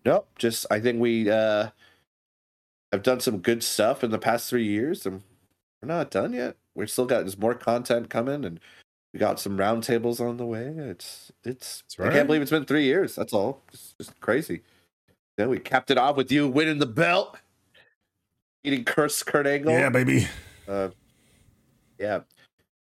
Nope. 0.06 0.28
Just, 0.38 0.66
I 0.70 0.80
think 0.80 1.00
we 1.00 1.30
uh, 1.30 1.70
have 2.92 3.04
done 3.04 3.20
some 3.20 3.40
good 3.40 3.64
stuff 3.64 4.04
in 4.04 4.12
the 4.12 4.20
past 4.20 4.50
three 4.50 4.66
years, 4.66 5.06
and 5.06 5.24
we're 5.82 5.88
not 5.88 6.12
done 6.12 6.34
yet. 6.34 6.58
We've 6.76 6.90
still 6.90 7.06
got 7.06 7.22
there's 7.22 7.38
more 7.38 7.56
content 7.56 8.10
coming, 8.10 8.46
and 8.46 8.60
we 9.14 9.20
got 9.20 9.40
some 9.40 9.58
roundtables 9.58 10.20
on 10.20 10.38
the 10.38 10.46
way. 10.46 10.74
It's, 10.76 11.32
it's, 11.44 11.84
That's 11.98 12.10
I 12.10 12.14
can't 12.14 12.28
believe 12.28 12.42
it's 12.42 12.52
been 12.52 12.66
three 12.66 12.86
years. 12.86 13.16
That's 13.16 13.34
all. 13.34 13.62
It's 13.72 13.96
just 14.00 14.20
crazy. 14.20 14.62
Then 15.38 15.50
we 15.50 15.60
capped 15.60 15.90
it 15.90 15.98
off 15.98 16.16
with 16.16 16.32
you 16.32 16.48
winning 16.48 16.80
the 16.80 16.86
belt, 16.86 17.38
eating 18.64 18.84
Curse 18.84 19.24
Kurt 19.24 19.48
Angle. 19.48 19.72
Yeah, 19.72 19.90
baby. 19.90 20.28
Uh, 20.68 20.90
yeah, 21.98 22.20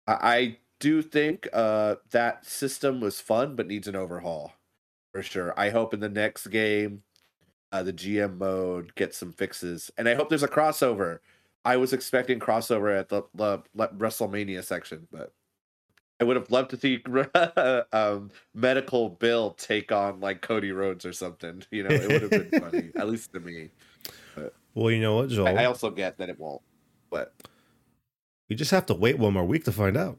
I, 0.07 0.13
I 0.13 0.57
do 0.81 1.01
think 1.01 1.47
uh, 1.53 1.95
that 2.09 2.45
system 2.45 2.99
was 2.99 3.21
fun, 3.21 3.55
but 3.55 3.67
needs 3.67 3.87
an 3.87 3.95
overhaul 3.95 4.53
for 5.13 5.21
sure. 5.21 5.53
I 5.57 5.69
hope 5.69 5.93
in 5.93 5.99
the 5.99 6.09
next 6.09 6.47
game, 6.47 7.03
uh, 7.71 7.83
the 7.83 7.93
GM 7.93 8.37
mode 8.37 8.95
gets 8.95 9.17
some 9.17 9.31
fixes, 9.31 9.91
and 9.97 10.09
I 10.09 10.15
hope 10.15 10.27
there's 10.27 10.43
a 10.43 10.47
crossover. 10.47 11.19
I 11.63 11.77
was 11.77 11.93
expecting 11.93 12.39
crossover 12.39 12.99
at 12.99 13.09
the, 13.09 13.23
the, 13.35 13.61
the 13.75 13.87
WrestleMania 13.89 14.63
section, 14.63 15.07
but 15.11 15.31
I 16.19 16.23
would 16.23 16.35
have 16.35 16.49
loved 16.49 16.71
to 16.71 16.77
see 16.77 17.03
um, 17.93 18.31
Medical 18.55 19.09
Bill 19.09 19.51
take 19.51 19.91
on 19.91 20.19
like 20.19 20.41
Cody 20.41 20.71
Rhodes 20.71 21.05
or 21.05 21.13
something. 21.13 21.63
You 21.71 21.83
know, 21.83 21.89
it 21.91 22.07
would 22.11 22.21
have 22.23 22.31
been 22.31 22.61
funny, 22.61 22.91
at 22.95 23.07
least 23.07 23.31
to 23.33 23.39
me. 23.39 23.69
Well, 24.73 24.91
you 24.91 25.01
know 25.01 25.17
what, 25.17 25.29
Joel? 25.29 25.47
I, 25.47 25.63
I 25.63 25.65
also 25.65 25.91
get 25.91 26.17
that 26.17 26.29
it 26.29 26.39
won't, 26.39 26.61
but 27.11 27.33
you 28.49 28.55
just 28.55 28.71
have 28.71 28.85
to 28.87 28.93
wait 28.93 29.19
one 29.19 29.33
more 29.33 29.45
week 29.45 29.65
to 29.65 29.71
find 29.71 29.95
out. 29.95 30.17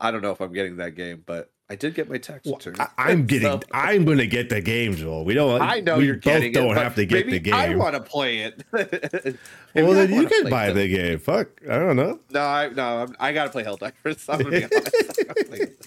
I 0.00 0.10
don't 0.10 0.22
know 0.22 0.30
if 0.32 0.40
I'm 0.40 0.52
getting 0.52 0.76
that 0.76 0.94
game, 0.94 1.22
but 1.26 1.50
I 1.70 1.74
did 1.74 1.94
get 1.94 2.08
my 2.08 2.18
tax 2.18 2.44
Well, 2.44 2.56
return. 2.56 2.76
I, 2.78 2.88
I'm 2.98 3.26
getting. 3.26 3.48
So- 3.50 3.60
I'm 3.72 4.04
going 4.04 4.18
to 4.18 4.26
get 4.26 4.48
the 4.50 4.60
game, 4.60 4.94
Joel. 4.94 5.24
We 5.24 5.34
don't. 5.34 5.60
I 5.60 5.80
know 5.80 5.98
we 5.98 6.06
you're 6.06 6.16
both 6.16 6.52
don't 6.52 6.76
it. 6.76 6.82
have 6.82 6.94
to 6.96 7.06
get 7.06 7.26
the 7.28 7.52
I 7.52 7.74
want 7.74 7.94
to 7.94 8.00
play 8.02 8.38
it. 8.38 8.62
Well, 9.74 9.92
then 9.92 10.10
you 10.12 10.26
can 10.26 10.48
buy 10.48 10.68
it. 10.68 10.72
the 10.74 10.88
game. 10.88 11.18
Fuck, 11.18 11.48
I 11.68 11.78
don't 11.78 11.96
know. 11.96 12.18
No, 12.30 12.40
I, 12.40 12.68
no, 12.70 13.02
I'm, 13.02 13.16
I 13.20 13.32
gotta 13.34 13.50
play 13.50 13.62
Helldivers. 13.62 14.24
I'm 14.32 14.38
gonna 14.42 14.50
be 14.50 14.64
honest. 14.64 15.20
I 15.20 15.22
gotta 15.24 15.44
play 15.44 15.58
it. 15.58 15.86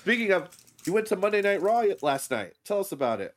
Speaking 0.00 0.32
of, 0.32 0.48
you 0.86 0.94
went 0.94 1.08
to 1.08 1.16
Monday 1.16 1.42
Night 1.42 1.60
Raw 1.60 1.84
last 2.00 2.30
night. 2.30 2.54
Tell 2.64 2.80
us 2.80 2.90
about 2.90 3.20
it. 3.20 3.34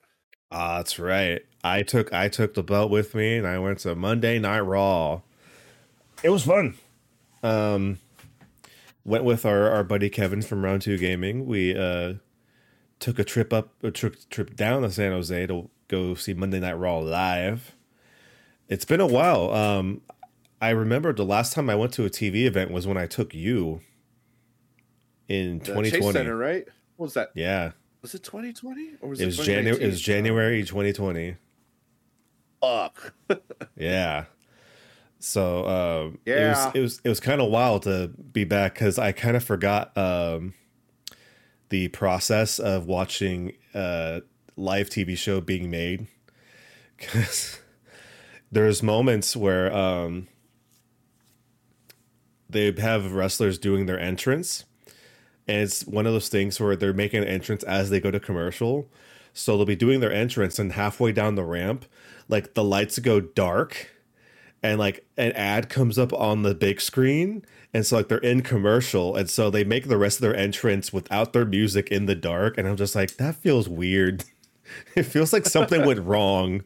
Ah, 0.51 0.77
that's 0.77 0.97
right. 0.97 1.41
I 1.61 1.83
took 1.83 2.13
I 2.13 2.29
took 2.29 2.53
the 2.53 2.63
belt 2.63 2.89
with 2.89 3.13
me, 3.15 3.35
and 3.35 3.45
I 3.45 3.59
went 3.59 3.79
to 3.79 3.95
Monday 3.95 4.39
Night 4.39 4.61
Raw. 4.61 5.21
It 6.23 6.29
was 6.29 6.43
fun. 6.43 6.75
Um, 7.43 7.99
went 9.05 9.23
with 9.23 9.45
our, 9.45 9.69
our 9.69 9.83
buddy 9.83 10.09
Kevin 10.09 10.41
from 10.41 10.65
Round 10.65 10.81
Two 10.81 10.97
Gaming. 10.97 11.45
We 11.45 11.77
uh, 11.77 12.15
took 12.99 13.19
a 13.19 13.23
trip 13.23 13.53
up, 13.53 13.69
a 13.83 13.91
trip 13.91 14.17
trip 14.29 14.55
down 14.55 14.81
to 14.81 14.91
San 14.91 15.11
Jose 15.11 15.47
to 15.47 15.69
go 15.87 16.15
see 16.15 16.33
Monday 16.33 16.59
Night 16.59 16.73
Raw 16.73 16.97
live. 16.97 17.75
It's 18.67 18.85
been 18.85 18.99
a 18.99 19.07
while. 19.07 19.53
Um, 19.53 20.01
I 20.59 20.69
remember 20.71 21.13
the 21.13 21.25
last 21.25 21.53
time 21.53 21.69
I 21.69 21.75
went 21.75 21.93
to 21.93 22.05
a 22.05 22.09
TV 22.09 22.45
event 22.45 22.71
was 22.71 22.87
when 22.87 22.97
I 22.97 23.05
took 23.05 23.35
you 23.35 23.81
in 25.27 25.59
The 25.59 25.65
2020. 25.65 25.91
Chase 25.91 26.13
Center, 26.13 26.35
right? 26.35 26.65
What 26.95 27.05
was 27.05 27.13
that? 27.13 27.29
Yeah, 27.35 27.71
Was 28.01 28.15
it 28.15 28.23
2020 28.23 28.93
or 29.01 29.09
was 29.09 29.19
it 29.19 29.23
it, 29.23 29.25
was 29.27 29.37
January. 29.37 29.81
It 29.81 29.85
was 29.85 30.01
January 30.01 30.63
2020. 30.63 31.35
Fuck. 32.61 33.13
Yeah. 33.77 34.25
So 35.25 35.65
um, 35.67 36.19
it 36.35 36.49
was 36.49 36.75
it 36.75 36.79
was 36.81 37.01
it 37.03 37.09
was 37.09 37.19
kind 37.19 37.41
of 37.41 37.49
wild 37.49 37.81
to 37.83 38.09
be 38.09 38.43
back 38.43 38.75
because 38.75 38.99
I 38.99 39.11
kind 39.11 39.35
of 39.35 39.43
forgot 39.43 39.91
um, 39.97 40.53
the 41.69 41.87
process 41.87 42.59
of 42.59 42.85
watching 42.85 43.53
a 43.73 44.21
live 44.55 44.87
TV 44.91 45.17
show 45.17 45.41
being 45.41 45.69
made. 45.69 46.07
Because 46.97 47.59
there's 48.49 48.81
moments 48.81 49.35
where 49.35 49.75
um, 49.75 50.29
they 52.49 52.71
have 52.71 53.11
wrestlers 53.11 53.57
doing 53.57 53.85
their 53.85 53.99
entrance 53.99 54.63
and 55.45 55.63
it's 55.63 55.85
one 55.85 56.05
of 56.07 56.13
those 56.13 56.29
things 56.29 56.57
where 56.57 56.77
they're 56.77 56.93
making 56.93 57.23
an 57.23 57.27
entrance 57.27 57.63
as 57.63 57.89
they 57.89 57.99
go 57.99 58.11
to 58.11 58.19
commercial. 58.19 58.87
So 59.33 59.57
they'll 59.57 59.65
be 59.65 59.75
doing 59.75 59.99
their 59.99 60.13
entrance 60.13 60.57
and 60.57 60.71
halfway 60.71 61.11
down 61.11 61.35
the 61.35 61.43
ramp 61.43 61.83
like 62.29 62.53
the 62.53 62.63
lights 62.63 62.97
go 62.99 63.19
dark 63.19 63.89
and 64.65 64.79
like 64.79 65.05
an 65.17 65.31
ad 65.33 65.69
comes 65.69 65.97
up 65.99 66.13
on 66.13 66.43
the 66.43 66.55
big 66.55 66.81
screen 66.81 67.45
and 67.73 67.85
so 67.85 67.97
like 67.97 68.07
they're 68.09 68.17
in 68.19 68.41
commercial 68.41 69.15
and 69.15 69.29
so 69.29 69.49
they 69.49 69.63
make 69.63 69.87
the 69.87 69.97
rest 69.97 70.17
of 70.17 70.21
their 70.21 70.35
entrance 70.35 70.93
without 70.93 71.33
their 71.33 71.45
music 71.45 71.89
in 71.89 72.05
the 72.07 72.15
dark 72.15 72.57
and 72.57 72.67
i'm 72.67 72.77
just 72.77 72.95
like 72.95 73.17
that 73.17 73.35
feels 73.35 73.69
weird 73.69 74.25
it 74.95 75.03
feels 75.03 75.33
like 75.33 75.45
something 75.45 75.83
went 75.83 75.99
wrong 76.05 76.63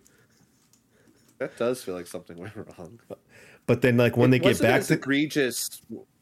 That 1.40 1.56
does 1.58 1.84
feel 1.84 1.96
like 1.96 2.08
something 2.08 2.38
went 2.38 2.56
wrong. 2.56 3.00
but 3.66 3.82
then 3.82 3.98
like 3.98 4.18
when 4.18 4.30
they 4.32 4.40
It 4.40 4.44
get 4.44 4.60
wasn't 4.60 4.62
back 4.62 4.86
to 4.88 4.94
egregious, 4.94 5.82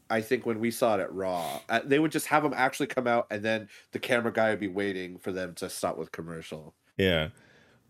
I 0.10 0.22
think 0.22 0.45
when 0.45 0.60
we 0.60 0.72
saw 0.72 0.95
it 0.95 1.02
at 1.02 1.14
Raw, 1.14 1.62
uh, 1.70 1.82
they 1.84 1.99
would 1.99 2.12
just 2.12 2.28
have 2.28 2.44
them 2.44 2.54
actually 2.56 2.88
come 2.88 3.08
out, 3.08 3.28
and 3.32 3.44
then 3.44 3.70
the 3.91 3.99
camera 3.99 4.32
guy 4.34 4.49
would 4.52 4.60
be 4.60 4.68
waiting 4.68 5.18
for 5.20 5.32
them 5.32 5.54
to 5.56 5.70
stop 5.70 5.98
with 5.98 6.12
commercial. 6.12 6.76
Yeah. 6.98 7.30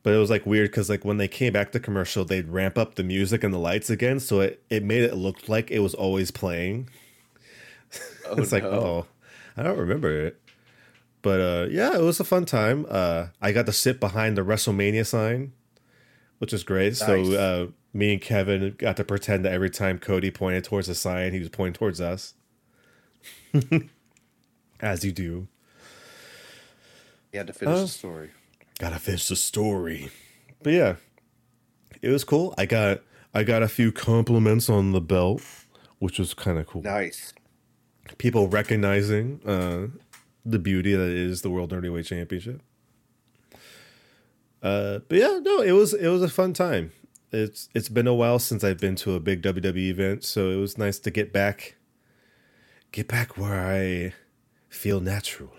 But 0.04 0.14
it 0.14 0.18
was 0.18 0.30
like 0.30 0.46
weird 0.46 0.70
because 0.72 0.90
like 0.90 1.04
when 1.04 1.18
they 1.18 1.28
came 1.28 1.52
back 1.54 1.72
to 1.74 1.80
commercial, 1.80 2.24
they'd 2.24 2.48
ramp 2.48 2.78
up 2.78 2.96
the 2.96 3.04
music 3.04 3.44
and 3.44 3.54
the 3.54 3.58
lights 3.58 3.90
again, 3.90 4.20
so 4.20 4.40
it, 4.42 4.64
it 4.70 4.84
made 4.84 5.04
it 5.04 5.16
look 5.16 5.50
like 5.50 5.70
it 5.70 5.80
was 5.80 5.94
always 5.94 6.32
playing. 6.32 6.90
Oh, 8.30 8.36
it's 8.36 8.52
like, 8.52 8.64
oh, 8.66 9.06
I 9.56 9.64
don't 9.64 9.78
remember 9.78 10.26
it. 10.26 10.38
But 11.22 11.40
uh 11.40 11.68
yeah, 11.70 11.96
it 11.96 12.02
was 12.02 12.20
a 12.20 12.26
fun 12.26 12.44
time. 12.44 12.86
Uh 12.90 13.28
I 13.42 13.54
got 13.54 13.66
to 13.68 13.72
sit 13.72 14.02
behind 14.02 14.38
the 14.38 14.42
WrestleMania 14.44 15.06
sign, 15.06 15.54
which 16.40 16.52
was 16.52 16.64
great. 16.66 16.90
Nice. 16.90 17.00
So 17.00 17.34
uh 17.34 17.68
me 17.94 18.12
and 18.14 18.22
Kevin 18.22 18.76
got 18.78 18.98
to 18.98 19.06
pretend 19.06 19.46
that 19.46 19.54
every 19.54 19.70
time 19.70 19.98
Cody 19.98 20.30
pointed 20.30 20.66
towards 20.66 20.88
the 20.88 20.96
sign, 20.96 21.32
he 21.32 21.40
was 21.40 21.48
pointing 21.48 21.74
towards 21.74 22.02
us. 22.02 22.34
As 24.82 25.04
you 25.06 25.12
do. 25.14 25.48
You 27.32 27.40
had 27.40 27.48
to 27.48 27.54
finish 27.54 27.78
Uh, 27.78 27.82
the 27.84 27.88
story. 27.88 28.30
Gotta 28.80 29.00
finish 29.00 29.28
the 29.28 29.36
story. 29.36 30.10
But 30.64 30.74
yeah 30.74 30.96
it 32.02 32.10
was 32.10 32.24
cool. 32.24 32.54
I 32.58 32.66
got 32.66 33.02
i 33.34 33.44
got 33.44 33.62
a 33.64 33.68
few 33.68 33.92
compliments 33.92 34.70
on 34.70 34.92
the 34.92 35.02
belt 35.02 35.42
which 36.00 36.20
was 36.20 36.34
kind 36.34 36.58
of 36.58 36.68
cool. 36.68 36.84
Nice. 36.84 37.34
people 38.18 38.48
recognizing 38.48 39.42
uh 39.46 39.88
the 40.46 40.60
beauty 40.60 40.94
that 40.94 41.10
is 41.10 41.42
the 41.42 41.50
world 41.50 41.72
Nerdyweight 41.72 42.06
championship. 42.06 42.62
Uh 44.62 45.00
but 45.10 45.18
yeah 45.18 45.40
no 45.42 45.62
it 45.62 45.72
was 45.72 45.94
it 45.94 46.08
was 46.08 46.22
a 46.22 46.30
fun 46.30 46.54
time. 46.54 46.92
It's 47.32 47.70
it's 47.74 47.90
been 47.90 48.08
a 48.08 48.14
while 48.14 48.40
since 48.40 48.64
i've 48.64 48.80
been 48.80 48.96
to 48.98 49.14
a 49.16 49.20
big 49.20 49.42
wwe 49.42 49.90
event 49.90 50.24
so 50.24 50.50
it 50.50 50.56
was 50.56 50.78
nice 50.78 50.98
to 51.00 51.12
get 51.12 51.34
back 51.34 51.76
get 52.94 53.08
back 53.10 53.38
where 53.38 53.60
i 53.68 54.14
feel 54.70 55.02
natural. 55.02 55.52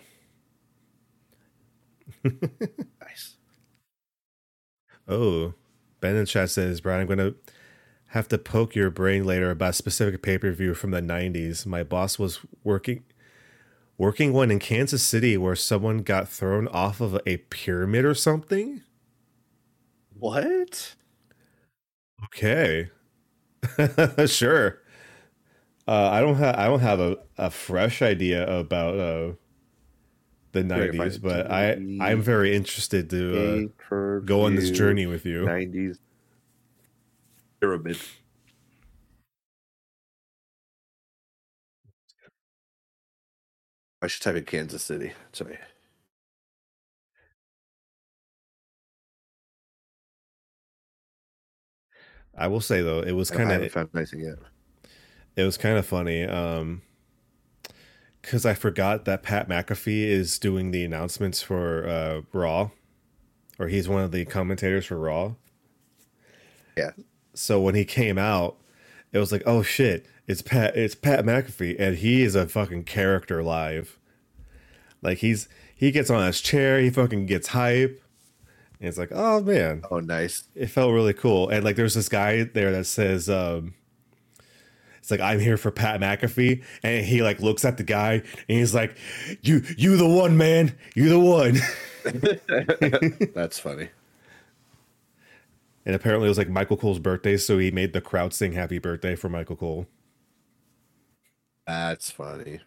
Oh, 5.08 5.54
Ben 6.00 6.16
in 6.16 6.26
chat 6.26 6.50
says, 6.50 6.80
Brian, 6.80 7.00
I'm 7.00 7.06
going 7.06 7.18
to 7.18 7.34
have 8.08 8.28
to 8.28 8.38
poke 8.38 8.74
your 8.74 8.90
brain 8.90 9.24
later 9.24 9.50
about 9.50 9.70
a 9.70 9.74
specific 9.74 10.22
pay 10.22 10.38
per 10.38 10.52
view 10.52 10.74
from 10.74 10.90
the 10.90 11.00
90s. 11.02 11.66
My 11.66 11.82
boss 11.82 12.18
was 12.18 12.40
working 12.64 13.04
working 13.96 14.32
one 14.32 14.50
in 14.50 14.58
Kansas 14.58 15.02
City 15.02 15.36
where 15.36 15.56
someone 15.56 15.98
got 15.98 16.28
thrown 16.28 16.68
off 16.68 17.00
of 17.00 17.20
a 17.26 17.38
pyramid 17.38 18.04
or 18.04 18.14
something. 18.14 18.82
What? 20.18 20.94
Okay, 22.24 22.90
sure. 24.26 24.80
Uh, 25.86 26.10
I 26.12 26.20
don't 26.20 26.36
have 26.36 26.56
I 26.56 26.66
don't 26.66 26.80
have 26.80 27.00
a, 27.00 27.16
a 27.38 27.50
fresh 27.50 28.02
idea 28.02 28.46
about 28.46 28.98
uh, 28.98 29.32
the 30.62 30.74
Wait, 30.74 30.94
if 30.94 31.00
I 31.00 31.08
90s, 31.08 31.22
but 31.22 31.50
I 31.50 31.72
I'm 32.00 32.22
very 32.22 32.54
interested 32.56 33.10
to 33.10 33.70
uh, 33.90 34.18
go 34.24 34.42
on 34.42 34.54
this 34.56 34.70
journey 34.70 35.06
with 35.06 35.24
you. 35.24 35.44
90s 35.44 35.98
pyramid. 37.60 37.98
I 44.00 44.06
should 44.06 44.22
type 44.22 44.36
in 44.36 44.44
Kansas 44.44 44.82
City. 44.82 45.12
Sorry. 45.32 45.58
I 52.36 52.46
will 52.46 52.60
say 52.60 52.82
though, 52.82 53.00
it 53.00 53.12
was 53.12 53.30
kind 53.30 53.50
of 53.50 53.72
found 53.72 53.88
anything 53.96 54.20
yet. 54.20 54.38
it 55.36 55.42
was 55.42 55.56
kind 55.56 55.76
of 55.76 55.84
funny 55.86 56.24
um 56.24 56.82
because 58.28 58.44
i 58.44 58.52
forgot 58.52 59.06
that 59.06 59.22
pat 59.22 59.48
mcafee 59.48 60.04
is 60.04 60.38
doing 60.38 60.70
the 60.70 60.84
announcements 60.84 61.40
for 61.40 61.88
uh 61.88 62.20
raw 62.36 62.68
or 63.58 63.68
he's 63.68 63.88
one 63.88 64.02
of 64.04 64.12
the 64.12 64.24
commentators 64.26 64.84
for 64.86 64.98
raw 64.98 65.32
Yeah. 66.76 66.90
so 67.32 67.58
when 67.60 67.74
he 67.74 67.84
came 67.86 68.18
out 68.18 68.56
it 69.12 69.18
was 69.18 69.32
like 69.32 69.42
oh 69.46 69.62
shit 69.62 70.04
it's 70.26 70.42
pat 70.42 70.76
it's 70.76 70.94
pat 70.94 71.24
mcafee 71.24 71.74
and 71.78 71.96
he 71.96 72.22
is 72.22 72.34
a 72.34 72.46
fucking 72.46 72.84
character 72.84 73.42
live 73.42 73.98
like 75.00 75.18
he's 75.18 75.48
he 75.74 75.90
gets 75.90 76.10
on 76.10 76.26
his 76.26 76.42
chair 76.42 76.78
he 76.80 76.90
fucking 76.90 77.24
gets 77.24 77.48
hype 77.48 78.02
and 78.78 78.88
it's 78.88 78.98
like 78.98 79.10
oh 79.12 79.40
man 79.40 79.82
Oh, 79.90 80.00
nice. 80.00 80.44
it 80.54 80.66
felt 80.68 80.92
really 80.92 81.14
cool. 81.14 81.48
And 81.48 81.64
like 81.64 81.76
there's 81.76 81.94
this 81.94 82.08
guy 82.08 82.44
there 82.44 82.70
that 82.72 82.84
says, 82.86 83.28
um, 83.28 83.74
it's 85.08 85.10
like 85.10 85.20
I'm 85.20 85.40
here 85.40 85.56
for 85.56 85.70
Pat 85.70 86.00
McAfee, 86.00 86.62
and 86.82 87.02
he 87.02 87.22
like 87.22 87.40
looks 87.40 87.64
at 87.64 87.78
the 87.78 87.82
guy 87.82 88.12
and 88.12 88.22
he's 88.46 88.74
like, 88.74 88.94
"You, 89.40 89.62
you 89.78 89.96
the 89.96 90.06
one, 90.06 90.36
man. 90.36 90.76
You 90.94 91.08
the 91.08 91.18
one." 91.18 91.54
That's 93.34 93.58
funny. 93.58 93.88
and 95.86 95.94
apparently 95.94 96.26
it 96.26 96.28
was 96.28 96.36
like 96.36 96.50
Michael 96.50 96.76
Cole's 96.76 96.98
birthday, 96.98 97.38
so 97.38 97.56
he 97.56 97.70
made 97.70 97.94
the 97.94 98.02
crowd 98.02 98.34
sing 98.34 98.52
"Happy 98.52 98.78
Birthday" 98.78 99.16
for 99.16 99.30
Michael 99.30 99.56
Cole. 99.56 99.86
That's 101.66 102.10
funny. 102.10 102.60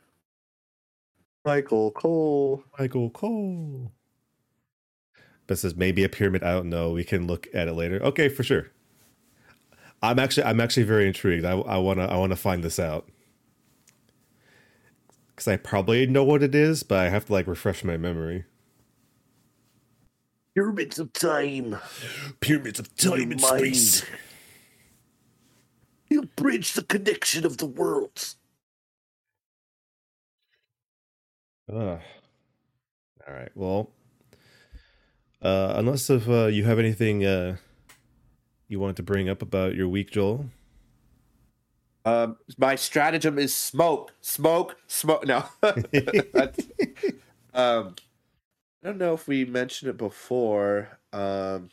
Michael 1.46 1.92
Cole. 1.92 2.64
Michael 2.80 3.12
Cole. 3.12 3.92
But 5.46 5.54
it 5.54 5.58
says 5.58 5.76
maybe 5.76 6.04
a 6.04 6.10
pyramid. 6.10 6.42
I 6.42 6.54
don't 6.54 6.70
know. 6.70 6.90
We 6.90 7.04
can 7.04 7.28
look 7.28 7.48
at 7.54 7.68
it 7.68 7.74
later. 7.74 8.02
Okay, 8.02 8.30
for 8.30 8.42
sure. 8.42 8.72
I'm 10.02 10.20
actually 10.20 10.44
I'm 10.44 10.60
actually 10.60 10.84
very 10.84 11.08
intrigued. 11.08 11.46
I, 11.46 11.52
I 11.52 11.78
wanna 11.78 12.06
I 12.06 12.18
wanna 12.18 12.36
find 12.36 12.64
this 12.64 12.80
out 12.80 13.08
because 15.30 15.48
I 15.48 15.58
probably 15.58 16.06
know 16.06 16.24
what 16.24 16.44
it 16.44 16.56
is, 16.56 16.84
but 16.84 17.00
I 17.00 17.10
have 17.10 17.26
to 17.26 17.34
like 17.34 17.48
refresh 17.48 17.84
my 17.84 17.98
memory. 17.98 18.46
Pyramids 20.56 21.00
of 21.00 21.14
time. 21.14 21.78
Pyramids 22.42 22.80
of 22.80 22.96
time 22.96 23.32
and 23.32 23.42
space. 23.42 24.06
You 26.10 26.24
bridge 26.36 26.74
the 26.74 26.84
connection 26.84 27.46
of 27.46 27.58
the 27.58 27.66
worlds. 27.66 28.36
Ugh. 31.72 32.02
All 33.28 33.34
right. 33.34 33.52
Well, 33.56 33.90
uh, 35.42 35.74
unless 35.78 36.10
if 36.10 36.28
uh, 36.28 36.48
you 36.48 36.66
have 36.66 36.80
anything 36.80 37.26
uh, 37.26 37.56
you 38.72 38.80
wanted 38.80 38.96
to 38.96 39.04
bring 39.04 39.28
up 39.30 39.42
about 39.42 39.76
your 39.76 39.88
week, 39.90 40.12
Joel. 40.12 40.46
Um, 42.06 42.38
my 42.58 42.76
stratagem 42.76 43.38
is 43.38 43.54
smoke, 43.54 44.14
smoke, 44.22 44.78
smoke. 44.88 45.28
No, 45.28 45.44
um, 45.64 45.76
I 47.54 48.84
don't 48.84 48.98
know 48.98 49.14
if 49.14 49.28
we 49.28 49.46
mentioned 49.46 49.90
it 49.92 49.98
before. 49.98 50.98
Um, 51.14 51.70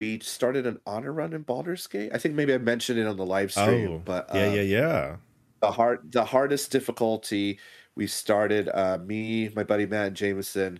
we 0.00 0.18
started 0.20 0.66
an 0.66 0.80
honor 0.86 1.12
run 1.12 1.32
in 1.34 1.42
Baldur's 1.42 1.86
Gate. 1.86 2.10
I 2.14 2.18
think 2.18 2.34
maybe 2.34 2.54
I 2.54 2.58
mentioned 2.58 2.98
it 2.98 3.06
on 3.06 3.16
the 3.18 3.26
live 3.26 3.52
stream, 3.52 3.90
Oh, 3.92 4.02
but 4.04 4.28
yeah, 4.34 4.46
um, 4.46 4.54
yeah, 4.54 4.62
yeah. 4.62 5.16
the 5.60 5.70
hard 5.70 6.10
the 6.10 6.24
hardest 6.24 6.72
difficulty 6.72 7.58
we 7.96 8.06
started 8.06 8.68
uh 8.72 8.96
me 9.04 9.50
my 9.54 9.64
buddy 9.64 9.84
matt 9.84 10.06
and 10.06 10.16
jameson 10.16 10.78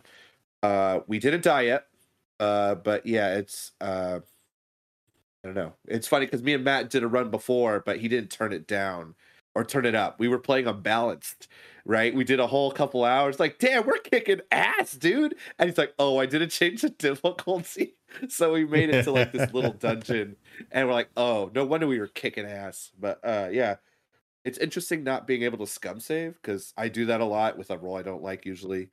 uh 0.62 1.00
we 1.08 1.18
didn't 1.18 1.42
die 1.42 1.62
yet 1.62 1.86
uh 2.38 2.76
but 2.76 3.04
yeah 3.04 3.34
it's 3.34 3.72
uh 3.80 4.20
i 5.44 5.48
don't 5.48 5.54
know. 5.54 5.74
It's 5.86 6.08
funny 6.08 6.26
because 6.26 6.42
me 6.42 6.54
and 6.54 6.64
matt 6.64 6.90
did 6.90 7.02
a 7.02 7.08
run 7.08 7.30
before 7.30 7.82
but 7.84 7.98
he 7.98 8.08
didn't 8.08 8.30
turn 8.30 8.52
it 8.52 8.66
down 8.66 9.14
or 9.54 9.64
turn 9.64 9.84
it 9.84 9.96
up. 9.96 10.20
We 10.20 10.28
were 10.28 10.38
playing 10.38 10.66
unbalanced 10.66 11.48
right? 11.86 12.14
We 12.14 12.24
did 12.24 12.40
a 12.40 12.46
whole 12.46 12.70
couple 12.70 13.04
hours 13.04 13.40
like 13.40 13.58
damn 13.58 13.86
we're 13.86 13.98
kicking 13.98 14.40
ass 14.50 14.92
dude. 14.92 15.36
And 15.58 15.68
he's 15.68 15.78
like 15.78 15.94
oh 15.98 16.18
i 16.18 16.26
didn't 16.26 16.50
change 16.50 16.82
the 16.82 16.90
difficulty. 16.90 17.94
So 18.28 18.52
we 18.52 18.64
made 18.64 18.90
it 18.90 19.04
to 19.04 19.12
like 19.12 19.30
this 19.30 19.52
little 19.52 19.72
dungeon 19.72 20.34
and 20.72 20.88
we're 20.88 20.94
like 20.94 21.10
oh 21.16 21.50
no 21.54 21.64
wonder 21.64 21.86
we 21.86 22.00
were 22.00 22.08
kicking 22.08 22.44
ass. 22.44 22.90
But 22.98 23.20
uh 23.24 23.48
yeah 23.52 23.76
it's 24.44 24.58
interesting 24.58 25.04
not 25.04 25.26
being 25.26 25.42
able 25.42 25.58
to 25.58 25.66
scum 25.66 26.00
save 26.00 26.34
because 26.34 26.72
I 26.76 26.88
do 26.88 27.06
that 27.06 27.20
a 27.20 27.24
lot 27.24 27.58
with 27.58 27.70
a 27.70 27.78
role 27.78 27.96
I 27.96 28.02
don't 28.02 28.22
like 28.22 28.46
usually. 28.46 28.90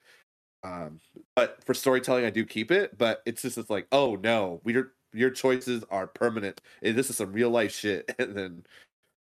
Um, 0.64 1.00
but 1.36 1.64
for 1.66 1.74
storytelling, 1.74 2.26
I 2.26 2.30
do 2.30 2.46
keep 2.46 2.72
it. 2.72 2.98
But 2.98 3.22
it's 3.26 3.42
just 3.42 3.58
it's 3.58 3.70
like, 3.70 3.88
oh 3.92 4.16
no, 4.16 4.62
we 4.64 4.74
your 4.74 4.94
your 5.14 5.30
choices 5.30 5.84
are 5.90 6.08
permanent. 6.08 6.62
And 6.82 6.96
this 6.96 7.10
is 7.10 7.18
some 7.18 7.34
real 7.34 7.50
life 7.50 7.74
shit. 7.74 8.14
And 8.20 8.36
then 8.36 8.66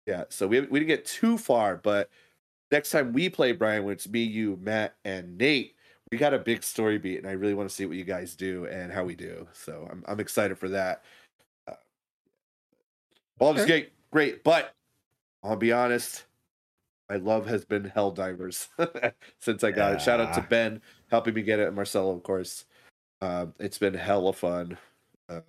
yeah, 0.06 0.24
so 0.28 0.46
we 0.46 0.60
we 0.60 0.80
didn't 0.80 0.88
get 0.88 1.04
too 1.04 1.38
far, 1.38 1.76
but 1.76 2.10
next 2.72 2.90
time 2.90 3.12
we 3.12 3.28
play 3.28 3.52
Brian, 3.52 3.84
when 3.84 3.92
it's 3.92 4.08
me, 4.08 4.22
you, 4.22 4.58
Matt, 4.60 4.94
and 5.04 5.36
Nate, 5.38 5.76
we 6.10 6.18
got 6.18 6.34
a 6.34 6.38
big 6.38 6.62
story 6.62 6.98
beat, 6.98 7.18
and 7.18 7.28
I 7.28 7.32
really 7.32 7.54
want 7.54 7.68
to 7.68 7.74
see 7.74 7.86
what 7.86 7.96
you 7.96 8.04
guys 8.04 8.34
do 8.34 8.66
and 8.66 8.92
how 8.92 9.04
we 9.04 9.14
do. 9.14 9.46
So 9.52 9.86
I'm 9.90 10.02
I'm 10.08 10.20
excited 10.20 10.58
for 10.58 10.68
that. 10.70 11.04
Uh, 11.68 11.74
Baldur's 13.38 13.64
Okay. 13.64 13.80
Gate, 13.82 13.92
great, 14.10 14.42
but 14.42 14.74
I'll 15.44 15.56
be 15.56 15.72
honest, 15.72 16.24
my 17.08 17.16
love 17.16 17.46
has 17.46 17.64
been 17.64 17.84
Helldivers 17.84 18.68
since 19.38 19.62
I 19.62 19.70
got 19.70 19.94
it. 19.94 20.00
Shout 20.00 20.20
out 20.20 20.34
to 20.34 20.42
Ben 20.42 20.80
helping 21.10 21.34
me 21.34 21.42
get 21.42 21.60
it, 21.60 21.66
and 21.66 21.76
Marcelo, 21.76 22.12
of 22.14 22.22
course. 22.22 22.64
Um, 23.22 23.54
it's 23.58 23.78
been 23.78 23.94
hella 23.94 24.32
fun. 24.32 24.78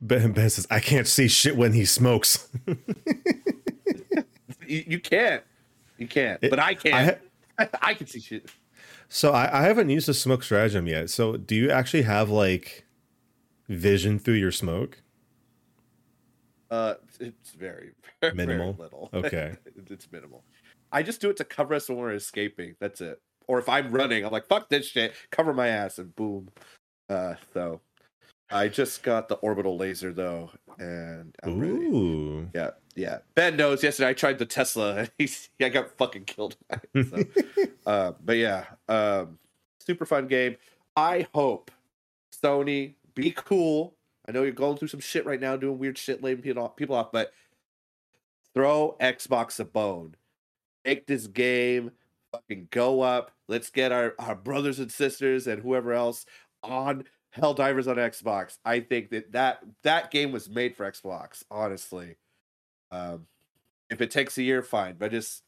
Ben, 0.00 0.30
ben 0.32 0.48
says, 0.48 0.64
I 0.70 0.78
can't 0.78 1.08
see 1.08 1.26
shit 1.26 1.56
when 1.56 1.72
he 1.72 1.84
smokes. 1.84 2.48
you, 4.66 4.84
you 4.86 5.00
can't, 5.00 5.42
you 5.96 6.06
can't, 6.06 6.38
It- 6.42 6.50
but 6.50 6.60
I 6.60 6.68
I 6.68 6.74
can. 6.74 7.18
ha- 7.58 7.68
I, 7.82 7.94
can 7.94 8.06
see 8.06 8.20
shit. 8.20 8.48
so 9.08 9.32
I, 9.32 9.58
I 9.58 9.62
haven't 9.62 9.88
used 9.90 10.06
the 10.06 10.14
smoke 10.14 10.44
stratagem 10.44 10.86
yet. 10.86 11.10
So 11.10 11.36
do 11.36 11.56
you 11.56 11.70
actually 11.72 12.02
have 12.02 12.30
like 12.30 12.84
vision 13.68 14.20
through 14.20 14.34
your 14.34 14.52
smoke? 14.52 15.02
Uh, 16.70 16.94
it's 17.18 17.50
very, 17.52 17.90
very 18.20 18.34
Minimal? 18.34 18.76
little. 18.78 19.10
Okay. 19.12 19.56
it's 19.88 20.12
minimal. 20.12 20.44
I 20.92 21.02
just 21.02 21.20
do 21.20 21.30
it 21.30 21.36
to 21.38 21.44
cover 21.44 21.74
us 21.74 21.88
when 21.88 21.98
we're 21.98 22.12
escaping. 22.12 22.76
That's 22.78 23.00
it. 23.00 23.20
Or 23.48 23.58
if 23.58 23.68
I'm 23.68 23.90
running, 23.90 24.24
I'm 24.24 24.30
like, 24.30 24.46
fuck 24.46 24.68
this 24.68 24.86
shit, 24.86 25.14
cover 25.32 25.52
my 25.54 25.66
ass, 25.68 25.98
and 25.98 26.14
boom. 26.14 26.50
Uh, 27.08 27.34
so 27.52 27.80
I 28.50 28.68
just 28.68 29.02
got 29.02 29.28
the 29.28 29.36
orbital 29.36 29.76
laser 29.76 30.12
though, 30.12 30.50
and 30.78 31.34
I'm 31.42 31.58
ready. 31.58 32.48
Yeah, 32.54 32.70
yeah. 32.94 33.18
Ben 33.34 33.56
knows. 33.56 33.82
Yesterday 33.82 34.10
I 34.10 34.12
tried 34.14 34.38
the 34.38 34.46
Tesla. 34.46 35.08
and 35.18 35.30
I 35.60 35.68
got 35.68 35.96
fucking 35.98 36.24
killed. 36.24 36.56
so. 36.94 37.24
uh, 37.86 38.12
but 38.24 38.36
yeah, 38.36 38.64
um, 38.88 39.38
super 39.80 40.06
fun 40.06 40.28
game. 40.28 40.56
I 40.96 41.26
hope 41.34 41.70
Sony 42.42 42.94
be 43.14 43.32
cool. 43.32 43.94
I 44.26 44.32
know 44.32 44.42
you're 44.42 44.52
going 44.52 44.76
through 44.76 44.88
some 44.88 45.00
shit 45.00 45.26
right 45.26 45.40
now, 45.40 45.56
doing 45.56 45.78
weird 45.78 45.98
shit, 45.98 46.22
laying 46.22 46.42
people 46.42 46.62
off, 46.62 46.76
people 46.76 46.96
off, 46.96 47.12
but 47.12 47.32
throw 48.54 48.96
Xbox 49.00 49.60
a 49.60 49.64
bone. 49.64 50.16
Make 50.84 51.06
this 51.06 51.26
game 51.26 51.92
fucking 52.32 52.68
go 52.70 53.00
up. 53.02 53.32
Let's 53.46 53.70
get 53.70 53.92
our, 53.92 54.14
our 54.18 54.34
brothers 54.34 54.78
and 54.78 54.90
sisters 54.90 55.46
and 55.46 55.62
whoever 55.62 55.92
else 55.92 56.26
on 56.62 57.04
Helldivers 57.36 57.88
on 57.88 57.96
Xbox. 57.96 58.58
I 58.64 58.80
think 58.80 59.10
that 59.10 59.32
that, 59.32 59.62
that 59.82 60.10
game 60.10 60.32
was 60.32 60.48
made 60.48 60.76
for 60.76 60.90
Xbox, 60.90 61.44
honestly. 61.50 62.16
Um, 62.90 63.26
if 63.90 64.00
it 64.00 64.10
takes 64.10 64.38
a 64.38 64.42
year, 64.42 64.62
fine. 64.62 64.96
But 64.98 65.10
just, 65.10 65.42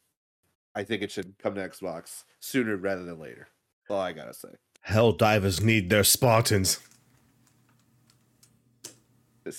I 0.74 0.84
think 0.84 1.02
it 1.02 1.10
should 1.10 1.34
come 1.38 1.54
to 1.54 1.68
Xbox 1.68 2.24
sooner 2.40 2.76
rather 2.76 3.04
than 3.04 3.18
later. 3.18 3.48
That's 3.88 3.96
all 3.96 4.00
I 4.00 4.12
gotta 4.12 4.34
say. 4.34 4.50
Helldivers 4.88 5.62
need 5.62 5.90
their 5.90 6.04
Spartans. 6.04 6.78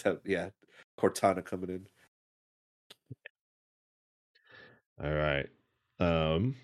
Have, 0.04 0.20
yeah, 0.26 0.50
Cortana 1.00 1.44
coming 1.44 1.70
in. 1.70 1.88
All 5.04 5.14
right. 5.14 5.50
Um 6.00 6.56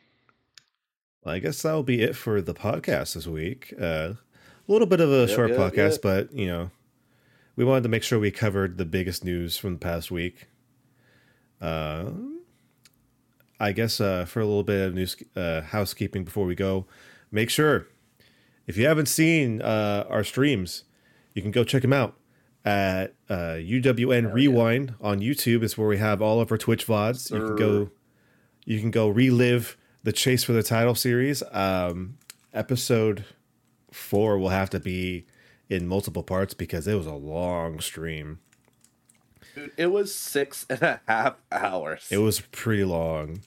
I 1.25 1.39
guess 1.39 1.61
that'll 1.61 1.83
be 1.83 2.01
it 2.01 2.15
for 2.15 2.41
the 2.41 2.53
podcast 2.53 3.15
this 3.15 3.27
week. 3.27 3.73
Uh 3.79 4.13
a 4.67 4.71
little 4.71 4.87
bit 4.87 4.99
of 4.99 5.11
a 5.11 5.21
Yep, 5.27 5.29
short 5.29 5.49
yep, 5.51 5.59
podcast, 5.59 5.91
yep. 5.93 6.01
but 6.01 6.33
you 6.33 6.47
know, 6.47 6.71
we 7.55 7.65
wanted 7.65 7.83
to 7.83 7.89
make 7.89 8.03
sure 8.03 8.19
we 8.19 8.31
covered 8.31 8.77
the 8.77 8.85
biggest 8.85 9.23
news 9.23 9.57
from 9.57 9.73
the 9.73 9.79
past 9.79 10.11
week. 10.11 10.47
Uh 11.61 12.11
I 13.59 13.71
guess 13.71 13.99
uh 13.99 14.25
for 14.25 14.39
a 14.41 14.45
little 14.45 14.63
bit 14.63 14.87
of 14.87 14.93
news 14.93 15.15
uh 15.35 15.61
housekeeping 15.61 16.23
before 16.23 16.45
we 16.45 16.55
go, 16.55 16.85
make 17.31 17.49
sure 17.49 17.87
if 18.67 18.77
you 18.77 18.85
haven't 18.85 19.07
seen 19.07 19.61
uh 19.61 20.05
our 20.09 20.23
streams, 20.23 20.83
you 21.33 21.41
can 21.41 21.51
go 21.51 21.63
check 21.63 21.81
them 21.81 21.93
out 21.93 22.15
at 22.63 23.15
uh 23.29 23.55
UWN 23.57 24.23
yeah. 24.23 24.33
Rewind 24.33 24.93
on 25.01 25.19
YouTube 25.19 25.63
is 25.63 25.77
where 25.77 25.87
we 25.87 25.97
have 25.97 26.21
all 26.21 26.39
of 26.41 26.51
our 26.51 26.57
Twitch 26.57 26.85
VODs. 26.85 27.31
You 27.31 27.39
can 27.39 27.55
go 27.55 27.89
you 28.65 28.79
can 28.79 28.91
go 28.91 29.07
relive 29.07 29.77
the 30.03 30.11
chase 30.11 30.43
for 30.43 30.53
the 30.53 30.61
title 30.63 30.93
series. 30.93 31.41
Um, 31.51 32.17
episode 32.53 33.25
four 33.91 34.37
will 34.37 34.49
have 34.49 34.69
to 34.71 34.79
be 34.79 35.25
in 35.69 35.87
multiple 35.87 36.23
parts 36.23 36.53
because 36.53 36.87
it 36.87 36.95
was 36.95 37.05
a 37.07 37.13
long 37.13 37.79
stream. 37.79 38.39
Dude, 39.55 39.71
it 39.77 39.87
was 39.87 40.13
six 40.13 40.65
and 40.69 40.81
a 40.81 41.01
half 41.07 41.35
hours. 41.51 42.07
It 42.11 42.17
was 42.19 42.41
pretty 42.41 42.83
long. 42.83 43.41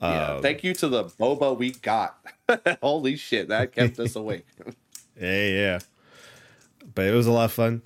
Yeah, 0.00 0.32
Um, 0.34 0.42
thank 0.42 0.64
you 0.64 0.74
to 0.74 0.88
the 0.88 1.04
boba 1.04 1.56
we 1.56 1.72
got. 1.72 2.18
Holy 2.82 3.16
shit, 3.16 3.48
that 3.48 3.72
kept 3.72 3.98
us 4.00 4.16
awake. 4.16 4.46
yeah, 5.20 5.46
yeah. 5.46 5.78
But 6.94 7.06
it 7.06 7.12
was 7.14 7.26
a 7.26 7.32
lot 7.32 7.44
of 7.46 7.52
fun. 7.52 7.82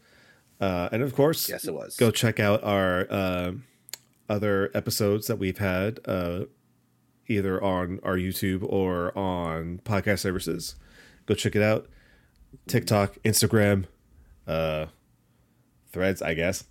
Uh, 0.60 0.88
and 0.90 1.02
of 1.02 1.14
course, 1.14 1.48
yes, 1.50 1.66
it 1.66 1.74
was. 1.74 1.96
go 1.96 2.10
check 2.10 2.40
out 2.40 2.64
our 2.64 3.06
uh, 3.10 3.52
other 4.28 4.70
episodes 4.72 5.26
that 5.26 5.36
we've 5.36 5.58
had 5.58 6.00
uh, 6.06 6.44
either 7.28 7.62
on 7.62 8.00
our 8.02 8.16
YouTube 8.16 8.64
or 8.66 9.16
on 9.16 9.80
podcast 9.84 10.20
services. 10.20 10.74
Go 11.26 11.34
check 11.34 11.56
it 11.56 11.62
out. 11.62 11.86
TikTok, 12.68 13.16
Instagram, 13.24 13.84
uh, 14.46 14.86
Threads, 15.92 16.22
I 16.22 16.34
guess, 16.34 16.64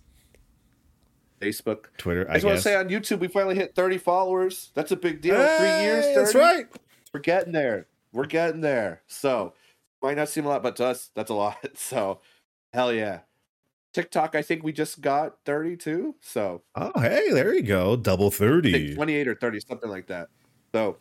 Facebook. 1.40 1.86
Twitter. 1.98 2.26
I 2.28 2.32
I, 2.32 2.34
just 2.36 2.46
want 2.46 2.56
to 2.56 2.62
say 2.62 2.76
on 2.76 2.88
YouTube, 2.88 3.18
we 3.18 3.28
finally 3.28 3.54
hit 3.54 3.74
30 3.74 3.98
followers. 3.98 4.70
That's 4.74 4.92
a 4.92 4.96
big 4.96 5.20
deal. 5.20 5.34
Three 5.34 5.66
years, 5.82 6.04
30. 6.06 6.14
That's 6.14 6.34
right. 6.34 6.66
We're 7.12 7.20
getting 7.20 7.52
there. 7.52 7.86
We're 8.12 8.26
getting 8.26 8.60
there. 8.60 9.02
So, 9.06 9.54
might 10.02 10.16
not 10.16 10.28
seem 10.28 10.46
a 10.46 10.48
lot, 10.48 10.62
but 10.62 10.76
to 10.76 10.86
us, 10.86 11.10
that's 11.14 11.30
a 11.30 11.34
lot. 11.34 11.56
So, 11.76 12.20
hell 12.72 12.92
yeah. 12.92 13.20
TikTok, 13.92 14.34
I 14.34 14.42
think 14.42 14.62
we 14.62 14.72
just 14.72 15.00
got 15.00 15.38
32. 15.44 16.14
So, 16.20 16.62
Oh, 16.74 16.92
hey, 17.00 17.30
there 17.30 17.54
you 17.54 17.62
go. 17.62 17.96
Double 17.96 18.30
thirty. 18.30 18.94
28 18.94 19.28
or 19.28 19.34
30, 19.34 19.60
something 19.60 19.90
like 19.90 20.06
that. 20.08 20.28
So, 20.74 20.98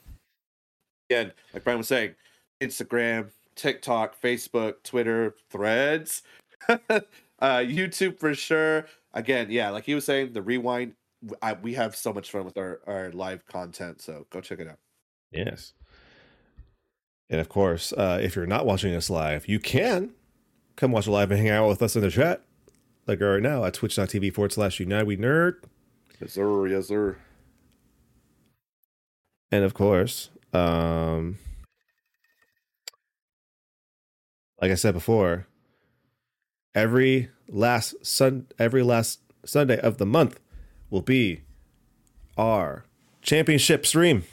again, 1.09 1.31
like 1.53 1.63
Brian 1.63 1.77
was 1.77 1.87
saying, 1.87 2.15
Instagram, 2.61 3.29
TikTok, 3.55 4.19
Facebook, 4.21 4.83
Twitter, 4.83 5.35
Threads, 5.49 6.23
uh, 6.69 6.99
YouTube 7.39 8.19
for 8.19 8.33
sure. 8.33 8.85
Again, 9.13 9.47
yeah, 9.49 9.69
like 9.69 9.85
he 9.85 9.95
was 9.95 10.05
saying, 10.05 10.33
the 10.33 10.41
rewind. 10.41 10.93
I, 11.41 11.53
we 11.53 11.73
have 11.73 11.95
so 11.95 12.13
much 12.13 12.29
fun 12.29 12.45
with 12.45 12.57
our, 12.57 12.81
our 12.85 13.11
live 13.11 13.45
content, 13.47 14.01
so 14.01 14.27
go 14.29 14.41
check 14.41 14.59
it 14.59 14.67
out. 14.67 14.77
Yes. 15.31 15.73
And 17.29 17.39
of 17.39 17.49
course, 17.49 17.93
uh, 17.93 18.19
if 18.21 18.35
you're 18.35 18.45
not 18.45 18.65
watching 18.65 18.93
us 18.93 19.09
live, 19.09 19.47
you 19.47 19.59
can 19.59 20.11
come 20.75 20.91
watch 20.91 21.07
live 21.07 21.31
and 21.31 21.39
hang 21.39 21.49
out 21.49 21.67
with 21.67 21.81
us 21.81 21.95
in 21.95 22.01
the 22.01 22.11
chat. 22.11 22.43
Like 23.07 23.21
right 23.21 23.41
now 23.41 23.63
at 23.65 23.73
twitch.tv 23.73 24.33
forward 24.33 24.51
slash 24.51 24.79
United 24.79 25.07
We 25.07 25.17
Nerd. 25.17 25.55
Yes, 26.19 26.33
sir. 26.33 26.67
Yes, 26.67 26.87
sir. 26.87 27.17
And 29.51 29.63
of 29.63 29.73
course, 29.73 30.29
um, 30.53 31.37
like 34.65 34.71
I 34.71 34.75
said 34.75 34.95
before, 34.95 35.45
every 36.73 37.29
last 37.47 38.03
sun 38.03 38.47
every 38.57 38.81
last 38.81 39.19
Sunday 39.45 39.79
of 39.79 39.99
the 39.99 40.07
month 40.07 40.39
will 40.89 41.03
be 41.03 41.41
our 42.35 42.83
championship 43.21 43.85
stream, 43.85 44.23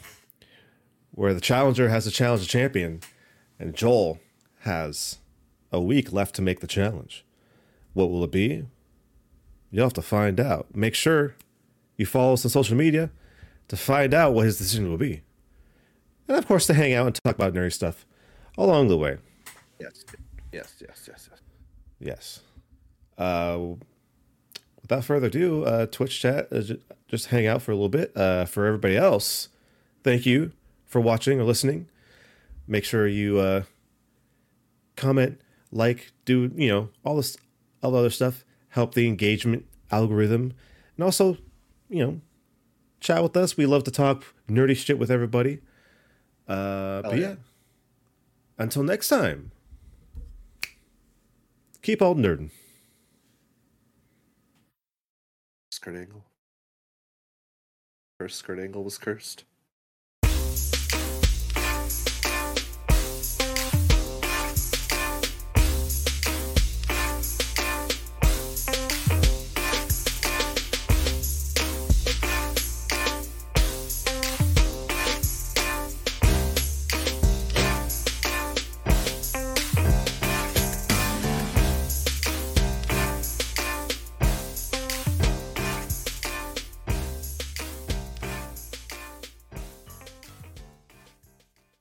where 1.11 1.35
the 1.35 1.39
challenger 1.39 1.89
has 1.89 2.05
to 2.05 2.09
challenge 2.09 2.41
the 2.41 2.47
champion, 2.47 3.01
and 3.59 3.75
Joel 3.75 4.21
has 4.61 5.19
a 5.71 5.79
week 5.79 6.11
left 6.11 6.33
to 6.33 6.41
make 6.41 6.61
the 6.61 6.67
challenge. 6.67 7.23
What 7.93 8.09
will 8.09 8.23
it 8.23 8.31
be? 8.31 8.65
You'll 9.69 9.85
have 9.85 9.93
to 9.93 10.01
find 10.01 10.39
out. 10.39 10.75
Make 10.75 10.95
sure 10.95 11.35
you 11.95 12.07
follow 12.07 12.33
us 12.33 12.43
on 12.43 12.49
social 12.49 12.75
media. 12.75 13.11
to 13.67 13.77
find 13.77 14.15
out 14.15 14.33
what 14.33 14.45
his 14.45 14.57
decision 14.57 14.89
will 14.89 14.97
be. 14.97 15.21
And 16.27 16.37
of 16.37 16.47
course, 16.47 16.65
to 16.67 16.73
hang 16.73 16.93
out 16.93 17.05
and 17.05 17.15
talk 17.23 17.35
about 17.35 17.53
nerdy 17.53 17.71
stuff 17.71 18.05
along 18.57 18.87
the 18.87 18.97
way. 18.97 19.17
Yes, 19.79 20.05
yes, 20.53 20.75
yes, 20.79 21.05
yes, 21.07 21.29
yes. 21.31 21.41
Yes. 21.99 22.41
Uh, 23.17 23.75
without 24.81 25.03
further 25.03 25.27
ado, 25.27 25.63
uh, 25.63 25.85
Twitch 25.85 26.19
chat, 26.19 26.47
uh, 26.51 26.61
ju- 26.61 26.81
just 27.07 27.27
hang 27.27 27.47
out 27.47 27.61
for 27.61 27.71
a 27.71 27.75
little 27.75 27.89
bit. 27.89 28.15
Uh, 28.15 28.45
for 28.45 28.65
everybody 28.65 28.97
else, 28.97 29.49
thank 30.03 30.25
you 30.25 30.51
for 30.85 30.99
watching 30.99 31.39
or 31.39 31.43
listening. 31.43 31.87
Make 32.67 32.83
sure 32.83 33.07
you 33.07 33.39
uh, 33.39 33.63
comment, 34.95 35.39
like, 35.71 36.11
do 36.25 36.51
you 36.55 36.69
know 36.69 36.89
all 37.03 37.17
this, 37.17 37.37
all 37.81 37.91
the 37.91 37.97
other 37.97 38.09
stuff. 38.09 38.43
Help 38.69 38.95
the 38.95 39.07
engagement 39.07 39.65
algorithm, 39.91 40.53
and 40.97 41.03
also, 41.03 41.37
you 41.89 42.03
know, 42.03 42.21
chat 42.99 43.21
with 43.21 43.37
us. 43.37 43.55
We 43.55 43.65
love 43.65 43.83
to 43.83 43.91
talk 43.91 44.23
nerdy 44.49 44.75
shit 44.75 44.97
with 44.97 45.11
everybody. 45.11 45.59
Uh, 46.47 47.03
but 47.03 47.17
yeah. 47.17 47.27
yeah. 47.27 47.35
Until 48.57 48.83
next 48.83 49.07
time, 49.07 49.51
keep 51.83 52.01
all 52.01 52.15
nerding. 52.15 52.49
Skirt 55.71 55.95
angle. 55.95 56.25
First 58.19 58.37
skirt 58.37 58.59
angle 58.59 58.83
was 58.83 58.97
cursed. 58.97 59.43